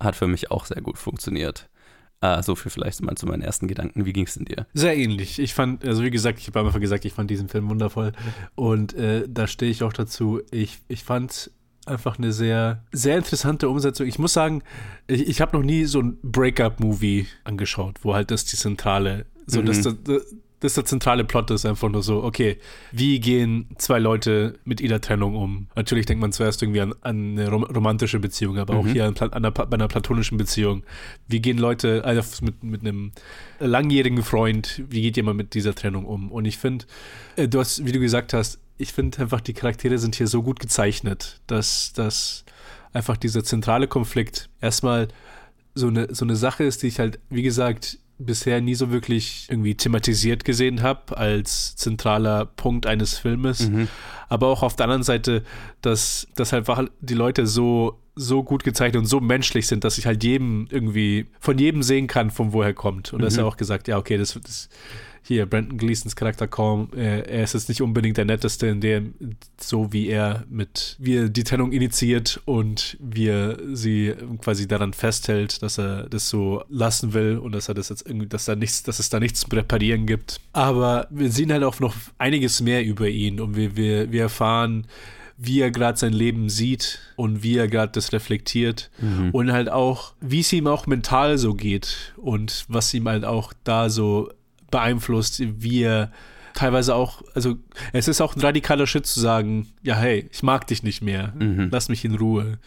hat 0.00 0.16
für 0.16 0.26
mich 0.28 0.50
auch 0.50 0.66
sehr 0.66 0.80
gut 0.82 0.98
funktioniert. 0.98 1.68
Ah, 2.20 2.42
so 2.42 2.54
viel 2.54 2.70
vielleicht 2.70 3.02
mal 3.02 3.14
zu 3.16 3.26
meinen 3.26 3.42
ersten 3.42 3.68
Gedanken. 3.68 4.06
Wie 4.06 4.12
ging 4.14 4.24
es 4.24 4.34
denn 4.34 4.46
dir? 4.46 4.66
Sehr 4.72 4.96
ähnlich. 4.96 5.38
Ich 5.38 5.52
fand, 5.52 5.84
also 5.84 6.02
wie 6.02 6.10
gesagt, 6.10 6.38
ich 6.38 6.46
habe 6.46 6.60
am 6.60 6.66
Anfang 6.66 6.80
gesagt, 6.80 7.04
ich 7.04 7.12
fand 7.12 7.30
diesen 7.30 7.48
Film 7.48 7.68
wundervoll. 7.68 8.12
Und 8.54 8.94
äh, 8.94 9.24
da 9.28 9.46
stehe 9.46 9.70
ich 9.70 9.82
auch 9.82 9.92
dazu. 9.92 10.40
Ich, 10.50 10.78
ich 10.88 11.04
fand 11.04 11.50
einfach 11.84 12.16
eine 12.16 12.32
sehr, 12.32 12.82
sehr 12.92 13.18
interessante 13.18 13.68
Umsetzung. 13.68 14.06
Ich 14.06 14.18
muss 14.18 14.32
sagen, 14.32 14.62
ich, 15.06 15.28
ich 15.28 15.40
habe 15.42 15.54
noch 15.54 15.62
nie 15.62 15.84
so 15.84 16.00
ein 16.00 16.16
Breakup-Movie 16.22 17.26
angeschaut, 17.44 17.98
wo 18.02 18.14
halt 18.14 18.30
das 18.30 18.46
die 18.46 18.56
zentrale, 18.56 19.26
so 19.46 19.60
Mhm. 19.60 19.66
dass 19.66 19.82
das, 19.82 19.94
das 20.60 20.74
der 20.74 20.84
zentrale 20.86 21.24
Plot 21.24 21.50
ist 21.50 21.66
einfach 21.66 21.90
nur 21.90 22.02
so, 22.02 22.22
okay, 22.24 22.56
wie 22.90 23.20
gehen 23.20 23.68
zwei 23.76 23.98
Leute 23.98 24.58
mit 24.64 24.80
ihrer 24.80 25.00
Trennung 25.00 25.34
um? 25.36 25.66
Natürlich 25.76 26.06
denkt 26.06 26.22
man 26.22 26.32
zuerst 26.32 26.62
irgendwie 26.62 26.80
an, 26.80 26.94
an 27.02 27.32
eine 27.38 27.50
rom 27.50 27.64
romantische 27.64 28.18
Beziehung, 28.18 28.56
aber 28.58 28.74
auch 28.76 28.84
Mhm. 28.84 28.92
hier 28.92 29.04
an, 29.04 29.14
an 29.18 29.32
einer, 29.32 29.50
bei 29.50 29.74
einer 29.74 29.88
platonischen 29.88 30.38
Beziehung. 30.38 30.82
Wie 31.28 31.40
gehen 31.40 31.58
Leute 31.58 32.04
also 32.04 32.22
mit, 32.44 32.62
mit 32.64 32.80
einem 32.80 33.12
langjährigen 33.60 34.22
Freund, 34.22 34.82
wie 34.88 35.02
geht 35.02 35.16
jemand 35.16 35.36
mit 35.36 35.54
dieser 35.54 35.74
Trennung 35.74 36.06
um? 36.06 36.32
Und 36.32 36.46
ich 36.46 36.56
finde, 36.58 36.86
äh, 37.36 37.46
du 37.46 37.60
hast, 37.60 37.84
wie 37.84 37.92
du 37.92 38.00
gesagt 38.00 38.32
hast, 38.32 38.58
ich 38.78 38.92
finde 38.92 39.18
einfach, 39.18 39.40
die 39.40 39.52
Charaktere 39.52 39.98
sind 39.98 40.14
hier 40.16 40.26
so 40.26 40.42
gut 40.42 40.60
gezeichnet, 40.60 41.40
dass, 41.46 41.92
dass 41.92 42.44
einfach 42.92 43.16
dieser 43.16 43.44
zentrale 43.44 43.86
Konflikt 43.86 44.48
erstmal 44.60 45.08
so 45.74 45.88
eine, 45.88 46.14
so 46.14 46.24
eine 46.24 46.36
Sache 46.36 46.64
ist, 46.64 46.82
die 46.82 46.86
ich 46.88 46.98
halt, 47.00 47.18
wie 47.28 47.42
gesagt, 47.42 47.98
bisher 48.18 48.60
nie 48.60 48.74
so 48.74 48.90
wirklich 48.92 49.46
irgendwie 49.50 49.74
thematisiert 49.74 50.44
gesehen 50.44 50.82
habe 50.82 51.16
als 51.16 51.74
zentraler 51.76 52.44
Punkt 52.46 52.86
eines 52.86 53.18
Filmes. 53.18 53.70
Aber 54.28 54.48
auch 54.48 54.62
auf 54.62 54.76
der 54.76 54.84
anderen 54.84 55.02
Seite, 55.02 55.42
dass, 55.82 56.26
dass 56.36 56.52
halt 56.52 56.66
die 57.00 57.14
Leute 57.14 57.46
so, 57.46 57.98
so 58.14 58.42
gut 58.44 58.62
gezeichnet 58.64 59.00
und 59.00 59.06
so 59.06 59.20
menschlich 59.20 59.66
sind, 59.66 59.82
dass 59.84 59.98
ich 59.98 60.06
halt 60.06 60.22
jedem 60.22 60.68
irgendwie 60.70 61.26
von 61.40 61.58
jedem 61.58 61.82
sehen 61.82 62.06
kann, 62.06 62.30
von 62.30 62.52
woher 62.52 62.72
kommt. 62.72 63.12
Und 63.12 63.20
da 63.22 63.26
ist 63.26 63.34
Mhm. 63.34 63.40
ja 63.40 63.46
auch 63.46 63.56
gesagt, 63.56 63.88
ja, 63.88 63.98
okay, 63.98 64.16
das, 64.16 64.38
das 64.42 64.68
hier, 65.26 65.46
Brandon 65.46 65.78
Gleasons 65.78 66.14
Charakter 66.16 66.46
kaum, 66.46 66.90
äh, 66.94 67.20
er 67.22 67.44
ist 67.44 67.54
jetzt 67.54 67.70
nicht 67.70 67.80
unbedingt 67.80 68.18
der 68.18 68.26
Netteste, 68.26 68.66
in 68.66 68.82
dem, 68.82 69.14
so 69.58 69.90
wie 69.90 70.08
er 70.08 70.44
mit, 70.50 70.96
wie 70.98 71.16
er 71.16 71.28
die 71.30 71.44
Trennung 71.44 71.72
initiiert 71.72 72.42
und 72.44 72.98
wie 73.00 73.28
er 73.28 73.56
sie 73.72 74.12
quasi 74.42 74.68
daran 74.68 74.92
festhält, 74.92 75.62
dass 75.62 75.78
er 75.78 76.08
das 76.10 76.28
so 76.28 76.62
lassen 76.68 77.14
will 77.14 77.38
und 77.38 77.52
dass 77.52 77.68
er 77.68 77.74
das 77.74 77.88
jetzt 77.88 78.06
irgendwie, 78.06 78.26
dass 78.26 78.44
da 78.44 78.54
nichts, 78.54 78.82
dass 78.82 78.98
es 78.98 79.08
da 79.08 79.18
nichts 79.18 79.40
zu 79.40 79.48
reparieren 79.56 80.04
gibt. 80.06 80.40
Aber 80.52 81.06
wir 81.10 81.30
sehen 81.32 81.50
halt 81.50 81.64
auch 81.64 81.80
noch 81.80 81.94
einiges 82.18 82.60
mehr 82.60 82.84
über 82.84 83.08
ihn 83.08 83.40
und 83.40 83.56
wir, 83.56 83.76
wir, 83.76 84.12
wir 84.12 84.22
erfahren, 84.22 84.86
wie 85.38 85.60
er 85.60 85.70
gerade 85.70 85.98
sein 85.98 86.12
Leben 86.12 86.48
sieht 86.50 87.00
und 87.16 87.42
wie 87.42 87.56
er 87.56 87.66
gerade 87.66 87.92
das 87.92 88.12
reflektiert 88.12 88.90
Mhm. 89.00 89.30
und 89.32 89.50
halt 89.52 89.68
auch, 89.70 90.12
wie 90.20 90.40
es 90.40 90.52
ihm 90.52 90.66
auch 90.66 90.86
mental 90.86 91.38
so 91.38 91.54
geht 91.54 92.12
und 92.16 92.66
was 92.68 92.92
ihm 92.94 93.08
halt 93.08 93.24
auch 93.24 93.52
da 93.64 93.88
so 93.88 94.30
beeinflusst, 94.74 95.40
wie 95.62 95.82
er 95.82 96.10
teilweise 96.52 96.94
auch, 96.94 97.22
also 97.34 97.56
es 97.92 98.06
ist 98.08 98.20
auch 98.20 98.36
ein 98.36 98.40
radikaler 98.40 98.86
Schritt 98.86 99.06
zu 99.06 99.18
sagen, 99.20 99.68
ja 99.82 99.94
hey, 99.96 100.28
ich 100.32 100.42
mag 100.42 100.66
dich 100.66 100.82
nicht 100.82 101.00
mehr, 101.02 101.32
Mhm. 101.38 101.68
lass 101.72 101.88
mich 101.88 102.04
in 102.04 102.14
Ruhe. 102.16 102.58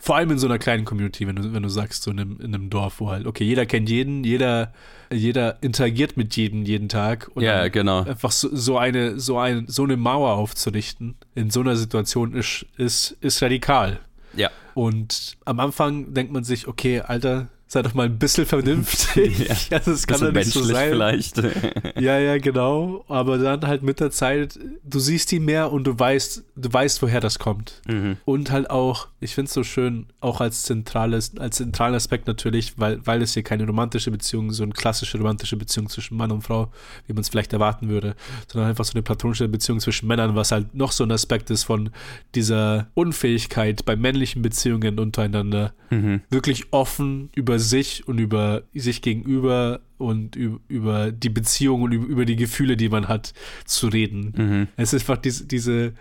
Vor 0.00 0.14
allem 0.16 0.30
in 0.30 0.38
so 0.38 0.46
einer 0.46 0.58
kleinen 0.58 0.84
Community, 0.84 1.26
wenn 1.26 1.34
du, 1.36 1.52
wenn 1.52 1.62
du 1.64 1.68
sagst, 1.68 2.02
so 2.04 2.10
in 2.12 2.20
einem, 2.20 2.40
in 2.40 2.54
einem 2.54 2.70
Dorf, 2.70 3.00
wo 3.00 3.10
halt, 3.10 3.26
okay, 3.26 3.42
jeder 3.44 3.66
kennt 3.66 3.88
jeden, 3.90 4.22
jeder, 4.22 4.72
jeder 5.12 5.60
interagiert 5.62 6.16
mit 6.16 6.36
jedem 6.36 6.64
jeden 6.64 6.88
Tag. 6.88 7.28
Und 7.34 7.42
Ja, 7.42 7.66
genau. 7.68 8.04
Einfach 8.04 8.30
so, 8.30 8.48
so 8.54 8.78
eine, 8.78 9.18
so 9.18 9.36
ein, 9.38 9.66
so 9.66 9.82
eine 9.82 9.96
Mauer 9.96 10.34
aufzurichten 10.34 11.16
in 11.34 11.50
so 11.50 11.60
einer 11.60 11.74
Situation 11.74 12.34
ist, 12.34 12.64
ist, 12.76 13.16
ist 13.20 13.42
radikal. 13.42 13.98
Ja. 14.36 14.50
Und 14.74 15.36
am 15.44 15.58
Anfang 15.60 16.14
denkt 16.14 16.32
man 16.32 16.44
sich, 16.44 16.68
okay, 16.68 17.00
Alter, 17.00 17.48
sei 17.66 17.82
doch 17.82 17.94
mal 17.94 18.06
ein 18.06 18.18
bisschen 18.18 18.46
vernünftig. 18.46 19.38
Ja. 19.48 19.56
Also, 19.78 19.90
das 19.92 20.06
kann 20.06 20.20
Bisschen 20.20 20.26
doch 20.34 20.40
nicht 20.40 20.52
so 20.52 20.62
sein. 20.64 20.90
vielleicht. 20.90 21.36
Ja, 22.00 22.18
ja, 22.18 22.38
genau. 22.38 23.04
Aber 23.08 23.38
dann 23.38 23.66
halt 23.66 23.82
mit 23.82 24.00
der 24.00 24.10
Zeit, 24.10 24.58
du 24.84 24.98
siehst 24.98 25.32
ihn 25.32 25.44
mehr 25.44 25.72
und 25.72 25.84
du 25.84 25.98
weißt, 25.98 26.44
du 26.56 26.72
weißt, 26.72 27.02
woher 27.02 27.20
das 27.20 27.38
kommt. 27.38 27.82
Mhm. 27.88 28.16
Und 28.24 28.50
halt 28.50 28.70
auch, 28.70 29.08
ich 29.26 29.34
finde 29.34 29.48
es 29.48 29.54
so 29.54 29.62
schön, 29.62 30.06
auch 30.20 30.40
als 30.40 30.62
zentrales, 30.62 31.36
als 31.36 31.56
zentralen 31.56 31.94
Aspekt 31.94 32.26
natürlich, 32.26 32.78
weil, 32.78 33.04
weil 33.06 33.20
es 33.20 33.34
hier 33.34 33.42
keine 33.42 33.66
romantische 33.66 34.10
Beziehung, 34.10 34.52
so 34.52 34.62
eine 34.62 34.72
klassische 34.72 35.18
romantische 35.18 35.56
Beziehung 35.56 35.88
zwischen 35.88 36.16
Mann 36.16 36.30
und 36.32 36.42
Frau, 36.42 36.70
wie 37.06 37.12
man 37.12 37.20
es 37.20 37.28
vielleicht 37.28 37.52
erwarten 37.52 37.88
würde, 37.88 38.14
sondern 38.50 38.70
einfach 38.70 38.84
so 38.84 38.92
eine 38.94 39.02
platonische 39.02 39.48
Beziehung 39.48 39.80
zwischen 39.80 40.06
Männern, 40.06 40.34
was 40.34 40.52
halt 40.52 40.74
noch 40.74 40.92
so 40.92 41.04
ein 41.04 41.10
Aspekt 41.10 41.50
ist 41.50 41.64
von 41.64 41.90
dieser 42.34 42.88
Unfähigkeit 42.94 43.84
bei 43.84 43.96
männlichen 43.96 44.42
Beziehungen 44.42 44.98
untereinander, 44.98 45.74
Mhm. 45.90 46.20
wirklich 46.30 46.72
offen 46.72 47.30
über 47.36 47.58
sich 47.60 48.08
und 48.08 48.18
über 48.18 48.62
sich 48.74 49.02
gegenüber 49.02 49.80
und 49.98 50.34
über, 50.34 51.12
die 51.12 51.30
Beziehung 51.30 51.82
und 51.82 51.92
über, 51.92 52.06
über 52.06 52.24
die 52.24 52.36
Gefühle, 52.36 52.76
die 52.76 52.88
man 52.88 53.06
hat, 53.06 53.32
zu 53.64 53.86
reden. 53.88 54.34
Mhm. 54.36 54.68
Es 54.76 54.92
ist 54.92 55.02
einfach 55.02 55.18
diese, 55.22 55.46
diese 55.46 55.92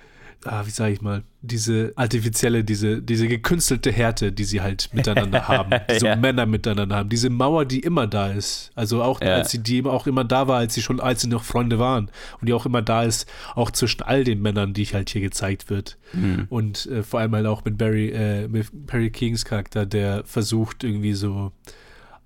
ah, 0.46 0.66
wie 0.66 0.70
sage 0.72 0.94
ich 0.94 1.02
mal, 1.02 1.24
diese 1.42 1.94
artifizielle, 1.96 2.64
diese, 2.64 3.02
diese 3.02 3.28
gekünstelte 3.28 3.92
Härte, 3.92 4.32
die 4.32 4.44
sie 4.46 4.62
halt 4.62 4.90
miteinander 4.94 5.48
haben, 5.48 5.72
die 5.90 6.00
so 6.00 6.08
Ja. 6.08 6.16
Männer 6.16 6.46
miteinander 6.46 6.96
haben, 6.96 7.10
diese 7.10 7.30
Mauer, 7.30 7.66
die 7.66 7.80
immer 7.80 8.08
da 8.08 8.28
ist. 8.32 8.72
Also 8.76 9.04
auch 9.04 9.22
Ja. 9.22 9.36
als 9.36 9.52
sie, 9.52 9.60
die 9.62 9.84
auch 9.86 10.08
immer 10.08 10.24
da 10.24 10.48
war, 10.48 10.58
als 10.60 10.74
sie 10.74 10.82
schon, 10.82 11.00
als 11.00 11.22
sie 11.22 11.28
noch 11.28 11.44
Freunde 11.44 11.80
waren 11.80 12.10
und 12.40 12.48
die 12.48 12.54
auch 12.54 12.66
immer 12.66 12.82
da 12.82 13.04
ist, 13.04 13.30
auch 13.56 13.72
zwischen 13.72 14.02
all 14.04 14.24
den 14.24 14.42
Männern, 14.42 14.74
die 14.74 14.86
halt 14.86 15.10
hier 15.10 15.22
gezeigt 15.22 15.70
wird. 15.70 15.98
Mhm. 16.14 16.46
Und 16.50 16.86
äh, 16.88 17.04
vor 17.04 17.20
allem 17.20 17.36
halt 17.36 17.46
auch 17.46 17.64
mit 17.66 17.78
Barry, 17.78 18.10
äh, 18.10 18.48
mit 18.48 18.68
Barry 18.72 19.10
Kings 19.12 19.46
Charakter, 19.46 19.86
der 19.86 20.24
versucht 20.26 20.84
irgendwie 20.84 21.14
so, 21.14 21.52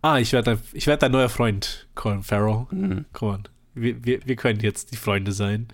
ah, 0.01 0.17
ich 0.19 0.31
werde 0.33 0.51
dein, 0.55 0.59
ich 0.73 0.87
werd 0.87 1.01
dein 1.01 1.11
neuer 1.11 1.29
Freund, 1.29 1.87
Colin 1.95 2.23
Farrell. 2.23 2.67
Mhm. 2.71 3.05
Come 3.13 3.31
on. 3.33 3.43
Wir, 3.75 4.03
wir, 4.03 4.19
wir 4.25 4.35
können 4.35 4.59
jetzt 4.61 4.91
die 4.91 4.97
Freunde 4.97 5.31
sein. 5.31 5.67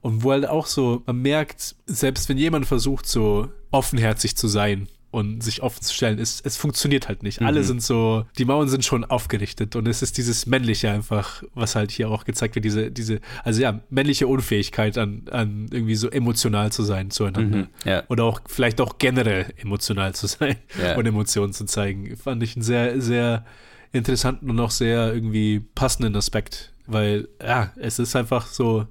Und 0.00 0.22
wo 0.22 0.30
halt 0.32 0.46
auch 0.48 0.66
so, 0.66 1.02
man 1.06 1.20
merkt, 1.22 1.74
selbst 1.86 2.28
wenn 2.28 2.38
jemand 2.38 2.66
versucht, 2.66 3.06
so 3.06 3.48
offenherzig 3.70 4.36
zu 4.36 4.46
sein 4.48 4.88
und 5.10 5.42
sich 5.42 5.62
offen 5.62 5.82
zu 5.82 5.94
stellen, 5.94 6.18
es, 6.18 6.40
es 6.42 6.56
funktioniert 6.56 7.08
halt 7.08 7.22
nicht. 7.22 7.40
Alle 7.42 7.60
Mhm. 7.60 7.64
sind 7.64 7.82
so, 7.82 8.24
die 8.38 8.44
Mauern 8.44 8.68
sind 8.68 8.84
schon 8.84 9.04
aufgerichtet 9.04 9.74
und 9.74 9.88
es 9.88 10.02
ist 10.02 10.18
dieses 10.18 10.46
Männliche 10.46 10.90
einfach, 10.90 11.42
was 11.54 11.74
halt 11.74 11.90
hier 11.90 12.10
auch 12.10 12.24
gezeigt 12.24 12.54
wird, 12.54 12.64
diese, 12.64 12.90
diese, 12.90 13.20
also 13.42 13.62
ja, 13.62 13.80
männliche 13.88 14.26
Unfähigkeit 14.28 14.98
an, 14.98 15.22
an 15.30 15.68
irgendwie 15.72 15.94
so 15.96 16.08
emotional 16.10 16.70
zu 16.70 16.82
sein 16.82 17.10
zueinander. 17.10 17.58
Mhm, 17.58 17.68
ja. 17.84 18.02
Oder 18.08 18.24
auch 18.24 18.40
vielleicht 18.46 18.80
auch 18.80 18.98
generell 18.98 19.52
emotional 19.56 20.14
zu 20.14 20.26
sein 20.26 20.56
Ja. 20.80 20.94
und 20.98 21.06
Emotionen 21.06 21.52
zu 21.52 21.64
zeigen. 21.64 22.16
Fand 22.16 22.42
ich 22.42 22.54
einen 22.54 22.62
sehr, 22.62 23.00
sehr 23.00 23.44
interessanten 23.92 24.50
und 24.50 24.60
auch 24.60 24.70
sehr 24.70 25.14
irgendwie 25.14 25.60
passenden 25.60 26.14
Aspekt, 26.16 26.72
weil 26.86 27.28
ja, 27.42 27.72
es 27.76 27.98
ist 27.98 28.14
einfach 28.14 28.46
so, 28.48 28.86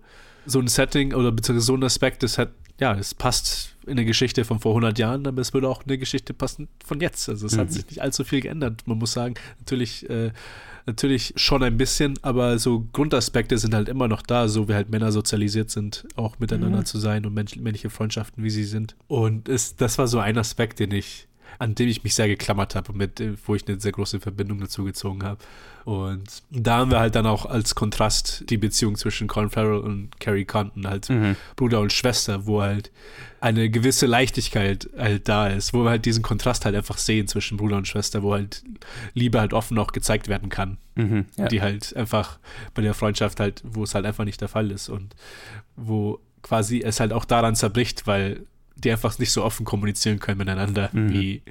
so 0.46 0.60
ein 0.60 0.68
Setting 0.68 1.14
oder 1.14 1.32
beziehungsweise 1.32 1.66
so 1.68 1.76
ein 1.76 1.84
Aspekt, 1.84 2.24
das 2.24 2.38
hat, 2.38 2.52
ja, 2.80 2.94
es 2.96 3.14
passt 3.14 3.76
in 3.86 3.92
eine 3.94 4.06
Geschichte 4.06 4.46
von 4.46 4.60
vor 4.60 4.72
100 4.72 4.98
Jahren, 5.00 5.26
aber 5.28 5.42
es 5.42 5.54
würde 5.54 5.70
auch 5.70 5.84
in 5.84 5.90
eine 5.90 5.98
Geschichte 5.98 6.34
passen 6.34 6.68
von 6.84 7.00
jetzt. 7.00 7.30
Also 7.30 7.46
es 7.46 7.54
Mhm. 7.54 7.60
hat 7.60 7.72
sich 7.72 7.86
nicht 7.88 8.02
allzu 8.02 8.24
viel 8.24 8.42
geändert. 8.42 8.82
Man 8.86 8.98
muss 8.98 9.14
sagen, 9.14 9.36
natürlich, 9.60 10.10
äh, 10.10 10.32
natürlich 10.88 11.34
schon 11.36 11.64
ein 11.64 11.78
bisschen, 11.78 12.16
aber 12.22 12.60
so 12.60 12.88
Grundaspekte 12.94 13.58
sind 13.58 13.74
halt 13.74 13.90
immer 13.90 14.08
noch 14.08 14.22
da, 14.22 14.48
so 14.48 14.68
wie 14.68 14.74
halt 14.74 14.90
Männer 14.90 15.12
sozialisiert 15.12 15.70
sind, 15.72 16.06
auch 16.16 16.38
miteinander 16.40 16.80
Mhm. 16.80 16.86
zu 16.86 17.00
sein 17.00 17.26
und 17.26 17.34
männliche 17.34 17.90
Freundschaften, 17.90 18.44
wie 18.44 18.50
sie 18.50 18.66
sind. 18.66 18.96
Und 19.08 19.50
es, 19.50 19.76
das 19.76 19.98
war 19.98 20.08
so 20.08 20.20
ein 20.20 20.38
Aspekt, 20.38 20.80
den 20.80 20.92
ich 20.92 21.28
an 21.60 21.76
dem 21.76 21.88
ich 21.88 22.04
mich 22.04 22.16
sehr 22.16 22.28
geklammert 22.28 22.76
habe 22.76 22.92
und 22.92 22.98
mit, 22.98 23.20
äh, 23.20 23.34
wo 23.46 23.56
ich 23.56 23.68
eine 23.68 23.80
sehr 23.80 23.92
große 23.92 24.20
Verbindung 24.20 24.60
dazu 24.60 24.84
gezogen 24.84 25.24
habe. 25.24 25.40
Und 25.86 26.42
da 26.50 26.78
haben 26.78 26.90
wir 26.90 27.00
halt 27.00 27.14
dann 27.14 27.28
auch 27.28 27.46
als 27.46 27.76
Kontrast 27.76 28.44
die 28.50 28.58
Beziehung 28.58 28.96
zwischen 28.96 29.28
Colin 29.28 29.52
Farrell 29.52 29.78
und 29.80 30.20
Carrie 30.20 30.46
Condon, 30.46 30.88
halt 30.88 31.10
Mhm. 31.10 31.36
Bruder 31.56 31.80
und 31.80 31.94
Schwester, 31.94 32.48
wo 32.48 32.62
halt 32.64 32.92
eine 33.40 33.70
gewisse 33.70 34.08
Leichtigkeit 34.08 34.90
halt 34.98 35.30
da 35.30 35.48
ist, 35.48 35.74
wo 35.74 35.84
wir 35.84 35.92
halt 35.92 36.06
diesen 36.06 36.24
Kontrast 36.24 36.66
halt 36.66 36.76
einfach 36.76 36.98
sehen 36.98 37.28
zwischen 37.28 37.58
Bruder 37.58 37.78
und 37.78 37.88
Schwester, 37.88 38.24
wo 38.24 38.34
halt 38.34 38.64
Liebe 39.14 39.40
halt 39.40 39.54
offen 39.54 39.78
auch 39.78 39.92
gezeigt 39.92 40.28
werden 40.28 40.50
kann. 40.50 40.78
Mhm, 40.96 41.26
ja. 41.38 41.48
Die 41.50 41.62
halt 41.62 41.96
einfach 41.96 42.40
bei 42.74 42.82
der 42.82 42.96
Freundschaft 42.96 43.40
halt, 43.40 43.62
wo 43.64 43.84
es 43.84 43.94
halt 43.94 44.06
einfach 44.08 44.26
nicht 44.26 44.42
der 44.42 44.50
Fall 44.50 44.72
ist 44.72 44.90
und 44.90 45.16
wo 45.76 46.20
quasi 46.42 46.82
es 46.82 47.00
halt 47.00 47.14
auch 47.14 47.26
daran 47.26 47.56
zerbricht, 47.56 48.08
weil 48.08 48.46
die 48.76 48.92
einfach 48.92 49.18
nicht 49.20 49.32
so 49.32 49.44
offen 49.44 49.66
kommunizieren 49.66 50.20
können 50.20 50.38
miteinander, 50.38 50.90
Mhm. 50.94 51.10
wie, 51.12 51.42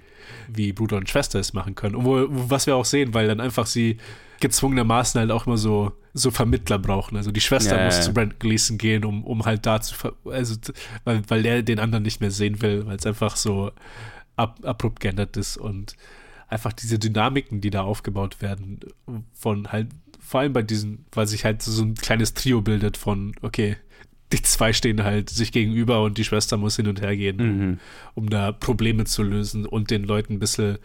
wie 0.49 0.73
Bruder 0.73 0.97
und 0.97 1.09
Schwester 1.09 1.39
es 1.39 1.53
machen 1.53 1.75
können. 1.75 2.05
Wo, 2.05 2.27
was 2.29 2.67
wir 2.67 2.77
auch 2.77 2.85
sehen, 2.85 3.15
weil 3.15 3.27
dann 3.27 3.41
einfach 3.41 3.67
sie 3.67 3.99
gezwungenermaßen 4.41 5.19
halt 5.21 5.31
auch 5.31 5.47
immer 5.47 5.57
so, 5.57 5.93
so 6.13 6.31
Vermittler 6.31 6.79
brauchen. 6.79 7.17
Also 7.17 7.31
die 7.31 7.41
Schwester 7.41 7.79
Ja, 7.79 7.85
muss 7.87 7.97
ja. 7.97 8.03
zu 8.03 8.13
Brandon 8.13 8.39
Gleason 8.39 8.79
gehen, 8.79 9.05
um, 9.05 9.25
um 9.25 9.45
halt 9.45 9.65
da 9.65 9.81
zu, 9.81 9.95
ver 9.95 10.13
also, 10.27 10.57
weil, 11.05 11.23
weil 11.29 11.47
er 11.47 11.63
den 11.63 11.79
anderen 11.79 12.03
nicht 12.05 12.21
mehr 12.21 12.31
sehen 12.31 12.61
will, 12.61 12.87
weil 12.87 12.97
es 12.97 13.07
einfach 13.07 13.37
so 13.37 13.71
ab, 14.37 14.59
abrupt 14.65 15.01
geändert 15.01 15.37
ist 15.37 15.57
und 15.57 15.97
einfach 16.49 16.73
diese 16.73 16.99
Dynamiken, 16.99 17.61
die 17.61 17.71
da 17.71 17.83
aufgebaut 17.83 18.43
werden, 18.43 18.81
von 19.33 19.73
halt, 19.73 19.89
vor 20.21 20.41
allem 20.41 20.53
bei 20.53 20.63
diesen, 20.63 21.05
weil 21.13 21.27
sich 21.27 21.45
halt 21.45 21.63
so 21.63 21.83
ein 21.83 21.95
kleines 21.95 22.35
Trio 22.35 22.61
bildet 22.61 22.97
von, 22.97 23.35
okay, 23.43 23.77
die 24.35 24.43
zwei 24.43 24.73
stehen 24.73 25.05
halt 25.05 25.31
sich 25.31 25.53
gegenüber 25.53 26.03
und 26.03 26.19
die 26.19 26.25
Schwester 26.25 26.57
muss 26.57 26.77
hin 26.77 26.89
und 26.89 27.01
her 27.01 27.17
gehen, 27.17 27.37
Mhm. 27.37 27.79
um 28.15 28.29
da 28.29 28.53
Probleme 28.53 29.05
zu 29.05 29.23
lösen 29.23 29.65
und 29.67 29.91
den 29.91 30.05
Leuten 30.05 30.35
ein 30.35 30.39
bisschen 30.39 30.79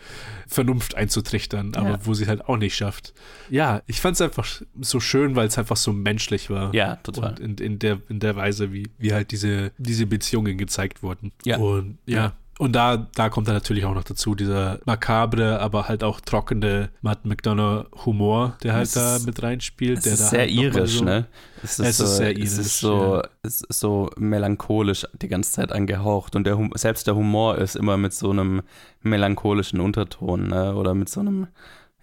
Vernunft 0.47 0.95
einzutrichtern, 0.95 1.73
aber 1.75 1.89
Ja. 1.89 1.99
wo 2.03 2.13
sie 2.13 2.27
halt 2.27 2.45
auch 2.47 2.57
nicht 2.57 2.75
schafft. 2.75 3.13
Ja, 3.49 3.81
ich 3.87 3.99
fand 4.01 4.15
es 4.15 4.21
einfach 4.21 4.47
so 4.79 4.99
schön, 4.99 5.35
weil 5.35 5.47
es 5.47 5.57
einfach 5.57 5.77
so 5.77 5.91
menschlich 5.93 6.49
war. 6.49 6.73
Ja, 6.75 6.97
total. 6.97 7.31
Und 7.31 7.39
in, 7.39 7.57
in, 7.57 7.79
der, 7.79 7.99
in 8.09 8.19
der 8.19 8.35
Weise, 8.35 8.71
wie, 8.71 8.87
wie 8.97 9.13
halt 9.13 9.31
diese, 9.31 9.71
diese 9.77 10.05
Beziehungen 10.05 10.57
gezeigt 10.57 11.01
wurden. 11.03 11.31
Ja. 11.45 11.57
Und 11.57 11.97
ja, 12.05 12.15
Ja. 12.17 12.33
Und 12.59 12.73
da, 12.73 13.07
da 13.15 13.29
kommt 13.29 13.47
dann 13.47 13.55
natürlich 13.55 13.85
auch 13.85 13.93
noch 13.95 14.03
dazu 14.03 14.35
dieser 14.35 14.79
makabre, 14.83 15.61
aber 15.61 15.87
halt 15.87 16.03
auch 16.03 16.19
trockene 16.19 16.89
Matt 17.01 17.23
McDonough 17.25 17.85
Humor, 18.05 18.57
der 18.63 18.73
halt 18.73 18.87
Es 18.87 18.91
da 18.91 19.15
ist- 19.15 19.25
mit 19.25 19.41
reinspielt. 19.41 19.99
Es 19.99 20.03
der 20.03 20.13
ist 20.13 20.19
da 20.23 20.27
sehr 20.27 20.39
halt 20.41 20.51
irisch, 20.51 20.97
so, 20.97 21.05
ne? 21.05 21.27
Es 21.63 21.79
ist, 21.79 21.87
Es 21.87 21.97
so, 21.97 22.03
ist 22.03 22.17
sehr 22.17 22.31
Es 22.37 22.51
ist 22.51 22.57
irisch, 22.57 22.71
so, 22.73 23.15
ja. 23.15 23.23
es 23.43 23.61
ist 23.61 23.79
so 23.79 24.09
melancholisch 24.17 25.07
die 25.21 25.29
ganze 25.29 25.53
Zeit 25.53 25.71
angehaucht 25.71 26.35
und 26.35 26.43
der 26.45 26.59
selbst 26.75 27.07
der 27.07 27.15
Humor 27.15 27.57
ist 27.57 27.77
immer 27.77 27.95
mit 27.95 28.13
so 28.13 28.29
einem 28.31 28.61
melancholischen 29.03 29.79
Unterton, 29.79 30.49
ne? 30.49 30.75
Oder 30.75 30.93
mit 30.95 31.07
so 31.07 31.21
einem 31.21 31.47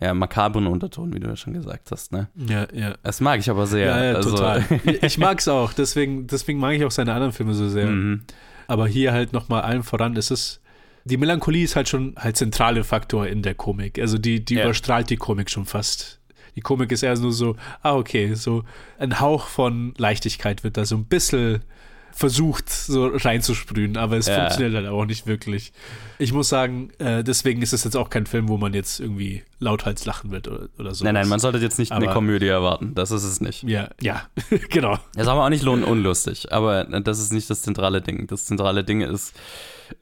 ja, 0.01 0.15
makabren 0.15 0.67
Unterton, 0.69 1.13
wie 1.13 1.21
du 1.21 1.29
ja 1.29 1.37
schon 1.37 1.53
gesagt 1.53 1.91
hast, 1.91 2.13
ne? 2.13 2.29
Ja, 2.35 2.67
ja. 2.73 2.95
Das 3.03 3.21
mag 3.21 3.41
ich 3.41 3.51
aber 3.51 3.67
sehr. 3.67 3.89
Ja, 3.89 4.05
ja 4.05 4.13
also, 4.15 4.31
total. 4.31 4.65
ich 5.03 5.19
mag 5.19 5.39
es 5.39 5.49
auch, 5.49 5.75
deswegen, 5.75 6.27
deswegen 6.27 6.59
mag 6.59 6.73
ich 6.75 6.85
auch 6.87 6.91
seine 6.91 7.13
anderen 7.13 7.33
Filme 7.35 7.53
so 7.53 7.69
sehr. 7.69 7.87
Mhm. 7.89 8.23
Aber 8.67 8.87
hier 8.89 9.13
halt 9.13 9.33
nochmal 9.33 9.63
allen 9.63 9.83
voran, 9.83 10.17
es 10.17 10.31
ist, 10.31 10.61
die 11.05 11.17
Melancholie 11.17 11.65
ist 11.65 11.77
halt 11.77 11.89
schon 11.89 12.15
halt 12.17 12.37
zentrale 12.37 12.83
Faktor 12.85 13.27
in 13.27 13.43
der 13.43 13.55
Komik. 13.55 13.99
Also 13.99 14.19
die, 14.19 14.45
die 14.45 14.55
Ja. 14.57 14.65
überstrahlt 14.65 15.09
die 15.11 15.17
Komik 15.17 15.51
schon 15.51 15.65
fast. 15.67 16.21
Die 16.57 16.61
Komik 16.63 16.91
ist 16.91 17.03
eher 17.03 17.17
nur 17.19 17.33
so, 17.33 17.57
ah, 17.83 17.95
okay, 17.97 18.35
so 18.35 18.65
ein 18.99 19.21
Hauch 19.21 19.47
von 19.47 19.93
Leichtigkeit 19.99 20.65
wird 20.65 20.77
da 20.77 20.85
so 20.87 20.97
ein 20.97 21.05
bisschen 21.05 21.61
versucht, 22.13 22.71
so 22.71 23.09
reinzusprühen, 23.09 23.99
aber 23.99 24.17
es 24.17 24.27
Ja. 24.27 24.37
funktioniert 24.41 24.75
halt 24.75 24.87
auch 24.87 25.05
nicht 25.05 25.27
wirklich. 25.27 25.73
Ich 26.19 26.33
muss 26.33 26.49
sagen, 26.49 26.91
äh, 26.99 27.23
deswegen 27.23 27.61
ist 27.63 27.73
es 27.73 27.85
jetzt 27.85 27.97
auch 27.97 28.09
kein 28.11 28.27
Film, 28.27 28.49
wo 28.49 28.57
man 28.57 28.73
jetzt 28.75 29.01
irgendwie 29.01 29.43
lauthals 29.59 30.05
lachen 30.07 30.31
wird 30.31 30.49
oder, 30.49 30.69
oder 30.79 30.95
so. 30.95 31.05
Nein, 31.05 31.15
nein, 31.15 31.29
man 31.29 31.41
sollte 31.41 31.59
jetzt 31.59 31.79
nicht 31.79 31.93
eine 31.93 32.07
Aber- 32.07 32.15
Komödie 32.15 32.47
erwarten. 32.49 32.95
Das 32.95 33.11
ist 33.11 33.25
es 33.25 33.41
nicht. 33.41 33.63
Ja, 33.65 33.91
ja, 34.01 34.23
genau. 34.71 34.99
Das 35.15 35.23
ist 35.25 35.29
aber 35.29 35.45
auch 35.45 35.49
nicht 35.51 35.67
unlustig. 35.67 36.53
Aber 36.53 36.85
das 36.85 37.19
ist 37.19 37.33
nicht 37.33 37.51
das 37.51 37.63
zentrale 37.63 38.01
Ding. 38.03 38.27
Das 38.27 38.45
zentrale 38.47 38.85
Ding 38.85 39.01
ist 39.03 39.35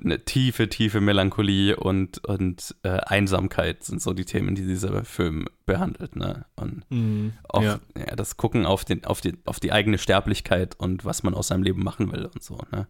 eine 0.02 0.24
tiefe, 0.24 0.68
tiefe 0.68 1.00
Melancholie 1.00 1.76
und, 1.76 2.24
und 2.24 2.74
äh, 2.84 2.88
Einsamkeit 2.88 3.84
sind 3.84 4.00
so 4.00 4.14
die 4.14 4.24
Themen, 4.24 4.54
die 4.54 4.66
dieser 4.66 5.04
Film 5.04 5.46
behandelt. 5.66 6.16
Ne? 6.16 6.46
Und 6.56 6.84
Mhm, 6.90 7.32
auch 7.48 7.62
ja. 7.62 7.80
ja. 7.98 8.16
das 8.16 8.36
Gucken 8.36 8.66
auf, 8.66 8.84
den, 8.84 9.04
auf, 9.04 9.20
die, 9.20 9.34
auf 9.44 9.60
die 9.60 9.72
eigene 9.72 9.98
Sterblichkeit 9.98 10.74
und 10.78 11.04
was 11.04 11.22
man 11.22 11.34
aus 11.34 11.48
seinem 11.48 11.62
Leben 11.64 11.82
machen 11.82 12.12
will 12.12 12.24
und 12.32 12.42
so. 12.42 12.58
Ne? 12.72 12.86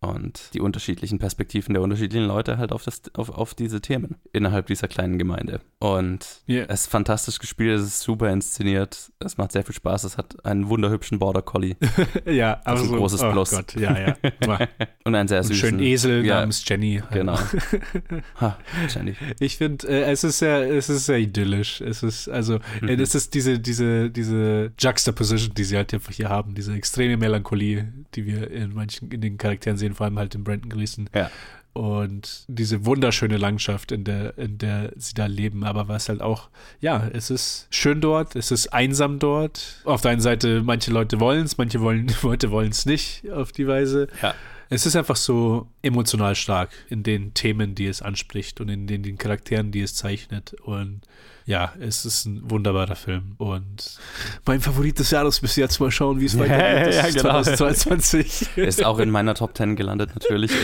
Und 0.00 0.50
die 0.54 0.60
unterschiedlichen 0.60 1.18
Perspektiven 1.18 1.72
der 1.74 1.82
unterschiedlichen 1.82 2.26
Leute 2.26 2.58
halt 2.58 2.72
auf, 2.72 2.84
das, 2.84 3.02
auf, 3.14 3.30
auf 3.30 3.54
diese 3.54 3.80
Themen 3.80 4.16
innerhalb 4.32 4.66
dieser 4.66 4.88
kleinen 4.88 5.18
Gemeinde. 5.18 5.60
Und 5.78 6.42
Ja. 6.46 6.64
es 6.64 6.82
ist 6.82 6.86
fantastisch 6.90 7.38
gespielt, 7.38 7.78
es 7.80 7.86
ist 7.86 8.00
super 8.00 8.30
inszeniert, 8.30 9.10
es 9.20 9.36
macht 9.38 9.52
sehr 9.52 9.64
viel 9.64 9.74
Spaß, 9.74 10.04
es 10.04 10.18
hat 10.18 10.44
einen 10.44 10.68
wunderhübschen 10.68 11.18
Border 11.18 11.42
Collie. 11.42 11.76
Ja, 12.26 12.60
Das 12.64 12.74
ist 12.80 12.80
also- 12.82 12.94
ein 12.94 12.98
großes 12.98 13.22
oh 13.22 13.32
Plus. 13.32 13.50
Gott, 13.50 13.74
ja, 13.76 13.98
ja. 13.98 14.16
Und 15.04 15.14
einen 15.14 15.28
sehr 15.28 15.42
süßen. 15.42 15.56
schönen 15.70 15.80
Esel 15.80 16.24
ja, 16.24 16.40
namens 16.40 16.64
Jenny. 16.68 17.02
Genau. 17.12 17.38
Ha, 18.40 18.58
Jenny. 18.92 19.14
Ich 19.40 19.56
finde, 19.56 19.86
äh, 19.88 20.10
es 20.10 20.24
ist 20.24 20.38
sehr, 20.38 20.70
es 20.74 20.88
ist 20.88 21.06
sehr 21.06 21.18
idyllisch. 21.18 21.80
Es 21.80 22.02
ist, 22.02 22.28
also, 22.28 22.58
Mhm. 22.80 22.88
äh, 22.88 22.94
es 22.94 23.14
ist 23.14 23.34
diese, 23.34 23.58
diese, 23.58 24.10
diese 24.10 24.72
Juxtaposition, 24.78 25.54
die 25.54 25.64
sie 25.64 25.76
halt 25.76 25.92
einfach 25.94 26.12
hier 26.12 26.28
haben, 26.28 26.54
diese 26.54 26.74
extreme 26.74 27.16
Melancholie, 27.16 27.92
die 28.14 28.26
wir 28.26 28.50
in 28.50 28.74
manchen, 28.74 29.10
in 29.10 29.20
den 29.20 29.38
Charakteren 29.38 29.76
sehen, 29.78 29.93
vor 29.94 30.04
allem 30.04 30.18
halt 30.18 30.34
in 30.34 30.44
Brandon 30.44 30.70
Gleason. 30.70 31.08
Ja. 31.14 31.30
Und 31.74 32.44
diese 32.46 32.86
wunderschöne 32.86 33.36
Landschaft, 33.36 33.90
in 33.90 34.04
der, 34.04 34.38
in 34.38 34.58
der 34.58 34.92
sie 34.96 35.14
da 35.14 35.26
leben, 35.26 35.64
aber 35.64 35.88
was 35.88 36.08
halt 36.08 36.22
auch, 36.22 36.48
ja, 36.80 37.08
es 37.12 37.30
ist 37.30 37.66
schön 37.70 38.00
dort, 38.00 38.36
es 38.36 38.52
ist 38.52 38.72
einsam 38.72 39.18
dort. 39.18 39.82
Auf 39.84 40.00
der 40.00 40.12
einen 40.12 40.20
Seite, 40.20 40.62
manche 40.62 40.92
Leute 40.92 41.18
wollen 41.18 41.44
es, 41.44 41.58
manche 41.58 41.80
wollen, 41.80 42.06
Leute 42.22 42.52
wollen 42.52 42.70
es 42.70 42.86
nicht 42.86 43.28
auf 43.28 43.50
die 43.50 43.66
Weise. 43.66 44.06
Ja. 44.22 44.36
Es 44.74 44.86
ist 44.86 44.96
einfach 44.96 45.16
so 45.16 45.68
emotional 45.82 46.34
stark 46.34 46.70
in 46.88 47.02
den 47.02 47.34
Themen, 47.34 47.74
die 47.74 47.86
es 47.86 48.02
anspricht 48.02 48.60
und 48.60 48.68
in 48.68 48.86
den, 48.86 49.02
den 49.02 49.18
Charakteren, 49.18 49.70
die 49.70 49.80
es 49.80 49.94
zeichnet. 49.94 50.54
Und 50.64 51.02
ja, 51.46 51.74
es 51.78 52.06
ist 52.06 52.24
ein 52.24 52.50
wunderbarer 52.50 52.96
Film. 52.96 53.34
Und 53.38 53.98
mein 54.46 54.60
Favorit 54.60 54.98
des 54.98 55.10
Jahres 55.10 55.40
bis 55.40 55.56
jetzt 55.56 55.78
mal 55.78 55.90
schauen, 55.90 56.20
wie 56.20 56.24
es 56.24 56.38
weitergeht. 56.38 56.94
Ja, 56.94 57.02
ist 57.02 57.16
genau. 57.16 57.42
2022. 57.42 58.48
Ist 58.56 58.84
auch 58.84 58.98
in 58.98 59.10
meiner 59.10 59.34
Top 59.34 59.56
10 59.56 59.76
gelandet, 59.76 60.10
natürlich. 60.14 60.50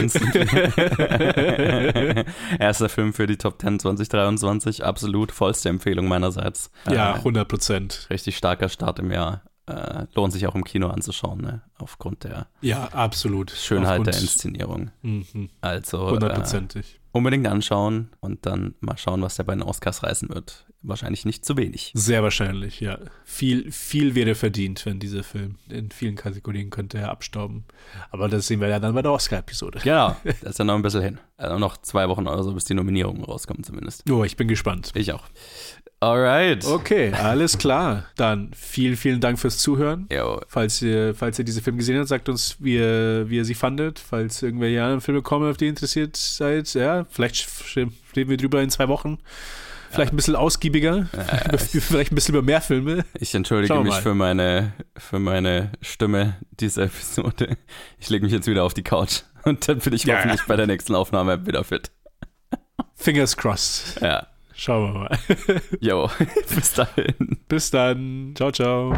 Erster 2.58 2.88
Film 2.88 3.12
für 3.12 3.26
die 3.26 3.36
Top 3.36 3.60
10 3.60 3.80
2023. 3.80 4.84
Absolut 4.84 5.32
vollste 5.32 5.68
Empfehlung 5.68 6.08
meinerseits. 6.08 6.70
Ja, 6.90 7.12
Äh, 7.12 7.18
100 7.18 7.46
Prozent. 7.46 8.06
Richtig 8.10 8.36
starker 8.36 8.68
Start 8.68 8.98
im 8.98 9.12
Jahr. 9.12 9.42
Äh, 9.70 10.06
lohnt 10.14 10.32
sich 10.32 10.46
auch 10.46 10.54
im 10.54 10.64
Kino 10.64 10.88
anzuschauen, 10.88 11.40
ne? 11.40 11.62
aufgrund 11.78 12.24
der 12.24 12.46
Ja, 12.60 12.88
absolut. 12.88 13.50
Schönheit 13.50 14.06
der 14.06 14.14
Aufgrund- 14.14 14.20
Inszenierung. 14.22 14.90
Mhm. 15.02 15.48
Also 15.60 16.10
Hundertprozentig. 16.10 16.94
Äh, 16.96 16.98
unbedingt 17.12 17.46
anschauen 17.46 18.10
und 18.20 18.46
dann 18.46 18.74
mal 18.80 18.96
schauen, 18.98 19.22
was 19.22 19.36
der 19.36 19.44
bei 19.44 19.54
den 19.54 19.62
Oscars 19.62 20.02
reißen 20.02 20.28
wird. 20.28 20.66
Wahrscheinlich 20.82 21.26
nicht 21.26 21.44
zu 21.44 21.58
wenig. 21.58 21.90
Sehr 21.94 22.22
wahrscheinlich, 22.22 22.80
ja. 22.80 22.98
Viel, 23.24 23.70
viel 23.70 24.14
wäre 24.14 24.34
verdient, 24.34 24.86
wenn 24.86 24.98
dieser 24.98 25.22
Film 25.22 25.56
in 25.68 25.90
vielen 25.90 26.14
Kategorien 26.14 26.70
könnte 26.70 26.96
er 26.98 27.10
abstauben. 27.10 27.64
Aber 28.10 28.28
das 28.28 28.46
sehen 28.46 28.60
wir 28.62 28.68
ja 28.68 28.78
dann 28.80 28.94
bei 28.94 29.02
der 29.02 29.12
Oscar-Episode. 29.12 29.80
Genau, 29.82 30.16
da 30.42 30.48
ist 30.48 30.58
ja 30.58 30.64
noch 30.64 30.76
ein 30.76 30.82
bisschen 30.82 31.02
hin. 31.02 31.18
Also 31.36 31.58
noch 31.58 31.76
zwei 31.78 32.08
Wochen 32.08 32.26
oder 32.26 32.42
so, 32.42 32.54
bis 32.54 32.64
die 32.64 32.74
Nominierungen 32.74 33.24
rauskommen 33.24 33.62
zumindest. 33.64 34.10
Oh, 34.10 34.24
ich 34.24 34.36
bin 34.36 34.48
gespannt. 34.48 34.92
Ich 34.94 35.12
auch. 35.12 35.24
Alright. 36.02 36.64
Okay, 36.66 37.12
alles 37.12 37.58
klar. 37.58 38.04
Dann 38.16 38.52
vielen, 38.54 38.96
vielen 38.96 39.20
Dank 39.20 39.38
fürs 39.38 39.58
Zuhören. 39.58 40.08
Jo. 40.10 40.40
Falls 40.48 40.80
ihr, 40.80 41.14
falls 41.14 41.38
ihr 41.38 41.44
diese 41.44 41.60
Filme 41.60 41.76
gesehen 41.76 41.98
habt, 41.98 42.08
sagt 42.08 42.30
uns, 42.30 42.56
wie 42.58 42.76
ihr, 42.76 43.28
wie 43.28 43.36
ihr 43.36 43.44
sie 43.44 43.54
fandet. 43.54 43.98
Falls 43.98 44.42
irgendwelche 44.42 44.80
anderen 44.82 45.02
Filme 45.02 45.20
kommen, 45.20 45.50
auf 45.50 45.58
die 45.58 45.66
ihr 45.66 45.70
interessiert 45.70 46.16
seid, 46.16 46.72
ja, 46.72 47.04
vielleicht 47.10 47.46
reden 47.76 48.30
wir 48.30 48.36
drüber 48.38 48.62
in 48.62 48.70
zwei 48.70 48.88
Wochen. 48.88 49.18
Vielleicht 49.90 50.12
ein 50.12 50.16
bisschen 50.16 50.36
ausgiebiger, 50.36 51.08
vielleicht 51.58 52.12
ein 52.12 52.14
bisschen 52.14 52.34
über 52.36 52.42
mehr 52.44 52.60
Filme. 52.60 53.04
Ich 53.18 53.34
entschuldige 53.34 53.74
mich 53.80 53.88
mal. 53.88 54.00
für 54.02 54.14
meine, 54.14 54.72
für 54.96 55.18
meine 55.18 55.72
Stimme 55.82 56.36
dieser 56.52 56.84
Episode. 56.84 57.56
Ich 57.98 58.08
lege 58.08 58.24
mich 58.24 58.32
jetzt 58.32 58.46
wieder 58.46 58.62
auf 58.62 58.72
die 58.72 58.84
Couch 58.84 59.22
und 59.42 59.68
dann 59.68 59.80
bin 59.80 59.92
ich 59.92 60.04
Ja. 60.04 60.18
hoffentlich 60.18 60.42
bei 60.46 60.54
der 60.54 60.68
nächsten 60.68 60.94
Aufnahme 60.94 61.44
wieder 61.44 61.64
fit. 61.64 61.90
Fingers 62.94 63.36
crossed. 63.36 64.00
Ja. 64.00 64.28
Schauen 64.60 64.92
wir 64.92 65.00
mal. 65.00 65.18
Jo, 65.80 66.10
bis 66.54 66.74
dahin. 66.74 67.38
Bis 67.48 67.70
dann. 67.70 68.34
Ciao, 68.36 68.52
ciao. 68.52 68.94